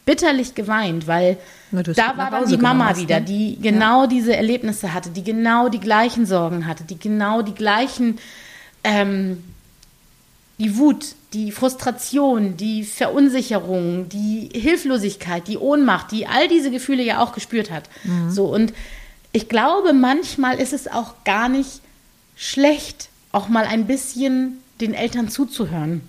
bitterlich 0.09 0.55
geweint, 0.55 1.05
weil 1.05 1.37
Na, 1.69 1.83
da 1.83 2.17
war 2.17 2.31
dann 2.31 2.47
die 2.49 2.57
Mama 2.57 2.87
hast, 2.89 2.99
wieder, 2.99 3.19
ne? 3.19 3.25
die 3.27 3.59
genau 3.61 4.07
diese 4.07 4.35
Erlebnisse 4.35 4.91
hatte, 4.91 5.11
die 5.11 5.23
genau 5.23 5.69
die 5.69 5.79
gleichen 5.79 6.25
Sorgen 6.25 6.65
hatte, 6.65 6.83
die 6.83 6.97
genau 6.97 7.43
die 7.43 7.53
gleichen, 7.53 8.17
ähm, 8.83 9.43
die 10.57 10.77
Wut, 10.77 11.13
die 11.33 11.51
Frustration, 11.51 12.57
die 12.57 12.83
Verunsicherung, 12.83 14.09
die 14.09 14.49
Hilflosigkeit, 14.51 15.47
die 15.47 15.59
Ohnmacht, 15.59 16.11
die 16.11 16.25
all 16.25 16.47
diese 16.47 16.71
Gefühle 16.71 17.03
ja 17.03 17.19
auch 17.21 17.33
gespürt 17.33 17.69
hat. 17.69 17.83
Mhm. 18.03 18.31
So 18.31 18.45
und 18.45 18.73
ich 19.31 19.47
glaube, 19.47 19.93
manchmal 19.93 20.59
ist 20.59 20.73
es 20.73 20.87
auch 20.87 21.23
gar 21.23 21.49
nicht 21.49 21.81
schlecht, 22.35 23.09
auch 23.31 23.47
mal 23.47 23.65
ein 23.65 23.85
bisschen 23.85 24.57
den 24.81 24.95
Eltern 24.95 25.29
zuzuhören 25.29 26.01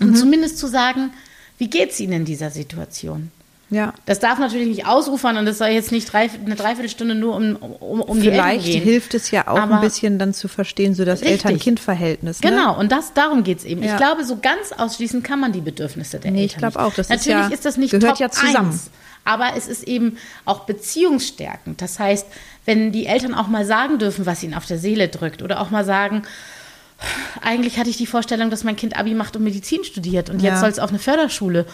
und 0.00 0.12
Mhm. 0.12 0.16
zumindest 0.16 0.56
zu 0.56 0.66
sagen, 0.66 1.10
wie 1.58 1.68
geht's 1.68 2.00
ihnen 2.00 2.12
in 2.12 2.24
dieser 2.24 2.50
Situation? 2.50 3.30
Ja. 3.70 3.94
Das 4.06 4.20
darf 4.20 4.38
natürlich 4.38 4.68
nicht 4.68 4.86
ausufern 4.86 5.36
und 5.36 5.46
das 5.46 5.58
soll 5.58 5.68
jetzt 5.68 5.90
nicht 5.90 6.12
drei, 6.12 6.28
eine 6.44 6.54
Dreiviertelstunde 6.54 7.14
nur 7.14 7.34
um, 7.34 7.56
um, 7.56 8.00
um 8.02 8.20
die 8.20 8.28
Eltern 8.28 8.44
Vielleicht 8.50 8.66
gehen. 8.66 8.82
hilft 8.82 9.14
es 9.14 9.30
ja 9.30 9.48
auch 9.48 9.58
Aber- 9.58 9.76
ein 9.76 9.80
bisschen 9.80 10.18
dann 10.18 10.34
zu 10.34 10.48
verstehen, 10.48 10.94
so 10.94 11.04
das. 11.04 11.22
Eltern-Kind-Verhältnis. 11.22 12.40
Ne? 12.42 12.50
Genau, 12.50 12.78
und 12.78 12.92
das, 12.92 13.14
darum 13.14 13.42
geht 13.42 13.58
es 13.58 13.64
eben. 13.64 13.82
Ja. 13.82 13.92
Ich 13.92 13.96
glaube, 13.96 14.24
so 14.24 14.36
ganz 14.40 14.70
ausschließen 14.76 15.22
kann 15.22 15.40
man 15.40 15.52
die 15.52 15.62
Bedürfnisse 15.62 16.20
der 16.20 16.30
Nee, 16.30 16.44
ich 16.44 16.54
Eltern 16.56 16.72
glaub 16.72 16.84
auch, 16.86 16.94
das 16.94 17.06
ist 17.06 17.10
Natürlich 17.10 17.48
ja- 17.48 17.54
ist 17.54 17.64
das 17.64 17.76
nicht 17.76 17.90
gehört 17.92 18.10
Top 18.10 18.20
ja 18.20 18.30
zusammen. 18.30 18.70
1, 18.70 18.90
aber 19.24 19.56
es 19.56 19.66
ist 19.66 19.82
eben 19.84 20.18
auch 20.44 20.66
beziehungsstärkend. 20.66 21.80
Das 21.80 21.98
heißt, 21.98 22.26
wenn 22.66 22.92
die 22.92 23.06
Eltern 23.06 23.34
auch 23.34 23.48
mal 23.48 23.64
sagen 23.64 23.98
dürfen, 23.98 24.26
was 24.26 24.42
ihnen 24.42 24.54
auf 24.54 24.66
der 24.66 24.78
Seele 24.78 25.08
drückt 25.08 25.42
oder 25.42 25.60
auch 25.60 25.70
mal 25.70 25.84
sagen, 25.84 26.22
eigentlich 27.42 27.78
hatte 27.78 27.90
ich 27.90 27.96
die 27.96 28.06
Vorstellung, 28.06 28.50
dass 28.50 28.64
mein 28.64 28.76
Kind 28.76 28.96
Abi 28.98 29.14
macht 29.14 29.36
und 29.36 29.44
Medizin 29.44 29.84
studiert 29.84 30.30
und 30.30 30.40
jetzt 30.42 30.54
Ja. 30.54 30.60
soll 30.60 30.70
es 30.70 30.78
auf 30.78 30.90
eine 30.90 30.98
Förderschule. 30.98 31.66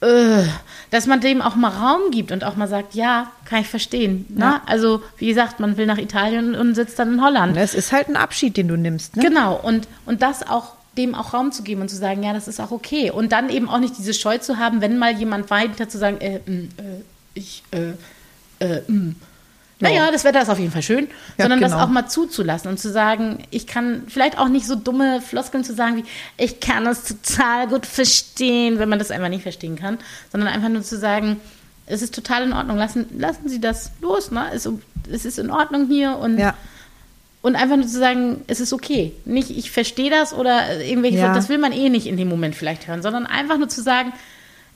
Äh, 0.00 0.42
dass 0.90 1.06
man 1.06 1.20
dem 1.20 1.40
auch 1.40 1.54
mal 1.54 1.70
Raum 1.70 2.10
gibt 2.10 2.30
und 2.30 2.44
auch 2.44 2.56
mal 2.56 2.68
sagt, 2.68 2.94
ja, 2.94 3.30
kann 3.46 3.62
ich 3.62 3.68
verstehen. 3.68 4.26
Ne? 4.28 4.40
Ja. 4.44 4.62
Also, 4.66 5.02
wie 5.16 5.28
gesagt, 5.28 5.60
man 5.60 5.76
will 5.78 5.86
nach 5.86 5.96
Italien 5.98 6.54
und 6.54 6.74
sitzt 6.74 6.98
dann 6.98 7.14
in 7.14 7.22
Holland. 7.24 7.56
Es 7.56 7.72
ist 7.74 7.90
halt 7.92 8.08
ein 8.08 8.16
Abschied, 8.16 8.56
den 8.56 8.68
du 8.68 8.76
nimmst. 8.76 9.16
Ne? 9.16 9.22
Genau, 9.22 9.54
und, 9.54 9.88
und 10.04 10.20
das 10.20 10.46
auch 10.46 10.72
dem 10.98 11.14
auch 11.14 11.32
Raum 11.32 11.52
zu 11.52 11.62
geben 11.62 11.80
und 11.80 11.88
zu 11.88 11.96
sagen, 11.96 12.22
ja, 12.22 12.32
das 12.34 12.48
ist 12.48 12.60
auch 12.60 12.70
okay. 12.70 13.10
Und 13.10 13.32
dann 13.32 13.48
eben 13.48 13.68
auch 13.68 13.78
nicht 13.78 13.96
diese 13.96 14.12
Scheu 14.14 14.36
zu 14.38 14.58
haben, 14.58 14.80
wenn 14.80 14.98
mal 14.98 15.12
jemand 15.16 15.48
weint, 15.50 15.90
zu 15.90 15.96
sagen, 15.98 16.18
äh, 16.20 16.40
mh, 16.44 16.56
äh, 16.76 17.02
ich, 17.34 17.62
äh, 17.70 18.64
äh, 18.64 18.82
mh. 18.86 19.14
Naja, 19.84 20.10
das 20.10 20.24
Wetter 20.24 20.42
ist 20.42 20.48
auf 20.48 20.58
jeden 20.58 20.72
Fall 20.72 20.82
schön, 20.82 21.08
Ja, 21.38 21.44
sondern 21.44 21.60
das 21.60 21.72
genau. 21.72 21.84
auch 21.84 21.88
mal 21.88 22.06
zuzulassen 22.06 22.68
und 22.70 22.78
zu 22.78 22.90
sagen, 22.90 23.38
ich 23.50 23.66
kann 23.66 24.02
vielleicht 24.08 24.38
auch 24.38 24.48
nicht 24.48 24.66
so 24.66 24.74
dumme 24.74 25.20
Floskeln 25.20 25.64
zu 25.64 25.74
sagen 25.74 25.96
wie, 25.96 26.04
ich 26.36 26.60
kann 26.60 26.84
das 26.84 27.04
total 27.04 27.68
gut 27.68 27.86
verstehen, 27.86 28.78
wenn 28.78 28.88
man 28.88 28.98
das 28.98 29.10
einfach 29.10 29.28
nicht 29.28 29.42
verstehen 29.42 29.76
kann, 29.76 29.98
sondern 30.32 30.48
einfach 30.48 30.68
nur 30.68 30.82
zu 30.82 30.98
sagen, 30.98 31.40
es 31.86 32.00
ist 32.02 32.14
total 32.14 32.44
in 32.44 32.52
Ordnung, 32.52 32.76
lassen, 32.78 33.06
lassen 33.18 33.48
Sie 33.48 33.60
das 33.60 33.90
los, 34.00 34.30
ne? 34.30 34.46
Es, 34.54 34.68
es 35.10 35.24
ist 35.26 35.38
in 35.38 35.50
Ordnung 35.50 35.86
hier 35.88 36.16
und 36.16 36.38
Ja. 36.38 36.54
und 37.42 37.56
einfach 37.56 37.76
nur 37.76 37.86
zu 37.86 37.98
sagen, 37.98 38.40
es 38.46 38.58
ist 38.60 38.72
okay. 38.72 39.12
Nicht, 39.26 39.50
ich 39.50 39.70
verstehe 39.70 40.08
das 40.08 40.32
oder 40.32 40.80
irgendwelche, 40.82 41.18
Ja. 41.18 41.34
das 41.34 41.50
will 41.50 41.58
man 41.58 41.72
eh 41.72 41.90
nicht 41.90 42.06
in 42.06 42.16
dem 42.16 42.28
Moment 42.28 42.54
vielleicht 42.54 42.88
hören, 42.88 43.02
sondern 43.02 43.26
einfach 43.26 43.58
nur 43.58 43.68
zu 43.68 43.82
sagen, 43.82 44.14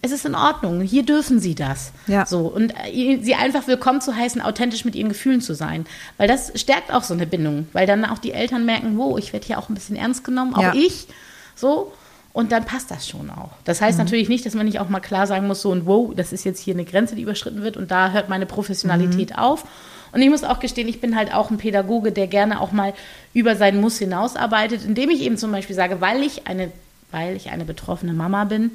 es 0.00 0.12
ist 0.12 0.24
in 0.24 0.34
Ordnung, 0.34 0.80
hier 0.80 1.04
dürfen 1.04 1.40
sie 1.40 1.54
das. 1.54 1.92
Ja. 2.06 2.24
So, 2.24 2.46
und 2.46 2.70
äh, 2.92 3.18
sie 3.20 3.34
einfach 3.34 3.66
willkommen 3.66 4.00
zu 4.00 4.14
heißen, 4.14 4.40
authentisch 4.40 4.84
mit 4.84 4.94
ihren 4.94 5.08
Gefühlen 5.08 5.40
zu 5.40 5.54
sein. 5.54 5.86
Weil 6.18 6.28
das 6.28 6.52
stärkt 6.60 6.92
auch 6.92 7.02
so 7.02 7.14
eine 7.14 7.26
Bindung, 7.26 7.66
weil 7.72 7.86
dann 7.86 8.04
auch 8.04 8.18
die 8.18 8.32
Eltern 8.32 8.64
merken, 8.64 8.96
wow, 8.96 9.18
ich 9.18 9.32
werde 9.32 9.46
hier 9.46 9.58
auch 9.58 9.68
ein 9.68 9.74
bisschen 9.74 9.96
ernst 9.96 10.22
genommen, 10.24 10.54
auch 10.54 10.62
Ja. 10.62 10.72
ich. 10.74 11.08
So. 11.56 11.92
Und 12.32 12.52
dann 12.52 12.64
passt 12.64 12.90
das 12.92 13.08
schon 13.08 13.30
auch. 13.30 13.50
Das 13.64 13.80
Mhm. 13.80 13.86
heißt 13.86 13.98
natürlich 13.98 14.28
nicht, 14.28 14.46
dass 14.46 14.54
man 14.54 14.66
nicht 14.66 14.78
auch 14.78 14.88
mal 14.88 15.00
klar 15.00 15.26
sagen 15.26 15.48
muss, 15.48 15.62
so 15.62 15.70
und 15.70 15.86
wow, 15.86 16.12
das 16.14 16.32
ist 16.32 16.44
jetzt 16.44 16.60
hier 16.60 16.74
eine 16.74 16.84
Grenze, 16.84 17.16
die 17.16 17.22
überschritten 17.22 17.62
wird 17.62 17.76
und 17.76 17.90
da 17.90 18.10
hört 18.12 18.28
meine 18.28 18.46
Professionalität 18.46 19.30
Mhm. 19.30 19.36
auf. 19.36 19.64
Und 20.12 20.22
ich 20.22 20.30
muss 20.30 20.44
auch 20.44 20.60
gestehen, 20.60 20.86
ich 20.88 21.00
bin 21.00 21.16
halt 21.16 21.34
auch 21.34 21.50
ein 21.50 21.58
Pädagoge, 21.58 22.12
der 22.12 22.28
gerne 22.28 22.60
auch 22.60 22.70
mal 22.70 22.94
über 23.34 23.56
seinen 23.56 23.80
Muss 23.80 23.98
hinausarbeitet, 23.98 24.84
indem 24.84 25.10
ich 25.10 25.20
eben 25.22 25.36
zum 25.36 25.50
Beispiel 25.50 25.74
sage, 25.74 26.00
weil 26.00 26.22
ich 26.22 26.46
eine 26.46 26.70
weil 27.10 27.34
ich 27.36 27.50
eine 27.50 27.64
betroffene 27.64 28.12
Mama 28.12 28.44
bin, 28.44 28.72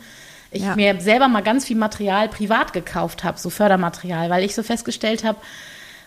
ich 0.54 0.64
Ja. 0.64 0.76
mir 0.76 1.00
selber 1.02 1.28
mal 1.28 1.42
ganz 1.44 1.66
viel 1.66 1.76
Material 1.78 2.30
privat 2.30 2.74
gekauft 2.74 3.24
habe, 3.24 3.38
so 3.40 3.50
Fördermaterial, 3.50 4.30
weil 4.30 4.44
ich 4.44 4.56
so 4.56 4.64
festgestellt 4.64 5.24
habe, 5.24 5.38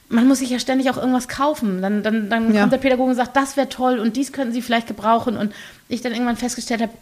man 0.09 0.29
muss 0.29 0.39
sich 0.39 0.51
ja 0.51 0.59
ständig 0.61 0.89
auch 0.91 0.97
irgendwas 0.97 1.27
kaufen. 1.29 1.83
Dann, 1.83 2.03
dann, 2.03 2.31
dann 2.31 2.55
Ja. 2.55 2.61
kommt 2.61 2.73
der 2.73 2.79
Pädagoge 2.79 3.11
und 3.11 3.17
sagt, 3.17 3.37
das 3.37 3.57
wäre 3.57 3.69
toll 3.69 3.99
und 3.99 4.17
dies 4.17 4.33
könnten 4.33 4.53
Sie 4.53 4.63
vielleicht 4.63 4.87
gebrauchen. 4.87 5.37
Und 5.37 5.53
ich 5.89 6.01
dann 6.01 6.13
irgendwann 6.13 6.37
festgestellt 6.37 6.81
habe, 6.81 6.93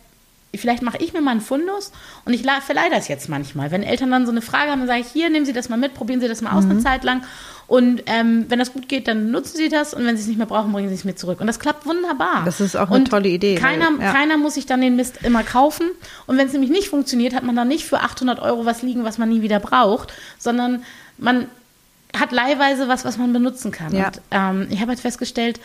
vielleicht 0.57 0.83
mache 0.83 0.99
ich 0.99 1.13
mir 1.13 1.21
mal 1.21 1.33
einen 1.33 1.41
Fundus 1.41 1.91
und 2.25 2.33
ich 2.33 2.43
verleihe 2.63 2.91
das 2.91 3.09
jetzt 3.09 3.29
manchmal. 3.29 3.71
Wenn 3.73 3.83
Eltern 3.83 4.11
dann 4.11 4.25
so 4.25 4.31
eine 4.33 4.41
Frage 4.41 4.71
haben, 4.71 4.79
dann 4.81 4.89
sage 4.89 5.01
ich, 5.01 5.09
hier, 5.09 5.29
nehmen 5.29 5.45
Sie 5.45 5.53
das 5.53 5.69
mal 5.69 5.77
mit, 5.77 5.95
probieren 5.95 6.21
Sie 6.21 6.29
das 6.29 6.41
mal 6.43 6.53
Mhm. 6.53 6.57
aus 6.59 6.65
eine 6.65 6.79
Zeit 6.79 7.05
lang. 7.05 7.25
Und 7.67 8.03
ähm, 8.07 8.45
wenn 8.49 8.59
das 8.59 8.73
gut 8.73 8.89
geht, 8.89 9.09
dann 9.09 9.31
nutzen 9.31 9.57
Sie 9.57 9.69
das 9.69 9.95
und 9.95 10.05
wenn 10.07 10.17
Sie 10.17 10.23
es 10.23 10.29
nicht 10.29 10.37
mehr 10.37 10.47
brauchen, 10.47 10.73
bringen 10.73 10.89
Sie 10.91 10.95
es 10.95 11.05
mir 11.05 11.15
zurück. 11.17 11.41
Und 11.41 11.47
das 11.47 11.59
klappt 11.59 11.87
wunderbar. 11.87 12.43
Das 12.45 12.61
ist 12.61 12.77
auch 12.77 12.89
eine 12.91 12.97
und 13.01 13.11
tolle 13.11 13.29
Idee, 13.29 13.55
Keiner, 13.55 13.87
weil- 13.97 14.05
ja. 14.07 14.13
keiner 14.13 14.37
muss 14.37 14.55
sich 14.55 14.67
dann 14.67 14.81
den 14.83 14.97
Mist 14.97 15.19
immer 15.23 15.43
kaufen. 15.43 15.87
Und 16.27 16.37
wenn 16.37 16.47
es 16.47 16.53
nämlich 16.53 16.71
nicht 16.71 16.89
funktioniert, 16.89 17.35
hat 17.35 17.43
man 17.43 17.57
dann 17.57 17.69
nicht 17.69 17.85
für 17.87 18.01
800 18.01 18.39
Euro 18.41 18.67
was 18.67 18.83
liegen, 18.83 19.05
was 19.05 19.17
man 19.19 19.29
nie 19.31 19.41
wieder 19.43 19.61
braucht, 19.61 20.13
sondern 20.39 20.83
man 21.17 21.47
hat 22.17 22.33
leihweise 22.33 22.87
was, 22.87 23.05
was 23.05 23.17
man 23.19 23.33
benutzen 23.33 23.73
kann. 23.73 23.95
Ja. 23.95 24.09
Und 24.09 24.21
ähm, 24.31 24.67
ich 24.71 24.81
habe 24.81 24.91
halt 24.91 25.01
festgestellt, 25.01 25.59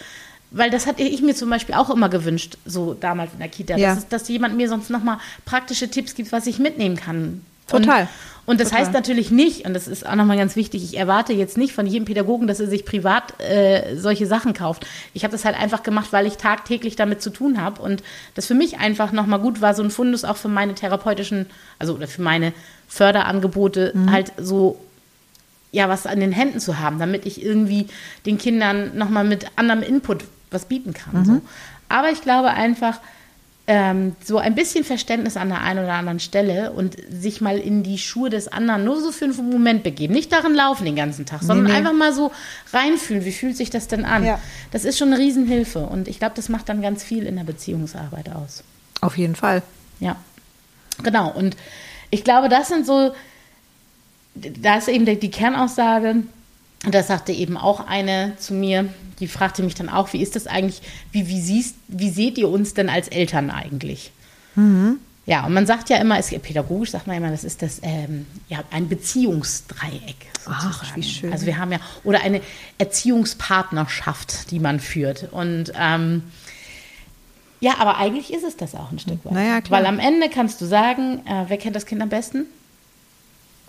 weil 0.51 0.71
das 0.71 0.87
hatte 0.87 1.03
ich 1.03 1.21
mir 1.21 1.35
zum 1.35 1.49
Beispiel 1.49 1.75
auch 1.75 1.89
immer 1.91 2.09
gewünscht, 2.09 2.57
so 2.65 2.95
damals 2.99 3.33
in 3.33 3.39
der 3.39 3.49
Kita, 3.49 3.77
Ja. 3.77 3.93
dass, 3.93 4.07
dass 4.07 4.27
jemand 4.29 4.55
mir 4.57 4.67
sonst 4.67 4.89
nochmal 4.89 5.17
praktische 5.45 5.89
Tipps 5.91 6.15
gibt, 6.15 6.31
was 6.31 6.47
ich 6.47 6.57
mitnehmen 6.57 6.95
kann. 6.95 7.41
Total. 7.69 8.03
Und, 8.03 8.53
und 8.53 8.59
das 8.59 8.69
Total. 8.69 8.85
heißt 8.85 8.93
natürlich 8.93 9.29
nicht, 9.31 9.65
und 9.65 9.73
das 9.73 9.87
ist 9.87 10.05
auch 10.07 10.15
nochmal 10.15 10.37
ganz 10.37 10.55
wichtig, 10.55 10.83
ich 10.83 10.97
erwarte 10.97 11.33
jetzt 11.33 11.57
nicht 11.57 11.73
von 11.73 11.85
jedem 11.85 12.05
Pädagogen, 12.05 12.47
dass 12.47 12.59
er 12.59 12.67
sich 12.67 12.83
privat 12.83 13.39
äh, 13.39 13.95
solche 13.95 14.25
Sachen 14.25 14.53
kauft. 14.53 14.87
Ich 15.13 15.23
habe 15.23 15.31
das 15.31 15.45
halt 15.45 15.55
einfach 15.59 15.83
gemacht, 15.83 16.07
weil 16.11 16.25
ich 16.25 16.37
tagtäglich 16.37 16.95
damit 16.95 17.21
zu 17.21 17.29
tun 17.29 17.61
habe 17.61 17.81
und 17.81 18.01
das 18.35 18.47
für 18.47 18.55
mich 18.55 18.79
einfach 18.79 19.11
nochmal 19.11 19.39
gut 19.39 19.61
war, 19.61 19.75
so 19.75 19.83
ein 19.83 19.91
Fundus 19.91 20.25
auch 20.25 20.37
für 20.37 20.47
meine 20.47 20.73
therapeutischen, 20.73 21.45
also 21.77 21.93
oder 21.93 22.07
für 22.07 22.21
meine 22.23 22.53
Förderangebote 22.87 23.91
Mhm. 23.93 24.11
halt 24.11 24.33
so 24.37 24.79
ja, 25.71 25.87
was 25.87 26.07
an 26.07 26.19
den 26.19 26.31
Händen 26.31 26.59
zu 26.59 26.79
haben, 26.79 26.97
damit 26.97 27.27
ich 27.27 27.43
irgendwie 27.43 27.87
den 28.25 28.39
Kindern 28.39 28.97
nochmal 28.97 29.23
mit 29.23 29.45
anderem 29.55 29.83
Input 29.83 30.23
was 30.49 30.65
bieten 30.65 30.95
kann. 30.95 31.23
So. 31.25 31.41
Aber 31.89 32.09
ich 32.09 32.21
glaube 32.21 32.49
einfach, 32.49 32.99
ähm, 33.69 34.15
so 34.25 34.39
ein 34.39 34.55
bisschen 34.55 34.83
Verständnis 34.83 35.37
an 35.37 35.49
der 35.49 35.61
einen 35.61 35.83
oder 35.83 35.93
anderen 35.93 36.19
Stelle 36.19 36.71
und 36.71 36.97
sich 37.11 37.39
mal 37.39 37.59
in 37.59 37.83
die 37.83 37.99
Schuhe 37.99 38.31
des 38.31 38.47
anderen 38.47 38.83
nur 38.83 38.99
so 38.99 39.11
für 39.11 39.25
einen 39.25 39.51
Moment 39.51 39.83
begeben. 39.83 40.11
Nicht 40.11 40.31
darin 40.31 40.55
laufen 40.55 40.85
den 40.85 40.95
ganzen 40.95 41.27
Tag, 41.27 41.43
sondern 41.43 41.67
nee. 41.67 41.77
einfach 41.77 41.93
mal 41.93 42.11
so 42.11 42.31
reinfühlen, 42.73 43.25
wie 43.25 43.31
fühlt 43.31 43.55
sich 43.55 43.69
das 43.69 43.87
denn 43.87 44.05
an? 44.05 44.25
Ja. 44.25 44.39
Das 44.71 44.85
ist 44.85 44.97
schon 44.97 45.13
eine 45.13 45.21
Riesenhilfe 45.21 45.85
und 45.85 46.07
ich 46.07 46.17
glaube, 46.17 46.33
das 46.35 46.49
macht 46.49 46.67
dann 46.67 46.81
ganz 46.81 47.03
viel 47.03 47.27
in 47.27 47.35
der 47.35 47.43
Beziehungsarbeit 47.43 48.31
aus. 48.31 48.63
Auf 49.01 49.19
jeden 49.19 49.35
Fall. 49.35 49.61
Ja, 49.99 50.15
genau. 51.03 51.29
Und 51.31 51.55
ich 52.09 52.23
glaube, 52.23 52.49
das 52.49 52.69
sind 52.69 52.87
so, 52.87 53.13
da 54.33 54.77
ist 54.77 54.87
eben 54.87 55.05
die, 55.05 55.19
die 55.19 55.29
Kernaussage. 55.29 56.23
Und 56.85 56.95
das 56.95 57.07
sagte 57.07 57.33
eben 57.33 57.55
auch 57.55 57.85
eine 57.85 58.33
zu 58.39 58.55
mir, 58.55 58.89
die 59.19 59.27
fragte 59.27 59.63
mich 59.63 59.75
dann 59.75 59.89
auch, 59.89 60.13
wie 60.13 60.21
ist 60.21 60.35
das 60.35 60.47
eigentlich, 60.47 60.81
wie, 61.11 61.27
wie, 61.27 61.41
siehst, 61.41 61.75
wie 61.87 62.09
seht 62.09 62.37
ihr 62.37 62.49
uns 62.49 62.73
denn 62.73 62.89
als 62.89 63.07
Eltern 63.07 63.51
eigentlich? 63.51 64.11
Ja, 65.25 65.45
und 65.45 65.53
man 65.53 65.67
sagt 65.67 65.89
ja 65.89 65.97
immer, 65.97 66.17
es, 66.17 66.29
pädagogisch 66.29 66.89
sagt 66.91 67.05
man 67.05 67.15
immer, 67.15 67.29
das 67.29 67.43
ist 67.43 67.61
das 67.61 67.79
ähm, 67.83 68.25
ja, 68.47 68.63
ein 68.71 68.89
Beziehungsdreieck. 68.89 70.15
Ach, 70.47 70.63
sozusagen. 70.63 70.95
wie 70.95 71.03
schön. 71.03 71.31
Also 71.31 71.45
wir 71.45 71.57
haben 71.57 71.71
ja, 71.71 71.79
oder 72.03 72.21
eine 72.21 72.41
Erziehungspartnerschaft, 72.79 74.49
die 74.49 74.59
man 74.59 74.79
führt. 74.79 75.31
Und 75.31 75.71
ähm, 75.79 76.23
ja, 77.59 77.75
aber 77.77 77.97
eigentlich 77.97 78.33
ist 78.33 78.43
es 78.43 78.57
das 78.57 78.73
auch 78.73 78.91
ein 78.91 78.97
Stück 78.99 79.23
weit. 79.25 79.33
Naja, 79.33 79.61
klar. 79.61 79.79
Weil 79.79 79.85
am 79.85 79.99
Ende 79.99 80.29
kannst 80.29 80.61
du 80.61 80.65
sagen, 80.65 81.21
äh, 81.27 81.45
wer 81.47 81.57
kennt 81.57 81.75
das 81.75 81.85
Kind 81.85 82.01
am 82.01 82.09
besten? 82.09 82.45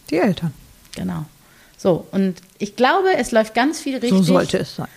Die 0.08 0.16
Eltern. 0.16 0.54
Genau. 0.96 1.26
So, 1.82 2.06
und 2.12 2.34
ich 2.58 2.76
glaube, 2.76 3.14
es 3.16 3.32
läuft 3.32 3.54
ganz 3.54 3.80
viel 3.80 3.94
richtig. 3.94 4.10
So 4.10 4.22
sollte 4.22 4.58
es 4.58 4.76
sein. 4.76 4.88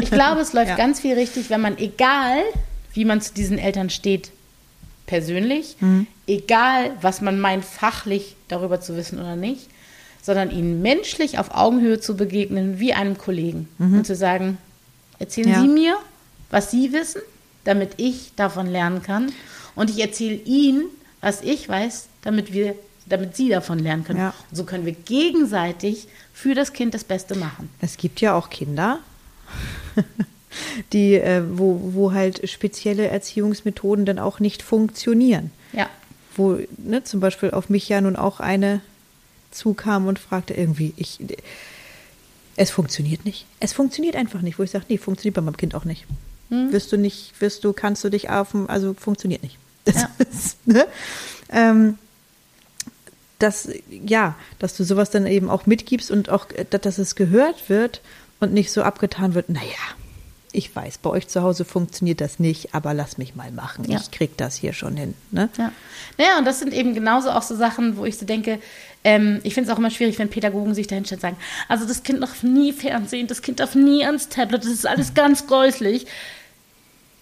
Ich 0.00 0.10
glaube, 0.10 0.40
es 0.40 0.52
läuft 0.54 0.68
Ja. 0.70 0.76
ganz 0.76 0.98
viel 1.00 1.12
richtig, 1.14 1.50
wenn 1.50 1.60
man, 1.60 1.76
egal 1.76 2.38
wie 2.94 3.04
man 3.04 3.20
zu 3.20 3.34
diesen 3.34 3.58
Eltern 3.58 3.90
steht, 3.90 4.30
persönlich, 5.06 5.76
Mhm. 5.80 6.06
egal 6.26 6.92
was 7.02 7.20
man 7.20 7.38
meint, 7.38 7.64
fachlich 7.64 8.34
darüber 8.48 8.80
zu 8.80 8.96
wissen 8.96 9.18
oder 9.18 9.36
nicht, 9.36 9.68
sondern 10.22 10.50
ihnen 10.50 10.80
menschlich 10.80 11.38
auf 11.38 11.50
Augenhöhe 11.54 12.00
zu 12.00 12.16
begegnen, 12.16 12.78
wie 12.78 12.94
einem 12.94 13.18
Kollegen. 13.18 13.68
Und 13.78 14.06
zu 14.06 14.14
sagen, 14.14 14.56
erzählen 15.18 15.48
Mhm. 15.48 15.54
Ja. 15.54 15.60
Sie 15.60 15.68
mir, 15.68 15.96
was 16.50 16.70
Sie 16.70 16.92
wissen, 16.92 17.20
damit 17.64 17.90
ich 17.98 18.32
davon 18.36 18.66
lernen 18.68 19.02
kann. 19.02 19.32
Und 19.74 19.90
ich 19.90 20.00
erzähle 20.00 20.36
Ihnen, 20.36 20.84
was 21.20 21.42
ich 21.42 21.68
weiß, 21.68 22.06
damit 22.22 22.52
wir, 22.54 22.74
damit 23.12 23.36
Sie 23.36 23.48
davon 23.48 23.78
lernen 23.78 24.04
können. 24.04 24.18
Ja. 24.18 24.34
So 24.50 24.64
können 24.64 24.86
wir 24.86 24.92
gegenseitig 24.92 26.08
für 26.32 26.54
das 26.54 26.72
Kind 26.72 26.94
das 26.94 27.04
Beste 27.04 27.36
machen. 27.36 27.68
Es 27.80 27.96
gibt 27.96 28.20
ja 28.20 28.34
auch 28.34 28.50
Kinder, 28.50 29.00
die, 30.92 31.14
äh, 31.14 31.42
wo, 31.46 31.80
wo 31.94 32.12
halt 32.12 32.48
spezielle 32.48 33.08
Erziehungsmethoden 33.08 34.06
dann 34.06 34.18
auch 34.18 34.40
nicht 34.40 34.62
funktionieren. 34.62 35.50
Ja. 35.72 35.88
Wo 36.34 36.58
ne, 36.78 37.04
zum 37.04 37.20
Beispiel 37.20 37.50
auf 37.50 37.68
mich 37.68 37.88
ja 37.88 38.00
nun 38.00 38.16
auch 38.16 38.40
eine 38.40 38.80
zukam 39.50 40.06
und 40.06 40.18
fragte 40.18 40.54
irgendwie, 40.54 40.94
ich, 40.96 41.18
es 42.56 42.70
funktioniert 42.70 43.24
nicht. 43.24 43.46
Es 43.60 43.72
funktioniert 43.74 44.16
einfach 44.16 44.40
nicht. 44.40 44.58
Wo 44.58 44.62
ich 44.62 44.70
sage, 44.70 44.86
nee, 44.88 44.98
funktioniert 44.98 45.34
bei 45.34 45.42
meinem 45.42 45.56
Kind 45.56 45.74
auch 45.74 45.84
nicht. 45.84 46.06
Wirst 46.48 46.92
du 46.92 46.98
nicht, 46.98 47.40
wirst 47.40 47.64
du, 47.64 47.72
kannst 47.72 48.04
du 48.04 48.10
dich 48.10 48.28
auf, 48.28 48.54
also 48.66 48.92
funktioniert 48.92 49.42
nicht. 49.42 49.56
Das 49.86 50.02
Ja. 50.02 50.10
ist, 50.30 50.66
ne? 50.66 50.86
ähm, 51.50 51.96
dass, 53.42 53.68
ja, 53.90 54.36
dass 54.58 54.76
du 54.76 54.84
sowas 54.84 55.10
dann 55.10 55.26
eben 55.26 55.50
auch 55.50 55.66
mitgibst 55.66 56.10
und 56.10 56.30
auch, 56.30 56.50
äh, 56.50 56.64
dass 56.70 56.98
es 56.98 57.16
gehört 57.16 57.68
wird 57.68 58.00
und 58.40 58.52
nicht 58.52 58.70
so 58.70 58.82
abgetan 58.82 59.34
wird, 59.34 59.48
naja, 59.48 59.62
ich 60.52 60.74
weiß, 60.74 60.98
bei 60.98 61.10
euch 61.10 61.28
zu 61.28 61.42
Hause 61.42 61.64
funktioniert 61.64 62.20
das 62.20 62.38
nicht, 62.38 62.74
aber 62.74 62.92
lass 62.92 63.16
mich 63.16 63.34
mal 63.34 63.50
machen. 63.50 63.90
Ja. 63.90 63.98
Ich 63.98 64.10
krieg 64.10 64.36
das 64.36 64.56
hier 64.56 64.74
schon 64.74 64.96
hin. 64.96 65.14
Ne? 65.30 65.48
Ja. 65.56 65.72
Naja, 66.18 66.38
und 66.38 66.44
das 66.44 66.58
sind 66.58 66.74
eben 66.74 66.94
genauso 66.94 67.30
auch 67.30 67.42
so 67.42 67.56
Sachen, 67.56 67.96
wo 67.96 68.04
ich 68.04 68.18
so 68.18 68.26
denke, 68.26 68.58
ähm, 69.02 69.40
ich 69.44 69.54
finde 69.54 69.70
es 69.70 69.74
auch 69.74 69.78
immer 69.78 69.90
schwierig, 69.90 70.18
wenn 70.18 70.28
Pädagogen 70.28 70.74
sich 70.74 70.86
dahinstellen 70.86 71.18
und 71.18 71.22
sagen, 71.22 71.36
also 71.68 71.86
das 71.86 72.02
Kind 72.02 72.22
darf 72.22 72.42
nie 72.42 72.72
Fernsehen, 72.72 73.26
das 73.26 73.40
Kind 73.40 73.60
darf 73.60 73.74
nie 73.74 74.04
ans 74.04 74.28
Tablet, 74.28 74.62
das 74.62 74.70
ist 74.70 74.86
alles 74.86 75.14
ganz 75.14 75.46
gräuslich. 75.46 76.06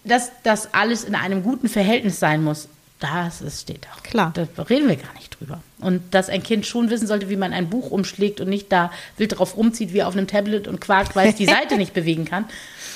Dass 0.03 0.31
das 0.43 0.73
alles 0.73 1.03
in 1.03 1.15
einem 1.15 1.43
guten 1.43 1.69
Verhältnis 1.69 2.19
sein 2.19 2.43
muss, 2.43 2.67
das 3.01 3.41
ist, 3.41 3.61
steht 3.63 3.87
auch. 3.93 4.01
Klar. 4.03 4.31
Da 4.33 4.47
reden 4.63 4.87
wir 4.87 4.95
gar 4.95 5.13
nicht 5.15 5.37
drüber. 5.39 5.61
Und 5.79 6.01
dass 6.13 6.29
ein 6.29 6.43
Kind 6.43 6.65
schon 6.65 6.89
wissen 6.89 7.07
sollte, 7.07 7.29
wie 7.29 7.35
man 7.35 7.51
ein 7.51 7.69
Buch 7.69 7.91
umschlägt 7.91 8.39
und 8.39 8.47
nicht 8.47 8.71
da 8.71 8.91
wild 9.17 9.37
drauf 9.37 9.57
rumzieht, 9.57 9.91
wie 9.93 10.03
auf 10.03 10.13
einem 10.15 10.27
Tablet 10.27 10.67
und 10.69 10.79
quakt, 10.79 11.15
weil 11.15 11.29
es 11.29 11.35
die 11.35 11.45
Seite 11.57 11.75
nicht 11.77 11.93
bewegen 11.93 12.23
kann, 12.25 12.45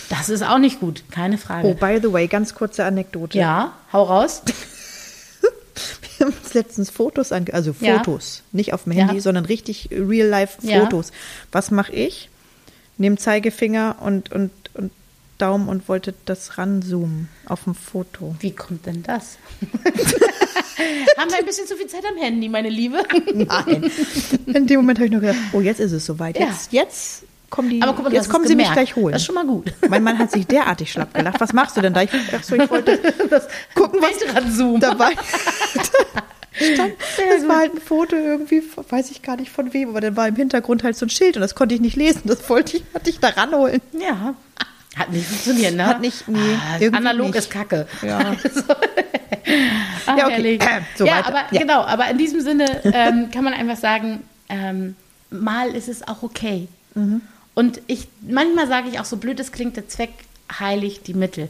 das 0.09 0.29
ist 0.29 0.43
auch 0.43 0.59
nicht 0.59 0.79
gut, 0.79 1.03
keine 1.11 1.37
Frage. 1.37 1.67
Oh, 1.67 1.73
by 1.73 1.99
the 2.01 2.13
way, 2.13 2.27
ganz 2.27 2.53
kurze 2.55 2.85
Anekdote. 2.85 3.37
ja, 3.37 3.73
hau 3.91 4.03
raus. 4.03 4.43
Wir 6.17 6.27
haben 6.27 6.33
uns 6.41 6.53
letztens 6.53 6.89
Fotos 6.89 7.31
ange 7.33 7.53
also 7.53 7.75
Ja. 7.81 7.97
Fotos, 7.97 8.43
nicht 8.53 8.71
auf 8.73 8.83
dem 8.83 8.93
Ja. 8.93 9.07
Handy, 9.07 9.19
sondern 9.19 9.45
richtig 9.45 9.89
real-life 9.91 10.59
Ja. 10.61 10.81
Fotos. 10.81 11.11
Was 11.51 11.71
mache 11.71 11.91
ich? 11.91 12.29
Nehme 12.97 13.17
Zeigefinger 13.17 13.97
und, 13.99 14.31
und 14.31 14.51
Daumen 15.37 15.67
und 15.67 15.89
wollte 15.89 16.13
das 16.25 16.57
ranzoomen 16.57 17.27
auf 17.45 17.65
dem 17.65 17.75
Foto. 17.75 18.35
Wie 18.39 18.51
kommt 18.51 18.85
denn 18.85 19.03
das? 19.03 19.37
Haben 21.17 21.29
wir 21.31 21.37
ein 21.39 21.45
bisschen 21.45 21.67
zu 21.67 21.75
viel 21.75 21.87
Zeit 21.87 22.03
am 22.09 22.17
Handy, 22.17 22.49
meine 22.49 22.69
Liebe? 22.69 23.03
Nein. 23.33 23.89
In 24.45 24.67
dem 24.67 24.77
Moment 24.81 24.99
habe 24.99 25.05
ich 25.05 25.11
nur 25.11 25.21
gedacht, 25.21 25.37
oh, 25.53 25.61
jetzt 25.61 25.79
ist 25.79 25.91
es 25.91 26.05
soweit. 26.05 26.37
Ja. 26.39 26.47
Jetzt, 26.47 26.71
jetzt 26.73 27.23
kommen 27.49 27.69
die, 27.69 27.81
Aber 27.81 27.93
guck 27.93 28.03
mal, 28.05 28.13
jetzt 28.13 28.29
kommen 28.29 28.45
sie 28.47 28.55
mich 28.55 28.67
gemerkt. 28.67 28.87
gleich 28.93 28.95
holen. 28.95 29.13
Das 29.13 29.21
ist 29.21 29.25
schon 29.25 29.35
mal 29.35 29.45
gut. 29.45 29.73
Mein 29.89 30.03
Mann 30.03 30.17
hat 30.19 30.31
sich 30.31 30.45
derartig 30.47 30.91
schlapp 30.91 31.13
gelacht. 31.13 31.39
Was 31.39 31.53
machst 31.53 31.75
du 31.77 31.81
denn 31.81 31.93
da? 31.93 32.01
Ich, 32.01 32.09
ach 32.35 32.43
so, 32.43 32.55
ich 32.55 32.69
wollte 32.69 32.97
gucken, 33.75 33.99
was 34.01 34.35
ranzoomen. 34.35 34.81
dabei 34.81 35.11
stand. 36.53 36.93
Das 37.17 37.47
war 37.47 37.57
halt 37.57 37.73
ein 37.75 37.81
Foto 37.81 38.15
irgendwie, 38.15 38.61
weiß 38.89 39.11
ich 39.11 39.21
gar 39.21 39.37
nicht 39.37 39.51
von 39.51 39.73
wem, 39.73 39.89
aber 39.89 40.01
dann 40.01 40.15
war 40.15 40.27
im 40.27 40.35
Hintergrund 40.35 40.83
halt 40.83 40.95
so 40.97 41.05
ein 41.05 41.09
Schild 41.09 41.35
und 41.37 41.41
das 41.41 41.55
konnte 41.55 41.75
ich 41.75 41.81
nicht 41.81 41.95
lesen. 41.95 42.21
Das 42.25 42.49
wollte 42.49 42.77
ich, 42.77 42.83
hatte 42.93 43.09
ich 43.09 43.19
da 43.19 43.29
ranholen. 43.29 43.81
Ja. 43.99 44.35
Hat 44.95 45.11
nicht 45.11 45.25
funktioniert, 45.27 45.75
ne? 45.75 45.85
Hat 45.87 46.01
nicht- 46.01 46.27
nee, 46.27 46.39
ah, 46.39 46.77
irgendwie 46.79 46.97
analog 46.97 47.27
nicht. 47.27 47.35
ist 47.35 47.49
Kacke. 47.51 47.87
Ja. 48.01 48.19
Ach, 50.05 50.17
Ja, 50.17 50.25
okay. 50.27 50.55
Äh, 50.55 50.81
so 50.97 51.05
ja, 51.05 51.25
aber 51.25 51.43
Ja. 51.51 51.59
genau, 51.61 51.81
aber 51.81 52.09
in 52.09 52.17
diesem 52.17 52.41
Sinne 52.41 52.65
ähm, 52.85 53.29
kann 53.31 53.43
man 53.43 53.53
einfach 53.53 53.77
sagen, 53.77 54.23
ähm, 54.49 54.95
mal 55.29 55.69
ist 55.69 55.87
es 55.89 56.07
auch 56.07 56.23
okay. 56.23 56.67
Mhm. 56.95 57.21
Und 57.53 57.81
ich, 57.87 58.07
manchmal 58.21 58.67
sage 58.67 58.89
ich 58.89 58.99
auch, 58.99 59.05
so 59.05 59.17
blöd 59.17 59.39
es 59.39 59.51
klingt, 59.51 59.75
der 59.77 59.87
Zweck 59.87 60.11
heiligt 60.59 61.07
die 61.07 61.13
Mittel. 61.13 61.49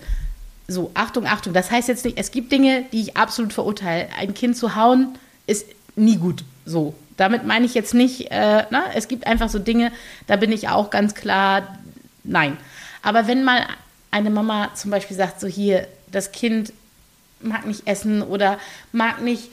So, 0.68 0.91
Achtung, 0.93 1.28
Achtung. 1.28 1.54
Das 1.54 1.70
heißt 1.72 1.88
jetzt 1.88 2.06
nicht, 2.06 2.18
es 2.18 2.32
gibt 2.32 2.52
Dinge, 2.52 2.86
die 2.91 3.02
ich 3.02 3.18
absolut 3.18 3.54
verurteile. 3.54 4.08
Ein 4.20 4.34
Kind 4.34 4.58
zu 4.58 4.76
hauen 4.76 5.18
ist 5.48 5.66
nie 5.96 6.18
gut. 6.18 6.43
So. 6.66 6.96
Damit 7.18 7.46
meine 7.46 7.66
ich 7.66 7.74
jetzt 7.76 7.93
nicht, 7.93 8.30
äh, 8.32 8.64
ne? 8.72 8.84
es 8.93 9.08
gibt 9.08 9.26
einfach 9.26 9.48
so 9.50 9.58
Dinge, 9.60 9.91
da 10.28 10.36
bin 10.36 10.52
ich 10.52 10.68
auch 10.68 10.89
ganz 10.89 11.14
klar, 11.16 11.78
nein. 12.24 12.58
Aber 13.06 13.28
wenn 13.28 13.43
mal 13.43 13.68
eine 14.10 14.32
Mama 14.32 14.74
zum 14.74 14.89
Beispiel 14.89 15.16
sagt, 15.16 15.39
so 15.39 15.47
hier, 15.47 15.88
das 16.12 16.32
Kind 16.32 16.74
mag 17.39 17.68
nicht 17.68 17.88
essen 17.88 18.24
oder 18.24 18.58
mag 18.91 19.22
nicht 19.22 19.51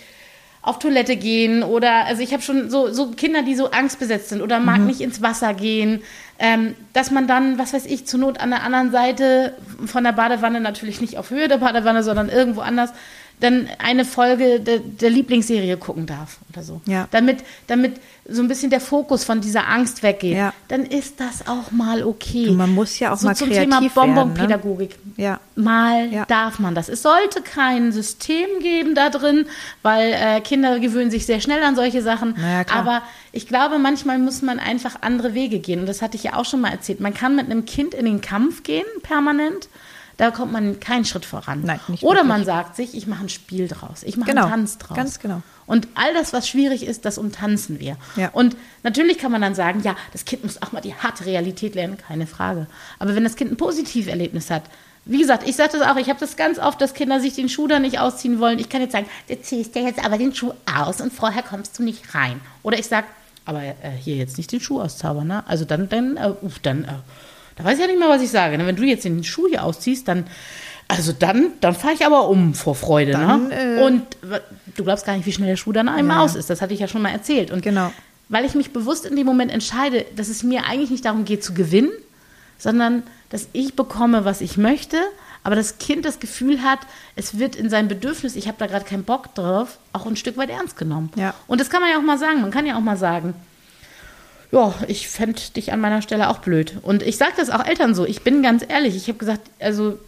auf 0.62 0.78
Toilette 0.78 1.16
gehen 1.16 1.62
oder 1.62 2.06
also 2.06 2.22
ich 2.22 2.32
habe 2.32 2.42
schon 2.42 2.70
so, 2.70 2.90
so 2.92 3.08
Kinder, 3.10 3.42
die 3.42 3.54
so 3.54 3.70
angstbesetzt 3.70 4.30
sind 4.30 4.40
oder 4.40 4.58
mag 4.58 4.80
nicht 4.80 5.02
ins 5.02 5.20
Wasser 5.20 5.52
gehen, 5.52 6.02
ähm, 6.38 6.74
dass 6.94 7.10
man 7.10 7.26
dann, 7.26 7.58
was 7.58 7.74
weiß 7.74 7.84
ich, 7.86 8.06
zur 8.06 8.20
Not 8.20 8.40
an 8.40 8.50
der 8.50 8.62
anderen 8.62 8.90
Seite 8.90 9.54
von 9.84 10.04
der 10.04 10.12
Badewanne, 10.12 10.60
natürlich 10.60 11.00
nicht 11.02 11.18
auf 11.18 11.30
Höhe 11.30 11.48
der 11.48 11.58
Badewanne, 11.58 12.02
sondern 12.02 12.30
irgendwo 12.30 12.62
anders, 12.62 12.92
dann 13.42 13.68
eine 13.78 14.04
Folge 14.04 14.60
der, 14.60 14.78
der 14.78 15.10
Lieblingsserie 15.10 15.76
gucken 15.76 16.06
darf 16.06 16.38
oder 16.52 16.62
so. 16.62 16.80
Ja. 16.86 17.08
Damit, 17.10 17.38
damit 17.66 17.94
so 18.28 18.40
ein 18.40 18.46
bisschen 18.48 18.70
der 18.70 18.80
Fokus 18.80 19.24
von 19.24 19.40
dieser 19.40 19.66
Angst 19.68 20.02
weggeht, 20.04 20.36
Ja. 20.36 20.52
dann 20.68 20.84
ist 20.86 21.18
das 21.18 21.48
auch 21.48 21.72
mal 21.72 22.04
okay. 22.04 22.46
Du, 22.46 22.52
man 22.52 22.72
muss 22.72 22.98
ja 23.00 23.12
auch 23.12 23.16
so 23.18 23.26
mal 23.26 23.34
zum 23.34 23.48
kreativ 23.50 23.64
Thema 23.68 23.88
Bonbonpädagogik. 23.94 24.96
Ja. 25.16 25.40
Mal 25.56 26.12
Ja. 26.12 26.24
darf 26.26 26.58
man 26.60 26.74
das. 26.74 26.88
Es 26.88 27.02
sollte 27.02 27.42
kein 27.42 27.90
System 27.90 28.46
geben 28.60 28.94
da 28.94 29.10
drin, 29.10 29.46
weil 29.82 30.12
äh, 30.12 30.40
Kinder 30.40 30.78
gewöhnen 30.78 31.10
sich 31.10 31.26
sehr 31.26 31.40
schnell 31.40 31.62
an 31.64 31.74
solche 31.74 32.00
Sachen. 32.00 32.34
Na 32.38 32.52
ja, 32.58 32.64
klar. 32.64 32.78
Aber 32.78 33.02
ich 33.32 33.48
glaube, 33.48 33.78
manchmal 33.78 34.18
muss 34.18 34.40
man 34.42 34.60
einfach 34.60 34.96
andere 35.00 35.34
Wege 35.34 35.58
gehen. 35.58 35.80
Und 35.80 35.86
das 35.86 36.00
hatte 36.00 36.16
ich 36.16 36.22
ja 36.22 36.34
auch 36.36 36.44
schon 36.44 36.60
mal 36.60 36.70
erzählt. 36.70 37.00
Man 37.00 37.14
kann 37.14 37.34
mit 37.34 37.46
einem 37.46 37.64
Kind 37.64 37.92
in 37.92 38.04
den 38.04 38.20
Kampf 38.20 38.62
gehen, 38.62 38.84
permanent. 39.02 39.68
Da 40.18 40.30
kommt 40.30 40.52
man 40.52 40.78
keinen 40.80 41.04
Schritt 41.04 41.24
voran. 41.24 41.62
Nein, 41.64 41.80
nicht 41.88 42.02
Oder 42.02 42.16
wirklich. 42.18 42.28
man 42.28 42.44
sagt 42.44 42.76
sich, 42.76 42.94
ich 42.94 43.06
mache 43.06 43.24
ein 43.24 43.28
Spiel 43.28 43.66
draus. 43.68 44.02
Ich 44.04 44.16
mache 44.16 44.30
Genau, 44.30 44.42
einen 44.42 44.50
Tanz 44.52 44.78
draus. 44.78 44.96
ganz 44.96 45.18
genau. 45.20 45.42
Und 45.66 45.88
all 45.94 46.12
das, 46.14 46.32
was 46.32 46.48
schwierig 46.48 46.84
ist, 46.84 47.04
das 47.04 47.18
umtanzen 47.18 47.80
wir. 47.80 47.96
Ja. 48.16 48.28
Und 48.32 48.56
natürlich 48.82 49.18
kann 49.18 49.32
man 49.32 49.40
dann 49.40 49.54
sagen, 49.54 49.80
ja, 49.82 49.96
das 50.12 50.24
Kind 50.24 50.44
muss 50.44 50.60
auch 50.60 50.72
mal 50.72 50.80
die 50.80 50.94
harte 50.94 51.24
Realität 51.24 51.74
lernen, 51.74 51.96
keine 51.96 52.26
Frage. 52.26 52.66
Aber 52.98 53.14
wenn 53.14 53.24
das 53.24 53.36
Kind 53.36 53.52
ein 53.52 53.56
Positiverlebnis 53.56 54.50
hat, 54.50 54.62
wie 55.04 55.18
gesagt, 55.18 55.48
ich 55.48 55.56
sage 55.56 55.78
das 55.78 55.82
auch, 55.88 55.96
ich 55.96 56.08
habe 56.08 56.20
das 56.20 56.36
ganz 56.36 56.58
oft, 56.60 56.80
dass 56.80 56.94
Kinder 56.94 57.18
sich 57.20 57.34
den 57.34 57.48
Schuh 57.48 57.66
da 57.66 57.78
nicht 57.80 57.98
ausziehen 57.98 58.38
wollen. 58.38 58.58
Ich 58.60 58.68
kann 58.68 58.80
jetzt 58.82 58.92
sagen, 58.92 59.06
du 59.28 59.40
ziehst 59.40 59.74
dir 59.74 59.82
jetzt 59.82 60.04
aber 60.04 60.18
den 60.18 60.32
Schuh 60.34 60.52
aus 60.78 61.00
und 61.00 61.12
vorher 61.12 61.42
kommst 61.42 61.76
du 61.78 61.82
nicht 61.82 62.14
rein. 62.14 62.40
Oder 62.62 62.78
ich 62.78 62.86
sage, 62.86 63.06
aber 63.44 63.62
äh, 63.62 63.74
hier 63.98 64.14
jetzt 64.16 64.36
nicht 64.38 64.52
den 64.52 64.60
Schuh 64.60 64.80
auszaubern, 64.80 65.26
ne? 65.26 65.42
Also 65.48 65.64
dann, 65.64 65.88
dann, 65.88 66.16
äh, 66.16 66.32
uff, 66.42 66.60
dann, 66.60 66.84
äh, 66.84 66.88
da 67.56 67.64
weiß 67.64 67.74
ich 67.74 67.80
ja 67.80 67.86
nicht 67.86 67.98
mehr, 67.98 68.08
was 68.08 68.22
ich 68.22 68.30
sage. 68.30 68.56
Ne? 68.58 68.66
Wenn 68.66 68.76
du 68.76 68.82
jetzt 68.84 69.04
den 69.04 69.22
Schuh 69.24 69.46
hier 69.48 69.64
ausziehst, 69.64 70.08
dann, 70.08 70.24
also 70.88 71.12
dann, 71.12 71.52
dann 71.60 71.74
fahre 71.74 71.94
ich 71.94 72.04
aber 72.06 72.28
um 72.28 72.54
vor 72.54 72.74
Freude, 72.74 73.12
Dann, 73.12 73.48
ne? 73.48 73.78
äh, 73.78 73.82
Und 73.84 74.02
du 74.76 74.84
glaubst 74.84 75.04
gar 75.06 75.16
nicht, 75.16 75.26
wie 75.26 75.32
schnell 75.32 75.48
der 75.48 75.56
Schuh 75.56 75.72
dann 75.72 75.88
einmal 75.88 76.18
Ja. 76.18 76.22
aus 76.24 76.34
ist. 76.34 76.50
Das 76.50 76.60
hatte 76.62 76.74
ich 76.74 76.80
ja 76.80 76.88
schon 76.88 77.02
mal 77.02 77.10
erzählt. 77.10 77.50
Und 77.50 77.62
Genau. 77.62 77.92
weil 78.28 78.44
ich 78.44 78.54
mich 78.54 78.72
bewusst 78.72 79.04
in 79.06 79.16
dem 79.16 79.26
Moment 79.26 79.50
entscheide, 79.52 80.04
dass 80.16 80.28
es 80.28 80.42
mir 80.42 80.64
eigentlich 80.66 80.90
nicht 80.90 81.04
darum 81.04 81.24
geht 81.24 81.44
zu 81.44 81.54
gewinnen, 81.54 81.90
sondern 82.58 83.02
dass 83.30 83.48
ich 83.52 83.74
bekomme, 83.74 84.24
was 84.24 84.40
ich 84.40 84.56
möchte, 84.56 84.98
aber 85.44 85.56
das 85.56 85.78
Kind 85.78 86.04
das 86.04 86.20
Gefühl 86.20 86.62
hat, 86.62 86.78
es 87.16 87.38
wird 87.38 87.56
in 87.56 87.68
sein 87.68 87.88
Bedürfnis, 87.88 88.36
ich 88.36 88.46
habe 88.46 88.58
da 88.58 88.66
gerade 88.68 88.84
keinen 88.84 89.02
Bock 89.04 89.34
drauf, 89.34 89.78
auch 89.92 90.06
ein 90.06 90.14
Stück 90.16 90.36
weit 90.36 90.50
ernst 90.50 90.76
genommen. 90.76 91.10
Ja. 91.16 91.34
Und 91.48 91.60
das 91.60 91.68
kann 91.70 91.80
man 91.80 91.90
ja 91.90 91.98
auch 91.98 92.02
mal 92.02 92.18
sagen. 92.18 92.40
Man 92.42 92.50
kann 92.52 92.64
ja 92.66 92.76
auch 92.76 92.80
mal 92.80 92.96
sagen, 92.96 93.34
ja, 94.52 94.74
ich 94.86 95.08
fände 95.08 95.40
dich 95.56 95.72
an 95.72 95.80
meiner 95.80 96.02
Stelle 96.02 96.28
auch 96.28 96.38
blöd. 96.38 96.74
Und 96.82 97.02
ich 97.02 97.16
sage 97.16 97.32
das 97.36 97.50
auch 97.50 97.64
Eltern 97.66 97.94
so. 97.94 98.04
Ich 98.06 98.22
bin 98.22 98.42
ganz 98.42 98.64
ehrlich. 98.68 98.94
Ich 98.96 99.08
habe 99.08 99.18
gesagt, 99.18 99.40
also 99.58 99.98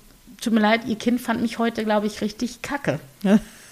tut 0.41 0.53
mir 0.53 0.61
leid, 0.61 0.83
ihr 0.87 0.97
Kind 0.97 1.21
fand 1.21 1.41
mich 1.43 1.59
heute, 1.59 1.85
glaube 1.85 2.07
ich, 2.07 2.21
richtig 2.21 2.61
kacke. 2.63 3.01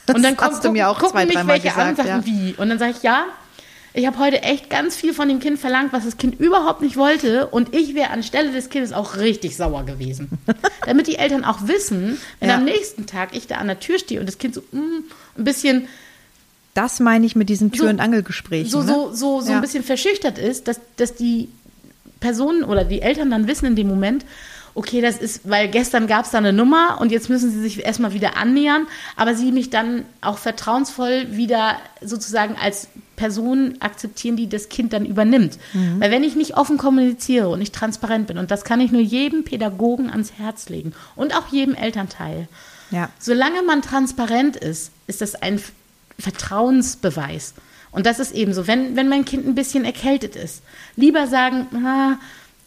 Das 0.06 0.16
Und 0.16 0.22
dann 0.22 0.36
kommt, 0.36 0.64
du 0.64 0.70
mir 0.72 0.88
auch 0.88 0.98
gucken 0.98 1.12
zwei, 1.12 1.26
mich 1.26 1.34
welche 1.36 1.74
an 1.74 1.90
gesagt. 1.94 1.96
sagen, 2.08 2.08
Ja. 2.08 2.26
wie? 2.26 2.54
Und 2.56 2.70
dann 2.70 2.78
sage 2.78 2.92
ich, 2.96 3.02
ja, 3.02 3.26
ich 3.94 4.06
habe 4.06 4.18
heute 4.18 4.42
echt 4.42 4.70
ganz 4.70 4.96
viel 4.96 5.12
von 5.12 5.28
dem 5.28 5.38
Kind 5.38 5.58
verlangt, 5.60 5.92
was 5.92 6.06
das 6.06 6.16
Kind 6.16 6.40
überhaupt 6.40 6.80
nicht 6.80 6.96
wollte. 6.96 7.46
Und 7.48 7.74
ich 7.74 7.94
wäre 7.94 8.08
anstelle 8.10 8.50
des 8.50 8.70
Kindes 8.70 8.94
auch 8.94 9.16
richtig 9.18 9.54
sauer 9.58 9.84
gewesen. 9.84 10.30
Damit 10.86 11.06
die 11.06 11.16
Eltern 11.16 11.44
auch 11.44 11.68
wissen, 11.68 12.18
wenn 12.40 12.48
Ja. 12.48 12.54
am 12.56 12.64
nächsten 12.64 13.04
Tag 13.04 13.36
ich 13.36 13.46
da 13.46 13.56
an 13.56 13.66
der 13.66 13.78
Tür 13.80 13.98
stehe 13.98 14.18
und 14.20 14.26
das 14.26 14.38
Kind 14.38 14.54
so 14.54 14.62
mm, 14.72 15.04
ein 15.36 15.44
bisschen 15.44 15.88
Das 16.74 17.00
meine 17.00 17.26
ich 17.26 17.36
mit 17.36 17.48
diesen 17.48 17.70
Tür- 17.72 17.84
So- 17.84 17.90
und 17.90 18.00
so, 18.70 18.80
ne? 18.80 18.86
so, 18.86 19.12
so, 19.12 19.40
so 19.42 19.50
Ja. 19.50 19.56
ein 19.56 19.60
bisschen 19.62 19.84
verschüchtert 19.84 20.38
ist, 20.38 20.68
dass, 20.68 20.80
dass 20.96 21.14
die 21.14 21.48
Personen 22.20 22.64
oder 22.64 22.84
die 22.84 23.02
Eltern 23.02 23.30
dann 23.30 23.46
wissen 23.48 23.66
in 23.66 23.76
dem 23.76 23.88
Moment, 23.88 24.24
okay, 24.74 25.02
das 25.02 25.18
ist, 25.18 25.40
weil 25.48 25.68
gestern 25.68 26.06
gab 26.06 26.24
es 26.24 26.30
da 26.30 26.38
eine 26.38 26.52
Nummer 26.54 26.96
und 27.00 27.12
jetzt 27.12 27.28
müssen 27.28 27.50
sie 27.50 27.60
sich 27.60 27.84
erstmal 27.84 28.14
wieder 28.14 28.38
annähern, 28.38 28.86
aber 29.16 29.34
sie 29.34 29.52
mich 29.52 29.68
dann 29.68 30.04
auch 30.22 30.38
vertrauensvoll 30.38 31.26
wieder 31.32 31.76
sozusagen 32.00 32.56
als 32.56 32.88
Person 33.16 33.74
akzeptieren, 33.80 34.36
die 34.36 34.48
das 34.48 34.70
Kind 34.70 34.94
dann 34.94 35.04
übernimmt. 35.04 35.58
Mhm. 35.74 36.00
Weil 36.00 36.10
wenn 36.10 36.24
ich 36.24 36.36
nicht 36.36 36.56
offen 36.56 36.78
kommuniziere 36.78 37.50
und 37.50 37.58
nicht 37.58 37.74
transparent 37.74 38.28
bin, 38.28 38.38
und 38.38 38.50
das 38.50 38.64
kann 38.64 38.80
ich 38.80 38.92
nur 38.92 39.02
jedem 39.02 39.44
Pädagogen 39.44 40.08
ans 40.08 40.32
Herz 40.38 40.70
legen 40.70 40.94
und 41.16 41.36
auch 41.36 41.48
jedem 41.52 41.74
Elternteil, 41.74 42.48
Ja. 42.90 43.08
Solange 43.18 43.62
man 43.62 43.80
transparent 43.82 44.56
ist, 44.56 44.90
ist 45.06 45.20
das 45.22 45.34
ein 45.34 45.58
Vertrauensbeweis. 46.18 47.54
Und 47.90 48.06
das 48.06 48.18
ist 48.18 48.32
eben 48.32 48.54
so, 48.54 48.66
wenn, 48.66 48.96
wenn 48.96 49.08
mein 49.08 49.24
Kind 49.24 49.46
ein 49.46 49.54
bisschen 49.54 49.84
erkältet 49.84 50.36
ist, 50.36 50.62
lieber 50.96 51.26
sagen, 51.26 51.66
ah, 51.84 52.18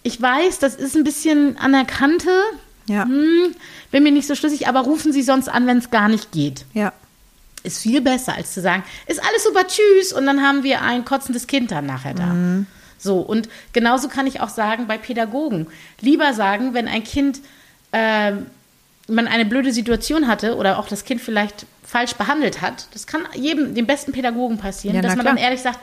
ich 0.03 0.21
weiß, 0.21 0.59
das 0.59 0.75
ist 0.75 0.95
ein 0.95 1.03
bisschen 1.03 1.57
an 1.57 1.71
der 1.71 1.85
Kante, 1.85 2.29
Ja. 2.87 3.05
hm, 3.05 3.55
bin 3.91 4.03
mir 4.03 4.11
nicht 4.11 4.27
so 4.27 4.35
schlüssig, 4.35 4.67
aber 4.67 4.81
rufen 4.81 5.11
Sie 5.11 5.23
sonst 5.23 5.47
an, 5.49 5.65
wenn 5.65 5.79
es 5.79 5.89
gar 5.89 6.09
nicht 6.09 6.31
geht. 6.31 6.65
Ja. 6.73 6.93
Ist 7.63 7.81
viel 7.81 8.01
besser, 8.01 8.35
als 8.35 8.53
zu 8.53 8.61
sagen, 8.61 8.83
ist 9.07 9.19
alles 9.27 9.43
super, 9.43 9.65
tschüss, 9.65 10.13
und 10.13 10.27
dann 10.27 10.43
haben 10.43 10.61
wir 10.63 10.81
ein 10.83 11.03
kotzendes 11.05 11.47
Kind 11.47 11.71
dann 11.71 11.87
nachher 11.87 12.13
da. 12.13 12.35
So, 12.99 13.19
und 13.19 13.49
genauso 13.73 14.07
kann 14.07 14.27
ich 14.27 14.41
auch 14.41 14.49
sagen 14.49 14.85
bei 14.85 14.99
Pädagogen. 14.99 15.65
Lieber 16.01 16.33
sagen, 16.33 16.75
wenn 16.75 16.87
ein 16.87 17.03
Kind, 17.03 17.39
ähm, 17.91 18.45
man 19.07 19.27
eine 19.27 19.45
blöde 19.45 19.71
Situation 19.71 20.27
hatte 20.27 20.55
oder 20.55 20.79
auch 20.79 20.87
das 20.87 21.03
Kind 21.05 21.21
vielleicht 21.21 21.65
falsch 21.83 22.13
behandelt 22.13 22.61
hat, 22.61 22.87
das 22.93 23.05
kann 23.07 23.21
jedem, 23.35 23.75
dem 23.75 23.85
besten 23.85 24.11
Pädagogen 24.11 24.57
passieren, 24.57 24.95
Ja, 24.95 25.01
dass 25.01 25.15
man 25.15 25.25
dann 25.25 25.35
klar. 25.35 25.45
ehrlich 25.47 25.61
sagt, 25.61 25.79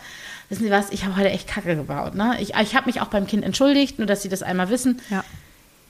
wissen 0.48 0.64
Sie 0.64 0.70
was, 0.70 0.90
ich 0.90 1.04
habe 1.04 1.16
heute 1.16 1.30
echt 1.30 1.46
Kacke 1.46 1.76
gebaut. 1.76 2.14
Ne? 2.14 2.36
Ich, 2.40 2.54
ich 2.54 2.74
habe 2.74 2.86
mich 2.86 3.00
auch 3.00 3.06
beim 3.08 3.26
Kind 3.26 3.44
entschuldigt, 3.44 3.98
nur 3.98 4.06
dass 4.06 4.22
Sie 4.22 4.28
das 4.28 4.42
einmal 4.42 4.68
wissen 4.70 5.00
Ja. 5.10 5.24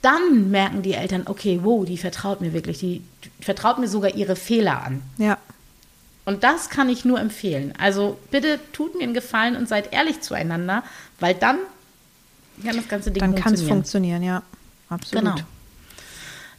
dann 0.03 0.51
merken 0.51 0.81
die 0.83 0.93
Eltern, 0.93 1.23
okay, 1.25 1.59
wow, 1.63 1.83
die 1.85 1.97
vertraut 1.97 2.41
mir 2.41 2.53
wirklich, 2.53 2.77
die, 2.79 3.01
die 3.23 3.43
vertraut 3.43 3.79
mir 3.79 3.87
sogar 3.87 4.13
ihre 4.13 4.35
Fehler 4.35 4.83
an. 4.83 5.01
Ja. 5.17 5.37
Und 6.25 6.43
das 6.43 6.69
kann 6.69 6.87
ich 6.89 7.03
nur 7.03 7.19
empfehlen. 7.19 7.73
Also 7.79 8.17
bitte 8.31 8.59
tut 8.71 8.95
mir 8.95 9.03
einen 9.03 9.13
Gefallen 9.13 9.55
und 9.57 9.67
seid 9.67 9.91
ehrlich 9.91 10.21
zueinander, 10.21 10.83
weil 11.19 11.33
dann 11.33 11.57
kann 12.63 12.75
das 12.77 12.87
ganze 12.87 13.11
Ding 13.11 13.19
Dann 13.19 13.33
kann 13.35 13.53
es 13.55 13.61
funktionieren. 13.61 13.75
funktionieren, 13.77 14.23
ja. 14.23 14.43
Absolut. 14.89 15.23
Genau. 15.35 15.35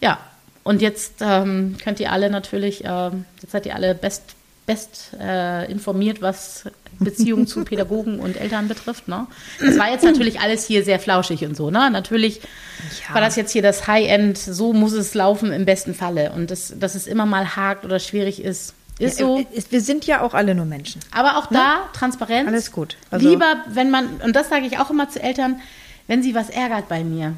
Ja, 0.01 0.19
und 0.65 0.83
jetzt 0.83 1.15
ähm, 1.21 1.77
könnt 1.83 2.01
ihr 2.01 2.11
alle 2.11 2.31
natürlich, 2.31 2.83
ähm, 2.85 3.25
jetzt 3.41 3.53
seid 3.53 3.67
ihr 3.67 3.75
alle 3.75 3.95
best, 3.95 4.23
best 4.67 5.11
äh, 5.21 5.71
informiert, 5.71 6.21
was 6.23 6.65
Beziehungen 6.99 7.47
zu 7.47 7.65
Pädagogen 7.65 8.19
und 8.19 8.37
Eltern 8.41 8.67
betrifft. 8.69 9.07
Ne? 9.09 9.27
Das 9.61 9.79
war 9.79 9.91
jetzt 9.91 10.05
natürlich 10.05 10.41
alles 10.41 10.67
hier 10.67 10.85
sehr 10.85 10.99
flauschig 10.99 11.45
und 11.45 11.57
so. 11.57 11.71
Ne? 11.71 11.91
Natürlich 11.91 12.41
Ja. 13.09 13.15
war 13.15 13.21
das 13.21 13.37
jetzt 13.37 13.53
hier 13.53 13.63
das 13.63 13.87
High-End, 13.87 14.39
so 14.39 14.73
muss 14.73 14.93
es 14.93 15.15
laufen 15.15 15.53
im 15.53 15.65
besten 15.65 15.95
Falle. 15.95 16.33
Und 16.33 16.51
das, 16.51 16.73
dass 16.79 16.95
es 16.95 17.07
immer 17.07 17.27
mal 17.27 17.57
hakt 17.57 17.85
oder 17.85 17.99
schwierig 17.99 18.43
ist, 18.43 18.75
ist 18.99 19.19
Ja, 19.21 19.27
so. 19.27 19.39
äh, 19.41 19.47
Wir 19.71 19.81
sind 19.81 20.07
ja 20.07 20.21
auch 20.23 20.35
alle 20.35 20.55
nur 20.55 20.67
Menschen. 20.67 21.01
Aber 21.11 21.37
auch 21.39 21.47
da 21.47 21.89
Transparenz. 21.93 22.49
Alles 22.49 22.71
gut. 22.73 22.97
Also- 23.11 23.29
Lieber, 23.29 23.57
wenn 23.69 23.91
man, 23.91 24.07
und 24.25 24.35
das 24.37 24.49
sage 24.49 24.65
ich 24.67 24.79
auch 24.79 24.89
immer 24.91 25.09
zu 25.11 25.21
Eltern, 25.23 25.61
wenn 26.07 26.23
sie 26.23 26.35
was 26.35 26.49
ärgert 26.49 26.89
bei 26.89 27.03
mir, 27.03 27.35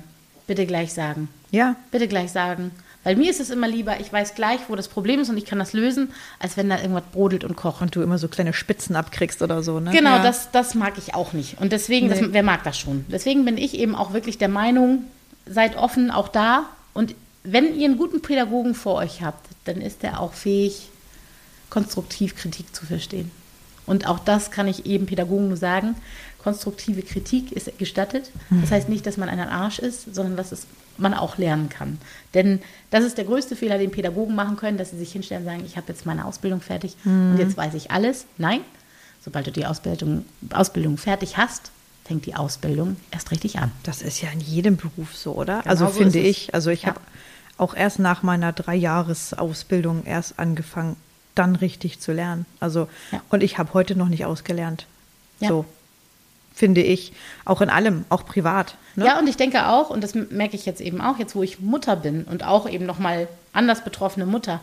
bitte 0.46 0.66
gleich 0.66 0.92
sagen. 0.92 1.28
Ja. 1.50 1.76
Bitte 1.90 2.08
gleich 2.08 2.30
sagen. 2.30 2.72
Weil 3.06 3.14
mir 3.14 3.30
ist 3.30 3.38
es 3.38 3.50
immer 3.50 3.68
lieber, 3.68 4.00
ich 4.00 4.12
weiß 4.12 4.34
gleich, 4.34 4.58
wo 4.66 4.74
das 4.74 4.88
Problem 4.88 5.20
ist 5.20 5.30
und 5.30 5.36
ich 5.36 5.44
kann 5.44 5.60
das 5.60 5.72
lösen, 5.72 6.10
als 6.40 6.56
wenn 6.56 6.68
da 6.68 6.80
irgendwas 6.80 7.04
brodelt 7.12 7.44
und 7.44 7.54
kocht. 7.54 7.80
Und 7.80 7.94
du 7.94 8.02
immer 8.02 8.18
so 8.18 8.26
kleine 8.26 8.52
Spitzen 8.52 8.96
abkriegst 8.96 9.42
oder 9.42 9.62
so, 9.62 9.78
ne? 9.78 9.92
Genau, 9.92 10.16
ja. 10.16 10.22
das, 10.24 10.50
das 10.50 10.74
mag 10.74 10.94
ich 10.98 11.14
auch 11.14 11.32
nicht. 11.32 11.60
Und 11.60 11.70
deswegen, 11.70 12.08
das, 12.08 12.20
Nee. 12.20 12.26
wer 12.32 12.42
mag 12.42 12.64
das 12.64 12.76
schon? 12.76 13.04
Deswegen 13.08 13.44
bin 13.44 13.58
ich 13.58 13.74
eben 13.74 13.94
auch 13.94 14.12
wirklich 14.12 14.38
der 14.38 14.48
Meinung, 14.48 15.04
seid 15.48 15.76
offen 15.76 16.10
auch 16.10 16.26
da. 16.26 16.64
Und 16.94 17.14
wenn 17.44 17.78
ihr 17.78 17.86
einen 17.86 17.96
guten 17.96 18.22
Pädagogen 18.22 18.74
vor 18.74 18.96
euch 18.96 19.22
habt, 19.22 19.50
dann 19.66 19.80
ist 19.80 20.02
er 20.02 20.18
auch 20.18 20.32
fähig, 20.32 20.88
konstruktiv 21.70 22.34
Kritik 22.34 22.74
zu 22.74 22.86
verstehen. 22.86 23.30
Und 23.86 24.08
auch 24.08 24.18
das 24.18 24.50
kann 24.50 24.66
ich 24.66 24.84
eben 24.84 25.06
Pädagogen 25.06 25.46
nur 25.46 25.56
sagen. 25.56 25.94
Konstruktive 26.42 27.02
Kritik 27.02 27.52
ist 27.52 27.78
gestattet. 27.78 28.32
Das 28.50 28.72
heißt 28.72 28.88
nicht, 28.88 29.06
dass 29.06 29.16
man 29.16 29.28
ein 29.28 29.38
Arsch 29.38 29.78
ist, 29.78 30.12
sondern 30.12 30.36
dass 30.36 30.50
es 30.50 30.66
man 30.98 31.14
auch 31.14 31.38
lernen 31.38 31.68
kann. 31.68 31.98
Denn 32.34 32.60
das 32.90 33.04
ist 33.04 33.18
der 33.18 33.24
größte 33.24 33.56
Fehler, 33.56 33.78
den 33.78 33.90
Pädagogen 33.90 34.34
machen 34.34 34.56
können, 34.56 34.78
dass 34.78 34.90
sie 34.90 34.98
sich 34.98 35.12
hinstellen 35.12 35.42
und 35.44 35.50
sagen, 35.50 35.62
ich 35.66 35.76
habe 35.76 35.86
jetzt 35.88 36.06
meine 36.06 36.24
Ausbildung 36.24 36.60
fertig 36.60 36.96
und 37.04 37.36
jetzt 37.38 37.56
weiß 37.56 37.74
ich 37.74 37.90
alles. 37.90 38.26
Nein, 38.38 38.60
sobald 39.24 39.46
du 39.46 39.52
die 39.52 39.66
Ausbildung, 39.66 40.24
Ausbildung 40.52 40.96
fertig 40.98 41.36
hast, 41.36 41.70
fängt 42.04 42.24
die 42.26 42.34
Ausbildung 42.36 42.96
erst 43.10 43.30
richtig 43.32 43.58
an. 43.58 43.72
Das 43.82 44.00
ist 44.02 44.20
ja 44.22 44.28
in 44.30 44.40
jedem 44.40 44.76
Beruf 44.76 45.14
so, 45.16 45.32
oder? 45.34 45.58
Genau 45.62 45.70
also 45.70 45.86
so 45.86 45.92
finde 45.92 46.20
ich. 46.20 46.54
Also 46.54 46.70
ich 46.70 46.82
Ja. 46.82 46.88
habe 46.90 47.00
auch 47.58 47.74
erst 47.74 47.98
nach 47.98 48.22
meiner 48.22 48.52
Dreijahresausbildung 48.52 50.04
erst 50.04 50.38
angefangen, 50.38 50.96
dann 51.34 51.56
richtig 51.56 52.00
zu 52.00 52.12
lernen. 52.12 52.46
Also 52.60 52.88
Ja. 53.12 53.20
und 53.30 53.42
ich 53.42 53.58
habe 53.58 53.74
heute 53.74 53.96
noch 53.96 54.08
nicht 54.08 54.24
ausgelernt. 54.24 54.86
Ja. 55.40 55.48
So 55.48 55.64
finde 56.56 56.82
ich. 56.82 57.12
Auch 57.44 57.60
in 57.60 57.70
allem, 57.70 58.04
auch 58.08 58.24
privat. 58.24 58.74
Ne? 58.96 59.04
Ja, 59.04 59.18
und 59.20 59.28
ich 59.28 59.36
denke 59.36 59.68
auch, 59.68 59.90
und 59.90 60.02
das 60.02 60.14
merke 60.14 60.56
ich 60.56 60.66
jetzt 60.66 60.80
eben 60.80 61.00
auch, 61.00 61.18
jetzt 61.18 61.36
wo 61.36 61.42
ich 61.44 61.60
Mutter 61.60 61.94
bin 61.94 62.24
und 62.24 62.42
auch 62.44 62.68
eben 62.68 62.86
nochmal 62.86 63.28
anders 63.52 63.84
betroffene 63.84 64.26
Mutter, 64.26 64.60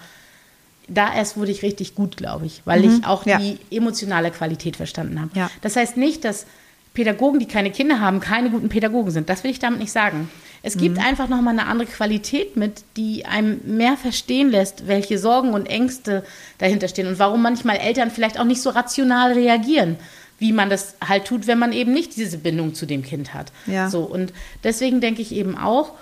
da 0.90 1.14
erst 1.14 1.38
wurde 1.38 1.52
ich 1.52 1.62
richtig 1.64 1.96
gut, 1.96 2.18
glaube 2.18 2.46
ich, 2.48 2.62
weil 2.66 2.84
ich 2.84 3.06
auch 3.06 3.24
Mhm. 3.26 3.30
Ja. 3.32 3.38
die 3.38 3.58
emotionale 3.72 4.32
Qualität 4.32 4.76
verstanden 4.76 5.22
habe. 5.22 5.30
Ja. 5.34 5.50
Das 5.62 5.76
heißt 5.78 5.96
nicht, 5.96 6.26
dass 6.26 6.46
Pädagogen, 6.94 7.40
die 7.40 7.48
keine 7.48 7.72
Kinder 7.72 8.00
haben, 8.02 8.20
keine 8.20 8.50
guten 8.50 8.70
Pädagogen 8.70 9.10
sind. 9.12 9.30
Das 9.30 9.44
will 9.44 9.52
ich 9.52 9.60
damit 9.60 9.80
nicht 9.80 9.92
sagen. 9.92 10.30
Es 10.62 10.78
gibt 10.78 10.98
Mhm. 10.98 11.04
einfach 11.04 11.28
nochmal 11.30 11.58
eine 11.58 11.68
andere 11.68 11.88
Qualität 11.88 12.56
mit, 12.58 12.84
die 12.98 13.26
einem 13.26 13.62
mehr 13.66 13.98
verstehen 13.98 14.50
lässt, 14.52 14.88
welche 14.88 15.18
Sorgen 15.18 15.54
und 15.54 15.68
Ängste 15.68 16.24
dahinter 16.58 16.88
stehen 16.88 17.08
und 17.08 17.18
warum 17.20 17.42
manchmal 17.42 17.78
Eltern 17.78 18.12
vielleicht 18.12 18.40
auch 18.40 18.44
nicht 18.46 18.62
so 18.62 18.70
rational 18.72 19.34
reagieren, 19.34 19.98
wie 20.44 20.52
man 20.52 20.70
das 20.70 20.96
halt 21.00 21.24
tut, 21.24 21.48
wenn 21.48 21.58
man 21.58 21.72
eben 21.72 21.94
nicht 21.94 22.18
diese 22.18 22.38
Bindung 22.38 22.76
zu 22.76 22.86
dem 22.86 23.02
Kind 23.02 23.34
hat. 23.34 23.54
Ja. 23.66 23.90
So, 23.90 24.02
und 24.02 24.34
deswegen 24.66 25.00
denke 25.00 25.22
ich 25.22 25.32
eben 25.32 25.58
auch, 25.58 25.94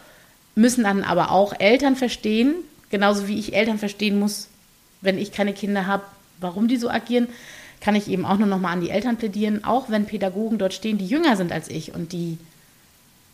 müssen 0.55 0.83
dann 0.83 1.03
aber 1.03 1.29
auch 1.29 1.53
Eltern 1.59 1.95
verstehen, 1.95 2.55
genauso 2.89 3.27
wie 3.27 3.37
ich 3.37 3.53
Eltern 3.53 3.77
verstehen 3.77 4.17
muss, 4.17 4.47
wenn 5.01 5.19
ich 5.19 5.31
keine 5.31 5.53
Kinder 5.53 5.85
habe, 5.85 6.01
warum 6.39 6.67
die 6.67 6.77
so 6.77 6.89
agieren, 6.89 7.27
kann 7.81 7.93
ich 7.93 8.07
eben 8.07 8.25
auch 8.25 8.39
nur 8.39 8.47
noch 8.47 8.59
mal 8.59 8.71
an 8.71 8.81
die 8.81 8.89
Eltern 8.89 9.17
plädieren, 9.17 9.63
auch 9.63 9.91
wenn 9.91 10.07
Pädagogen 10.07 10.57
dort 10.57 10.73
stehen, 10.73 10.97
die 10.97 11.05
jünger 11.05 11.37
sind 11.37 11.51
als 11.51 11.67
ich 11.67 11.93
und 11.93 12.11
die 12.11 12.39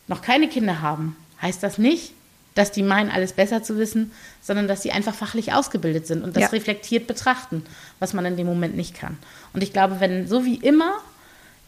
noch 0.08 0.20
keine 0.20 0.46
Kinder 0.46 0.82
haben, 0.82 1.16
heißt 1.40 1.62
das 1.62 1.78
nicht, 1.78 2.12
dass 2.58 2.72
die 2.72 2.82
meinen, 2.82 3.10
alles 3.10 3.32
besser 3.32 3.62
zu 3.62 3.78
wissen, 3.78 4.10
sondern 4.42 4.66
dass 4.66 4.82
sie 4.82 4.90
einfach 4.90 5.14
fachlich 5.14 5.52
ausgebildet 5.52 6.06
sind 6.08 6.24
und 6.24 6.34
das 6.36 6.44
Ja. 6.44 6.48
reflektiert 6.48 7.06
betrachten, 7.06 7.62
was 8.00 8.12
man 8.14 8.24
in 8.26 8.36
dem 8.36 8.46
Moment 8.46 8.76
nicht 8.76 8.94
kann. 8.94 9.16
Und 9.52 9.62
ich 9.62 9.72
glaube, 9.72 10.00
wenn 10.00 10.26
so 10.26 10.44
wie 10.44 10.56
immer 10.56 10.94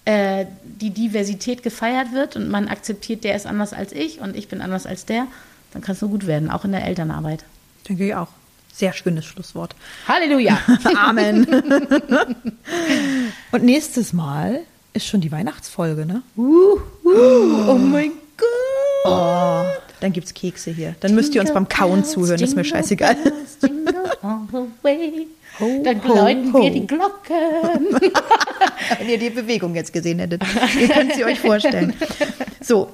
äh, 0.05 0.47
die 0.65 0.91
Diversität 0.91 1.63
gefeiert 1.63 2.13
wird 2.13 2.35
und 2.35 2.51
man 2.51 2.67
akzeptiert, 2.69 3.23
der 3.23 3.37
ist 3.37 3.47
anders 3.47 3.73
als 3.73 3.93
ich 3.93 4.21
und 4.21 4.37
ich 4.37 4.49
bin 4.49 4.61
anders 4.61 4.85
als 4.85 5.07
der, 5.07 5.27
dann 5.73 5.83
kann 5.83 5.95
es 5.95 6.01
nur 6.01 6.11
gut 6.11 6.27
werden, 6.27 6.51
auch 6.51 6.65
in 6.65 6.73
der 6.73 6.85
Elternarbeit. 6.85 7.45
Denke 7.89 8.07
ich 8.09 8.15
auch. 8.15 8.29
Sehr 8.75 8.93
schönes 8.93 9.25
Schlusswort. 9.27 9.77
Halleluja! 10.09 10.59
Amen. 10.97 11.47
Und 13.53 13.63
nächstes 13.63 14.13
Mal 14.13 14.61
ist 14.93 15.07
schon 15.07 15.21
die 15.21 15.31
Weihnachtsfolge, 15.31 16.05
ne? 16.07 16.23
oh 16.37 17.75
mein 17.79 18.11
Gott. 18.37 19.05
Oh, 19.05 19.65
dann 20.01 20.13
gibt's 20.13 20.35
Kekse 20.35 20.71
hier. 20.71 20.95
Dann 21.01 21.15
müsst 21.15 21.35
ihr 21.35 21.41
uns 21.41 21.53
beim 21.53 21.69
Kauen 21.69 22.05
zuhören, 22.05 22.39
das 22.39 22.51
ist 22.51 22.57
mir 22.57 22.65
scheißegal. 22.65 23.17
Dann 25.61 26.01
läuten 26.03 26.53
wir 26.55 26.71
die 26.71 26.87
Glocken. 26.87 28.01
Wenn 28.99 29.09
ihr 29.09 29.19
die 29.19 29.31
Bewegung 29.31 29.75
jetzt 29.75 29.93
gesehen 29.93 30.19
hättet. 30.19 30.43
Ihr 30.81 30.89
könnt 30.89 31.15
sie 31.15 31.25
euch 31.25 31.39
vorstellen. 31.39 31.93
So, 32.63 32.89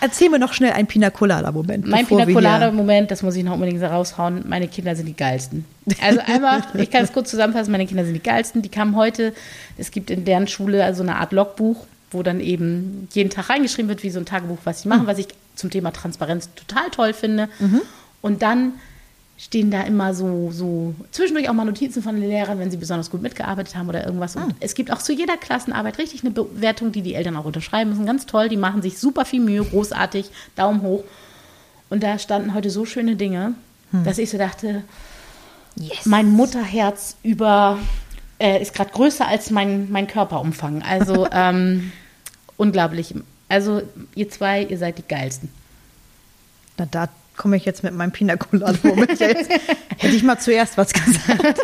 erzähl 0.00 0.28
mir 0.30 0.38
noch 0.38 0.52
schnell 0.52 0.72
einen 0.72 0.86
Pina 0.86 1.10
Colada-Moment. 1.10 1.86
Mein 1.86 2.04
bevor 2.04 2.24
Pina 2.24 2.32
Colada 2.32 2.70
Moment, 2.70 3.10
das 3.10 3.22
muss 3.22 3.34
ich 3.34 3.44
noch 3.44 3.54
unbedingt 3.54 3.82
raushauen. 3.82 4.44
Meine 4.46 4.68
Kinder 4.68 4.94
sind 4.94 5.06
die 5.06 5.16
geilsten. 5.16 5.64
Also 6.00 6.20
einmal, 6.26 6.62
ich 6.74 6.90
kann 6.90 7.04
es 7.04 7.12
kurz 7.12 7.30
zusammenfassen, 7.30 7.72
meine 7.72 7.86
Kinder 7.86 8.04
sind 8.04 8.14
die 8.14 8.22
geilsten. 8.22 8.62
Die 8.62 8.68
kamen 8.68 8.94
heute, 8.94 9.32
es 9.78 9.90
gibt 9.90 10.10
in 10.10 10.24
deren 10.24 10.46
Schule 10.46 10.84
also 10.84 11.02
eine 11.02 11.16
Art 11.16 11.32
Logbuch, 11.32 11.86
wo 12.10 12.22
dann 12.22 12.40
eben 12.40 13.08
jeden 13.12 13.30
Tag 13.30 13.48
reingeschrieben 13.48 13.88
wird, 13.88 14.02
wie 14.02 14.10
so 14.10 14.20
ein 14.20 14.26
Tagebuch, 14.26 14.58
was 14.64 14.82
sie 14.82 14.88
machen, 14.88 15.06
was 15.06 15.18
ich 15.18 15.28
zum 15.54 15.70
Thema 15.70 15.92
Transparenz 15.92 16.48
total 16.54 16.90
toll 16.90 17.12
finde. 17.12 17.48
Und 18.20 18.42
dann 18.42 18.74
stehen 19.38 19.70
da 19.70 19.82
immer 19.82 20.14
so, 20.14 20.50
so 20.52 20.94
zwischendurch 21.10 21.48
auch 21.48 21.54
mal 21.54 21.64
Notizen 21.64 22.02
von 22.02 22.14
den 22.20 22.28
Lehrern, 22.28 22.58
wenn 22.58 22.70
sie 22.70 22.76
besonders 22.76 23.10
gut 23.10 23.22
mitgearbeitet 23.22 23.74
haben 23.74 23.88
oder 23.88 24.04
irgendwas. 24.04 24.36
Und 24.36 24.54
es 24.60 24.74
gibt 24.74 24.92
auch 24.92 24.98
zu 24.98 25.12
jeder 25.12 25.36
Klassenarbeit 25.36 25.98
richtig 25.98 26.22
eine 26.22 26.30
Bewertung, 26.30 26.92
die 26.92 27.02
die 27.02 27.14
Eltern 27.14 27.36
auch 27.36 27.44
unterschreiben 27.44 27.90
müssen. 27.90 28.06
Ganz 28.06 28.26
toll, 28.26 28.48
die 28.48 28.56
machen 28.56 28.82
sich 28.82 28.98
super 28.98 29.24
viel 29.24 29.40
Mühe, 29.40 29.64
großartig, 29.64 30.30
Daumen 30.54 30.82
hoch. 30.82 31.02
Und 31.90 32.02
da 32.02 32.18
standen 32.18 32.54
heute 32.54 32.70
so 32.70 32.86
schöne 32.86 33.16
Dinge, 33.16 33.54
dass 34.04 34.18
ich 34.18 34.30
so 34.30 34.38
dachte, 34.38 34.84
mein 36.04 36.30
Mutterherz 36.30 37.16
über 37.22 37.78
äh, 38.38 38.60
ist 38.62 38.74
gerade 38.74 38.90
größer 38.90 39.26
als 39.26 39.50
mein, 39.50 39.90
mein 39.90 40.06
Körperumfang. 40.06 40.82
Also 40.82 41.28
ähm, 41.32 41.92
unglaublich. 42.56 43.14
Also 43.52 43.82
ihr 44.14 44.30
zwei, 44.30 44.62
ihr 44.62 44.78
seid 44.78 44.96
die 44.96 45.06
geilsten. 45.06 45.50
Na, 46.78 46.86
da 46.90 47.10
komme 47.36 47.58
ich 47.58 47.66
jetzt 47.66 47.82
mit 47.82 47.92
meinem 47.92 48.10
Pina 48.10 48.32
jetzt 48.32 49.50
Hätte 49.98 50.16
ich 50.16 50.22
mal 50.22 50.38
zuerst 50.38 50.78
was 50.78 50.94
gesagt. 50.94 51.60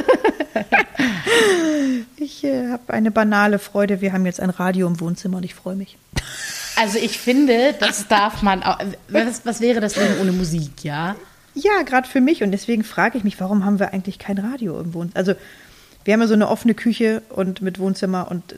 Ich 2.19 2.45
äh, 2.45 2.69
habe 2.69 2.93
eine 2.93 3.11
banale 3.11 3.59
Freude. 3.59 4.03
Wir 4.03 4.13
haben 4.13 4.27
jetzt 4.27 4.39
ein 4.39 4.51
Radio 4.51 4.87
im 4.87 5.01
Wohnzimmer 5.01 5.39
und 5.39 5.45
ich 5.45 5.55
freue 5.55 5.77
mich. 5.77 5.97
Also 6.77 6.99
ich 6.99 7.19
finde, 7.19 7.75
das 7.81 8.07
darf 8.07 8.43
man 8.43 8.63
auch. 8.63 8.79
Was, 9.09 9.47
was 9.47 9.63
wäre 9.63 9.81
das 9.81 9.97
Leben 9.97 10.21
ohne 10.21 10.33
Musik, 10.33 10.85
ja? 10.85 11.17
Ja, 11.55 11.81
gerade 11.87 12.07
für 12.07 12.21
mich. 12.21 12.43
Und 12.43 12.53
deswegen 12.53 12.85
frage 12.85 13.17
ich 13.17 13.25
mich, 13.25 13.41
warum 13.41 13.65
haben 13.65 13.79
wir 13.79 13.95
eigentlich 13.95 14.19
kein 14.19 14.37
Radio 14.37 14.79
im 14.79 14.93
Wohnzimmer? 14.93 15.17
Also, 15.17 15.35
wir 16.05 16.13
haben 16.13 16.21
ja 16.21 16.27
so 16.27 16.35
eine 16.35 16.51
offene 16.51 16.75
Küche 16.75 17.23
und 17.31 17.63
mit 17.63 17.79
Wohnzimmer 17.79 18.31
und 18.31 18.57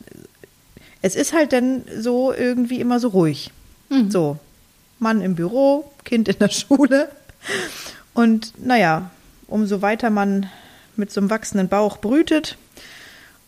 es 1.03 1.17
ist 1.17 1.33
halt 1.33 1.53
dann 1.53 1.83
so 1.99 2.33
irgendwie 2.33 2.81
immer 2.81 3.01
so 3.01 3.09
ruhig. 3.09 3.51
So, 4.11 4.39
Mann 4.99 5.21
im 5.21 5.35
Büro, 5.35 5.91
Kind 6.05 6.29
in 6.29 6.39
der 6.39 6.49
Schule. 6.51 7.09
Und 8.15 8.53
naja, 8.65 9.11
umso 9.47 9.83
weiter 9.83 10.11
man 10.11 10.47
mit 10.97 11.11
so 11.11 11.21
einem 11.21 11.31
wachsenden 11.31 11.69
Bauch 11.69 11.99
brütet, 11.99 12.57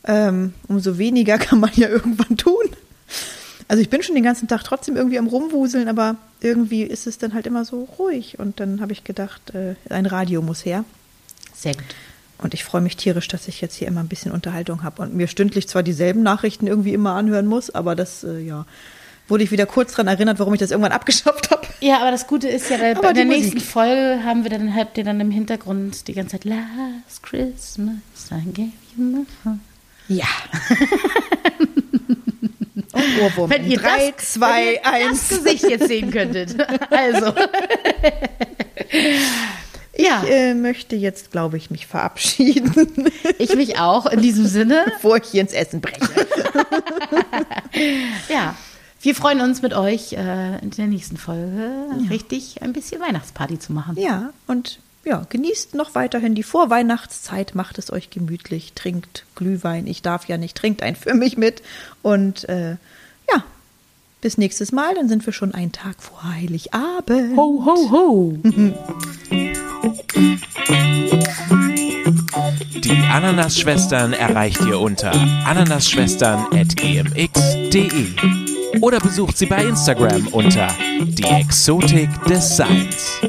ähm, 0.05 0.55
umso 0.69 0.99
weniger 0.99 1.39
kann 1.39 1.61
man 1.61 1.71
ja 1.75 1.89
irgendwann 1.89 2.37
tun. 2.37 2.65
Also 3.69 3.81
ich 3.81 3.89
bin 3.89 4.03
schon 4.03 4.15
den 4.15 4.25
ganzen 4.25 4.49
Tag 4.49 4.65
trotzdem 4.65 4.97
irgendwie 4.97 5.19
am 5.19 5.29
Rumwuseln, 5.29 5.89
aber 5.89 6.17
irgendwie 6.41 6.83
ist 6.83 7.07
es 7.07 7.19
dann 7.19 7.33
halt 7.33 7.47
immer 7.47 7.65
so 7.65 7.85
ruhig. 7.99 8.39
Und 8.39 8.61
dann 8.61 8.81
habe 8.81 8.93
ich 8.93 9.05
gedacht, 9.05 9.55
äh, 9.55 9.77
ein 9.89 10.07
Radio 10.07 10.43
muss 10.43 10.65
her. 10.65 10.85
Sehr 11.55 11.75
gut. 11.75 11.85
Und 12.43 12.55
ich 12.55 12.65
freue 12.65 12.81
mich 12.81 12.97
tierisch, 12.97 13.29
dass 13.29 13.47
ich 13.49 13.61
jetzt 13.61 13.77
hier 13.77 13.89
immer 13.89 14.01
ein 14.01 14.09
bisschen 14.09 14.33
Unterhaltung 14.33 14.83
habe 14.83 15.03
und 15.03 15.15
mir 15.15 15.29
stündlich 15.29 15.69
zwar 15.69 15.83
dieselben 15.83 16.23
Nachrichten 16.23 16.67
irgendwie 16.67 16.93
immer 16.93 17.15
anhören 17.15 17.47
muss, 17.47 17.71
aber 17.71 17.95
das, 17.95 18.25
äh, 18.25 18.41
ja, 18.41 18.67
wurde 19.29 19.45
ich 19.45 19.53
wieder 19.53 19.67
kurz 19.67 19.93
dran 19.93 20.09
erinnert, 20.09 20.39
warum 20.41 20.53
ich 20.53 20.61
das 20.61 20.71
irgendwann 20.73 20.93
abgeschafft 20.93 21.51
habe. 21.51 21.63
Ja, 21.81 22.01
aber 22.01 22.11
das 22.11 22.27
Gute 22.27 22.49
ist 22.49 22.69
ja, 22.71 22.77
bei, 22.79 22.93
Aber 22.93 23.03
bei 23.03 23.13
der 23.13 23.25
nächsten 23.25 23.55
Musik. 23.55 23.71
Folge 23.71 24.21
haben 24.25 24.43
wir 24.43 24.51
dann, 24.51 24.75
habt 24.75 24.99
ihr 24.99 25.05
dann 25.05 25.21
im 25.21 25.31
Hintergrund 25.31 26.09
die 26.09 26.13
ganze 26.15 26.33
Zeit 26.33 26.45
Last 26.45 27.23
Christmas, 27.23 27.95
I 28.31 28.43
gave 28.53 28.73
you 28.97 29.05
my 29.05 29.25
heart. 29.45 29.59
Ja. 30.09 30.27
und 32.93 33.21
Ohrwurm. 33.23 33.51
Wenn 33.51 33.71
ihr 33.71 33.79
Drei, 33.79 34.13
das, 34.17 34.33
zwei, 34.35 34.65
wenn 34.67 34.75
ihr 34.75 35.09
eins. 35.09 35.29
das 35.29 35.45
Gesicht 35.45 35.71
jetzt 35.71 35.87
sehen 35.89 36.11
könntet. 36.11 36.57
Also. 36.91 37.33
ja, 39.97 40.23
Ich 40.25 40.31
äh, 40.31 40.55
möchte 40.55 40.97
jetzt, 40.97 41.31
glaube 41.31 41.57
ich, 41.57 41.71
mich 41.71 41.87
verabschieden, 41.87 43.11
ich 43.39 43.55
mich 43.55 43.79
auch 43.79 44.07
in 44.07 44.23
diesem 44.23 44.47
Sinne. 44.47 44.85
bevor 44.95 45.17
ich 45.19 45.25
hier 45.25 45.43
ins 45.43 45.53
Essen 45.53 45.81
breche. 45.81 45.99
Ja, 48.29 48.55
wir 49.01 49.15
freuen 49.15 49.41
uns 49.41 49.63
mit 49.63 49.75
euch 49.75 50.13
äh, 50.13 50.59
in 50.59 50.71
der 50.71 50.87
nächsten 50.87 51.17
Folge 51.17 51.87
richtig 52.11 52.63
ein 52.63 52.73
bisschen 52.73 53.01
Weihnachtsparty 53.01 53.59
zu 53.59 53.73
machen. 53.73 53.97
Ja, 53.99 54.33
und 54.47 54.79
ja, 55.05 55.27
genießt 55.29 55.75
noch 55.75 55.95
weiterhin 55.95 56.35
die 56.35 56.45
Vorweihnachtszeit, 56.45 57.55
macht 57.55 57.79
es 57.79 57.93
euch 57.93 58.11
gemütlich, 58.11 58.75
trinkt 58.75 59.25
Glühwein. 59.35 59.87
Ich 59.87 60.03
darf 60.03 60.29
ja 60.29 60.37
nicht, 60.37 60.57
trinkt 60.57 60.83
einen 60.83 60.97
für 60.97 61.15
mich 61.15 61.37
mit. 61.37 61.63
Und 62.03 62.49
äh, 62.49 62.77
ja, 63.33 63.45
bis 64.21 64.39
nächstes 64.39 64.71
Mal, 64.71 64.95
dann 64.95 65.09
sind 65.09 65.27
wir 65.27 65.33
schon 65.33 65.55
einen 65.55 65.73
Tag 65.73 66.01
vor 66.01 66.23
Heiligabend. 66.23 67.37
Ho, 67.37 67.65
ho, 67.65 67.91
ho. 67.91 68.39
Die 72.85 73.03
Ananas-Schwestern 73.13 74.13
erreicht 74.13 74.61
ihr 74.67 74.79
unter 74.79 75.11
ananasschwestern.gmx.de 75.45 78.07
oder 78.81 79.01
besucht 79.01 79.39
sie 79.39 79.47
bei 79.47 79.65
Instagram 79.65 80.29
unter 80.29 80.69
die 81.01 81.25
Exotik 81.25 82.09
des 82.25 82.57
Seins. 82.57 83.21